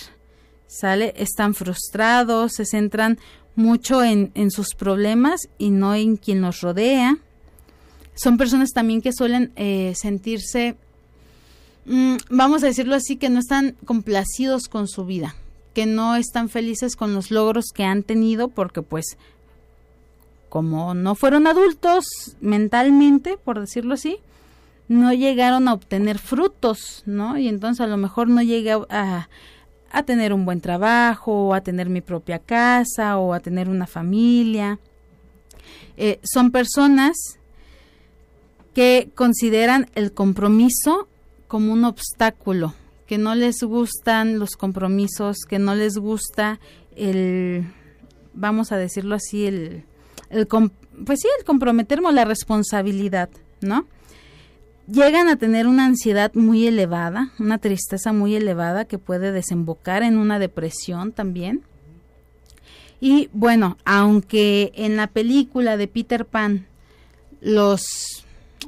¿Sale? 0.67 1.13
Están 1.15 1.53
frustrados, 1.53 2.53
se 2.53 2.65
centran 2.65 3.19
mucho 3.55 4.03
en, 4.03 4.51
sus 4.51 4.75
problemas 4.75 5.41
y 5.57 5.69
no 5.69 5.95
en 5.95 6.17
quien 6.17 6.41
los 6.41 6.61
rodea 6.61 7.17
son 8.15 8.37
personas 8.37 8.71
también 8.71 9.01
que 9.01 9.11
suelen 9.11 9.51
eh, 9.55 9.93
sentirse, 9.95 10.77
mm, 11.85 12.15
vamos 12.29 12.63
a 12.63 12.67
decirlo 12.67 12.95
así, 12.95 13.17
que 13.17 13.29
no 13.29 13.39
están 13.39 13.75
complacidos 13.85 14.67
con 14.69 14.87
su 14.87 15.05
vida, 15.05 15.35
que 15.75 15.85
no 15.85 16.15
están 16.15 16.49
felices 16.49 16.95
con 16.95 17.13
los 17.13 17.29
logros 17.29 17.65
que 17.73 17.83
han 17.83 18.01
tenido 18.01 18.47
porque 18.47 18.81
pues 18.81 19.17
como 20.49 20.93
no 20.93 21.15
fueron 21.15 21.47
adultos 21.47 22.05
mentalmente, 22.39 23.37
por 23.37 23.59
decirlo 23.59 23.95
así, 23.95 24.19
no 24.87 25.11
llegaron 25.11 25.67
a 25.67 25.73
obtener 25.73 26.17
frutos, 26.17 27.03
¿no? 27.05 27.37
Y 27.37 27.49
entonces 27.49 27.81
a 27.81 27.87
lo 27.87 27.97
mejor 27.97 28.29
no 28.29 28.41
llegué 28.41 28.71
a, 28.71 29.27
a 29.91 30.03
tener 30.03 30.31
un 30.31 30.45
buen 30.45 30.61
trabajo, 30.61 31.47
o 31.47 31.53
a 31.53 31.59
tener 31.59 31.89
mi 31.89 31.99
propia 31.99 32.39
casa, 32.39 33.17
o 33.17 33.33
a 33.33 33.41
tener 33.41 33.67
una 33.67 33.85
familia. 33.85 34.79
Eh, 35.97 36.21
son 36.23 36.51
personas 36.51 37.17
que 38.73 39.09
consideran 39.13 39.89
el 39.95 40.13
compromiso 40.13 41.09
como 41.49 41.73
un 41.73 41.83
obstáculo, 41.83 42.73
que 43.07 43.17
no 43.17 43.35
les 43.35 43.61
gustan 43.61 44.39
los 44.39 44.51
compromisos, 44.51 45.37
que 45.47 45.59
no 45.59 45.75
les 45.75 45.97
gusta 45.97 46.59
el, 46.95 47.65
vamos 48.33 48.71
a 48.71 48.77
decirlo 48.77 49.15
así, 49.15 49.45
el, 49.45 49.83
el 50.29 50.47
pues 50.47 51.19
sí, 51.21 51.27
el 51.37 51.45
comprometerme 51.45 52.11
la 52.11 52.25
responsabilidad, 52.25 53.29
¿no? 53.61 53.85
Llegan 54.87 55.27
a 55.29 55.35
tener 55.35 55.65
una 55.65 55.85
ansiedad 55.85 56.33
muy 56.35 56.67
elevada, 56.67 57.31
una 57.39 57.57
tristeza 57.57 58.13
muy 58.13 58.35
elevada 58.35 58.85
que 58.85 58.99
puede 58.99 59.31
desembocar 59.31 60.03
en 60.03 60.17
una 60.17 60.37
depresión 60.37 61.11
también. 61.11 61.63
Y 63.01 63.29
bueno, 63.33 63.77
aunque 63.83 64.71
en 64.75 64.95
la 64.95 65.07
película 65.07 65.75
de 65.75 65.87
Peter 65.87 66.25
Pan 66.25 66.67
los 67.41 68.24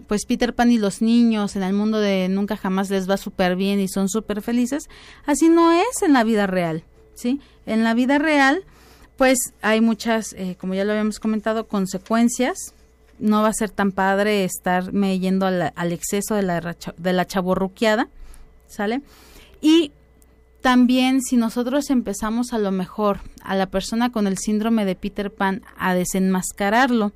pues 0.08 0.26
Peter 0.26 0.54
Pan 0.54 0.72
y 0.72 0.78
los 0.78 1.02
niños 1.02 1.56
en 1.56 1.64
el 1.64 1.74
mundo 1.74 2.00
de 2.00 2.28
nunca 2.30 2.58
jamás 2.58 2.90
les 2.90 3.10
va 3.10 3.18
súper 3.18 3.56
bien 3.56 3.80
y 3.80 3.88
son 3.88 4.10
súper 4.10 4.42
felices, 4.42 4.90
así 5.26 5.50
no 5.50 5.72
es 5.72 6.02
en 6.02 6.14
la 6.14 6.24
vida 6.24 6.48
real, 6.48 6.84
¿sí? 7.14 7.40
En 7.66 7.84
la 7.84 7.94
vida 7.94 8.20
real, 8.20 8.64
pues 9.18 9.40
hay 9.62 9.82
muchas, 9.82 10.34
eh, 10.34 10.56
como 10.60 10.76
ya 10.76 10.86
lo 10.86 10.92
habíamos 10.92 11.20
comentado, 11.20 11.68
consecuencias. 11.68 12.74
No 13.20 13.42
va 13.42 13.48
a 13.48 13.54
ser 13.54 13.72
tan 13.72 13.92
padre 13.92 14.44
estarme 14.44 15.18
yendo 15.18 15.48
al, 15.48 15.74
al 15.76 15.92
exceso 15.92 16.36
de 16.36 16.44
la, 16.44 16.78
de 16.98 17.14
la 17.14 17.26
chaborruqueada, 17.26 18.10
¿sale? 18.68 19.02
Y 19.60 19.92
también 20.62 21.22
si 21.22 21.38
nosotros 21.38 21.90
empezamos 21.90 22.54
a 22.54 22.60
lo 22.60 22.72
mejor 22.72 23.22
a 23.42 23.56
la 23.56 23.68
persona 23.68 24.12
con 24.12 24.28
el 24.28 24.38
síndrome 24.38 24.86
de 24.86 24.96
Peter 24.96 25.32
Pan 25.32 25.64
a 25.78 25.96
desenmascararlo, 25.96 27.12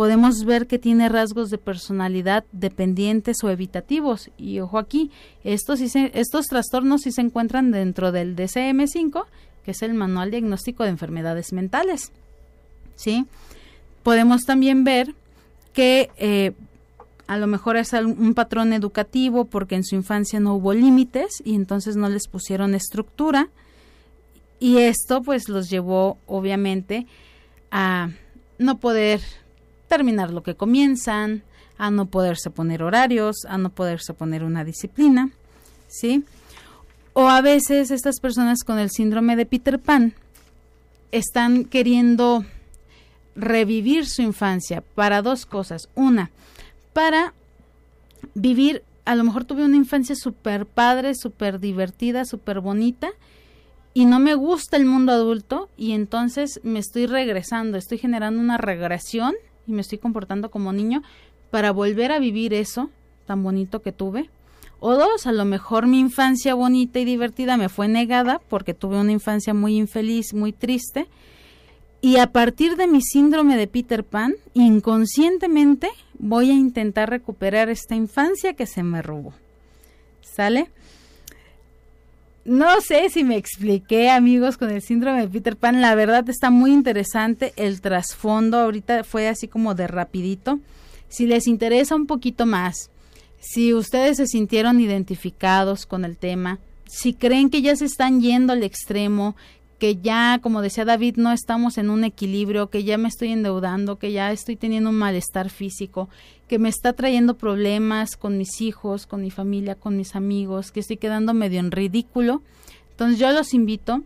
podemos 0.00 0.46
ver 0.46 0.66
que 0.66 0.78
tiene 0.78 1.10
rasgos 1.10 1.50
de 1.50 1.58
personalidad 1.58 2.46
dependientes 2.52 3.44
o 3.44 3.50
evitativos. 3.50 4.30
Y 4.38 4.58
ojo 4.60 4.78
aquí, 4.78 5.10
estos, 5.44 5.82
estos 5.82 6.46
trastornos 6.46 7.02
sí 7.02 7.12
se 7.12 7.20
encuentran 7.20 7.70
dentro 7.70 8.10
del 8.10 8.34
DCM5, 8.34 9.26
que 9.62 9.72
es 9.72 9.82
el 9.82 9.92
Manual 9.92 10.30
Diagnóstico 10.30 10.84
de 10.84 10.88
Enfermedades 10.88 11.52
Mentales. 11.52 12.12
¿Sí? 12.94 13.26
Podemos 14.02 14.44
también 14.46 14.84
ver 14.84 15.14
que 15.74 16.08
eh, 16.16 16.52
a 17.26 17.36
lo 17.36 17.46
mejor 17.46 17.76
es 17.76 17.92
un 17.92 18.32
patrón 18.32 18.72
educativo 18.72 19.44
porque 19.44 19.74
en 19.74 19.84
su 19.84 19.96
infancia 19.96 20.40
no 20.40 20.54
hubo 20.54 20.72
límites 20.72 21.42
y 21.44 21.54
entonces 21.54 21.96
no 21.96 22.08
les 22.08 22.26
pusieron 22.26 22.74
estructura. 22.74 23.50
Y 24.60 24.78
esto 24.78 25.20
pues 25.20 25.50
los 25.50 25.68
llevó 25.68 26.16
obviamente 26.24 27.06
a 27.70 28.08
no 28.56 28.78
poder 28.78 29.20
terminar 29.90 30.30
lo 30.30 30.44
que 30.44 30.54
comienzan, 30.54 31.42
a 31.76 31.90
no 31.90 32.06
poderse 32.06 32.50
poner 32.50 32.82
horarios, 32.82 33.44
a 33.48 33.58
no 33.58 33.70
poderse 33.70 34.14
poner 34.14 34.44
una 34.44 34.64
disciplina, 34.64 35.30
¿sí? 35.88 36.24
O 37.12 37.28
a 37.28 37.40
veces 37.40 37.90
estas 37.90 38.20
personas 38.20 38.62
con 38.62 38.78
el 38.78 38.90
síndrome 38.90 39.34
de 39.34 39.46
Peter 39.46 39.80
Pan 39.80 40.14
están 41.10 41.64
queriendo 41.64 42.44
revivir 43.34 44.06
su 44.06 44.22
infancia 44.22 44.84
para 44.94 45.22
dos 45.22 45.44
cosas. 45.44 45.88
Una, 45.96 46.30
para 46.92 47.34
vivir, 48.34 48.84
a 49.04 49.16
lo 49.16 49.24
mejor 49.24 49.44
tuve 49.44 49.64
una 49.64 49.76
infancia 49.76 50.14
súper 50.14 50.66
padre, 50.66 51.14
súper 51.16 51.58
divertida, 51.58 52.24
súper 52.24 52.60
bonita, 52.60 53.10
y 53.92 54.04
no 54.04 54.20
me 54.20 54.34
gusta 54.34 54.76
el 54.76 54.84
mundo 54.84 55.10
adulto 55.10 55.68
y 55.76 55.92
entonces 55.92 56.60
me 56.62 56.78
estoy 56.78 57.06
regresando, 57.06 57.76
estoy 57.76 57.98
generando 57.98 58.40
una 58.40 58.56
regresión 58.56 59.34
y 59.66 59.72
me 59.72 59.80
estoy 59.80 59.98
comportando 59.98 60.50
como 60.50 60.72
niño 60.72 61.02
para 61.50 61.72
volver 61.72 62.12
a 62.12 62.18
vivir 62.18 62.54
eso 62.54 62.90
tan 63.26 63.42
bonito 63.42 63.80
que 63.80 63.92
tuve. 63.92 64.28
O 64.80 64.94
dos, 64.94 65.26
a 65.26 65.32
lo 65.32 65.44
mejor 65.44 65.86
mi 65.86 66.00
infancia 66.00 66.54
bonita 66.54 66.98
y 66.98 67.04
divertida 67.04 67.56
me 67.56 67.68
fue 67.68 67.86
negada 67.86 68.40
porque 68.48 68.74
tuve 68.74 68.98
una 68.98 69.12
infancia 69.12 69.52
muy 69.54 69.76
infeliz, 69.76 70.32
muy 70.32 70.52
triste. 70.52 71.06
Y 72.00 72.16
a 72.16 72.32
partir 72.32 72.76
de 72.76 72.86
mi 72.86 73.02
síndrome 73.02 73.56
de 73.56 73.66
Peter 73.66 74.04
Pan, 74.04 74.34
inconscientemente 74.54 75.90
voy 76.18 76.50
a 76.50 76.54
intentar 76.54 77.10
recuperar 77.10 77.68
esta 77.68 77.94
infancia 77.94 78.54
que 78.54 78.66
se 78.66 78.82
me 78.82 79.02
robó. 79.02 79.34
¿Sale? 80.22 80.70
No 82.44 82.80
sé 82.80 83.10
si 83.10 83.22
me 83.22 83.36
expliqué, 83.36 84.08
amigos, 84.08 84.56
con 84.56 84.70
el 84.70 84.80
síndrome 84.80 85.20
de 85.20 85.28
Peter 85.28 85.56
Pan. 85.56 85.82
La 85.82 85.94
verdad 85.94 86.28
está 86.30 86.50
muy 86.50 86.72
interesante 86.72 87.52
el 87.56 87.82
trasfondo. 87.82 88.58
Ahorita 88.58 89.04
fue 89.04 89.28
así 89.28 89.46
como 89.46 89.74
de 89.74 89.86
rapidito. 89.86 90.58
Si 91.08 91.26
les 91.26 91.46
interesa 91.46 91.94
un 91.94 92.06
poquito 92.06 92.46
más, 92.46 92.90
si 93.40 93.74
ustedes 93.74 94.16
se 94.16 94.26
sintieron 94.26 94.80
identificados 94.80 95.84
con 95.84 96.04
el 96.04 96.16
tema, 96.16 96.60
si 96.86 97.12
creen 97.12 97.50
que 97.50 97.60
ya 97.60 97.76
se 97.76 97.84
están 97.84 98.22
yendo 98.22 98.54
al 98.54 98.62
extremo, 98.62 99.36
que 99.78 99.96
ya, 99.96 100.38
como 100.42 100.62
decía 100.62 100.84
David, 100.84 101.16
no 101.16 101.32
estamos 101.32 101.78
en 101.78 101.90
un 101.90 102.04
equilibrio, 102.04 102.70
que 102.70 102.84
ya 102.84 102.98
me 102.98 103.08
estoy 103.08 103.32
endeudando, 103.32 103.98
que 103.98 104.12
ya 104.12 104.32
estoy 104.32 104.56
teniendo 104.56 104.90
un 104.90 104.96
malestar 104.96 105.50
físico, 105.50 106.08
que 106.50 106.58
me 106.58 106.68
está 106.68 106.94
trayendo 106.94 107.34
problemas 107.34 108.16
con 108.16 108.36
mis 108.36 108.60
hijos, 108.60 109.06
con 109.06 109.22
mi 109.22 109.30
familia, 109.30 109.76
con 109.76 109.96
mis 109.96 110.16
amigos, 110.16 110.72
que 110.72 110.80
estoy 110.80 110.96
quedando 110.96 111.32
medio 111.32 111.60
en 111.60 111.70
ridículo. 111.70 112.42
Entonces 112.90 113.20
yo 113.20 113.30
los 113.30 113.54
invito 113.54 114.02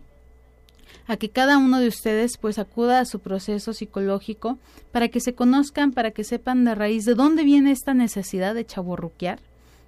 a 1.07 1.17
que 1.17 1.29
cada 1.29 1.57
uno 1.57 1.79
de 1.79 1.87
ustedes 1.87 2.37
pues 2.37 2.59
acuda 2.59 2.99
a 2.99 3.05
su 3.05 3.17
proceso 3.17 3.73
psicológico 3.73 4.59
para 4.91 5.07
que 5.07 5.21
se 5.21 5.33
conozcan, 5.33 5.91
para 5.91 6.11
que 6.11 6.23
sepan 6.23 6.65
de 6.65 6.75
raíz 6.75 7.05
de 7.05 7.15
dónde 7.15 7.43
viene 7.43 7.71
esta 7.71 7.95
necesidad 7.95 8.53
de 8.53 8.63
chaborruquear, 8.63 9.39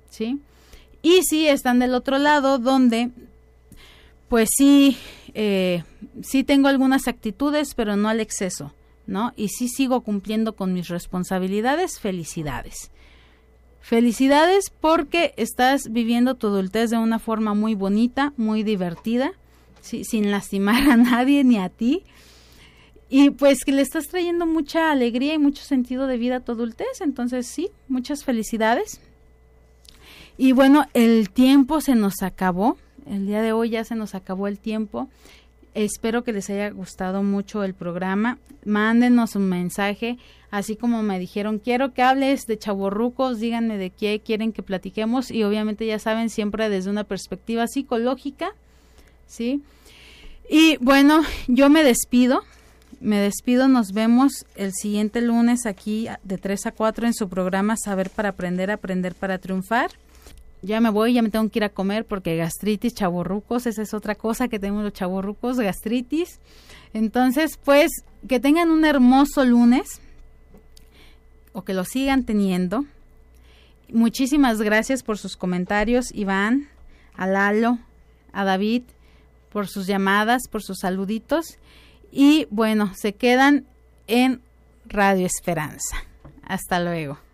¿sí? 0.10 0.40
Y 1.04 1.22
si 1.30 1.48
están 1.48 1.78
del 1.78 1.94
otro 1.94 2.18
lado, 2.18 2.58
donde 2.58 3.12
pues 4.30 4.50
sí, 4.58 4.98
eh, 5.36 5.84
sí 6.24 6.44
tengo 6.44 6.70
algunas 6.70 7.08
actitudes, 7.08 7.76
pero 7.76 7.96
no 7.98 8.10
al 8.10 8.20
exceso, 8.20 8.74
¿no? 9.08 9.34
Y 9.36 9.50
sí 9.50 9.68
sigo 9.70 10.02
cumpliendo 10.02 10.56
con 10.56 10.74
mis 10.74 10.90
responsabilidades, 10.90 12.00
felicidades. 12.00 12.92
Felicidades 13.82 14.70
porque 14.82 15.34
estás 15.38 15.92
viviendo 15.92 16.36
tu 16.36 16.48
adultez 16.48 16.90
de 16.90 16.98
una 16.98 17.20
forma 17.20 17.54
muy 17.54 17.74
bonita, 17.74 18.34
muy 18.36 18.64
divertida, 18.64 19.32
sin 19.82 20.30
lastimar 20.30 20.90
a 20.90 20.98
nadie 20.98 21.44
ni 21.44 21.58
a 21.58 21.70
ti. 21.70 22.04
Y 23.10 23.30
pues 23.30 23.64
que 23.64 23.72
le 23.72 23.82
estás 23.82 24.08
trayendo 24.08 24.46
mucha 24.46 24.92
alegría 24.92 25.34
y 25.34 25.38
mucho 25.38 25.64
sentido 25.64 26.08
de 26.08 26.18
vida 26.18 26.38
a 26.38 26.40
tu 26.42 26.52
adultez. 26.52 27.00
Entonces 27.00 27.48
sí, 27.48 27.70
muchas 27.88 28.26
felicidades. 28.26 29.00
Y 30.38 30.52
bueno, 30.52 30.86
el 30.94 31.30
tiempo 31.30 31.82
se 31.82 31.96
nos 31.96 32.22
acabó 32.22 32.78
El 33.10 33.26
día 33.26 33.42
de 33.42 33.54
hoy 33.54 33.70
ya 33.70 33.84
se 33.86 33.96
nos 33.96 34.14
acabó 34.14 34.48
el 34.48 34.60
tiempo. 34.60 35.08
Espero 35.78 36.24
que 36.24 36.34
les 36.34 36.50
haya 36.50 36.72
gustado 36.72 37.22
mucho 37.22 37.64
el 37.64 37.76
programa. 37.76 38.40
Mándenos 38.66 39.36
un 39.36 39.48
mensaje, 39.48 40.18
así 40.50 40.76
como 40.76 41.04
me 41.04 41.20
dijeron, 41.20 41.60
quiero 41.60 41.94
que 41.94 42.02
hables 42.02 42.48
de 42.48 42.58
chaborrucos, 42.58 43.40
díganme 43.40 43.78
de 43.78 43.92
qué 43.92 44.20
quieren 44.26 44.54
que 44.54 44.64
platiquemos 44.64 45.30
y 45.30 45.44
obviamente 45.44 45.86
ya 45.86 46.00
saben, 46.00 46.32
siempre 46.32 46.70
desde 46.70 46.90
una 46.90 47.04
perspectiva 47.04 47.68
psicológica, 47.68 48.56
¿sí? 49.28 49.62
Y 50.50 50.78
bueno, 50.78 51.22
yo 51.48 51.70
me 51.70 51.84
despido, 51.84 52.42
me 53.00 53.20
despido, 53.20 53.68
nos 53.68 53.92
vemos 53.92 54.48
el 54.56 54.74
siguiente 54.74 55.22
lunes 55.22 55.68
aquí 55.68 56.08
de 56.24 56.40
3 56.40 56.66
a 56.66 56.72
4 56.72 57.06
en 57.06 57.14
su 57.14 57.30
programa 57.30 57.76
Saber 57.78 58.10
para 58.10 58.30
Aprender, 58.30 58.72
Aprender 58.72 59.14
para 59.14 59.38
Triunfar 59.38 59.92
ya 60.62 60.82
me 60.82 60.90
voy, 60.90 61.14
ya 61.14 61.22
me 61.22 61.30
tengo 61.30 61.50
que 61.50 61.60
ir 61.60 61.64
a 61.64 61.70
comer 61.70 62.06
porque 62.06 62.36
gastritis, 62.36 62.94
chaborrucos, 62.94 63.68
esa 63.68 63.82
es 63.82 63.94
otra 63.94 64.16
cosa 64.16 64.48
que 64.48 64.60
tenemos 64.60 64.84
los 64.84 64.94
chaborrucos, 64.94 65.60
gastritis. 65.60 66.40
Entonces, 66.94 67.60
pues, 67.64 67.92
que 68.28 68.40
tengan 68.40 68.70
un 68.72 68.86
hermoso 68.86 69.46
lunes 69.46 70.02
o 71.54 71.64
que 71.64 71.74
lo 71.74 71.86
sigan 71.86 72.24
teniendo. 72.24 72.86
Muchísimas 73.92 74.62
gracias 74.62 75.04
por 75.04 75.18
sus 75.18 75.38
comentarios, 75.38 76.14
Iván, 76.14 76.68
a 77.16 77.28
Lalo, 77.28 77.80
a 78.34 78.44
David, 78.44 78.84
por 79.52 79.68
sus 79.68 79.88
llamadas, 79.88 80.44
por 80.50 80.62
sus 80.62 80.80
saluditos. 80.80 81.58
Y 82.12 82.48
bueno, 82.50 82.92
se 82.96 83.14
quedan 83.14 83.66
en 84.08 84.42
Radio 84.86 85.26
Esperanza. 85.26 85.98
Hasta 86.44 86.80
luego. 86.80 87.27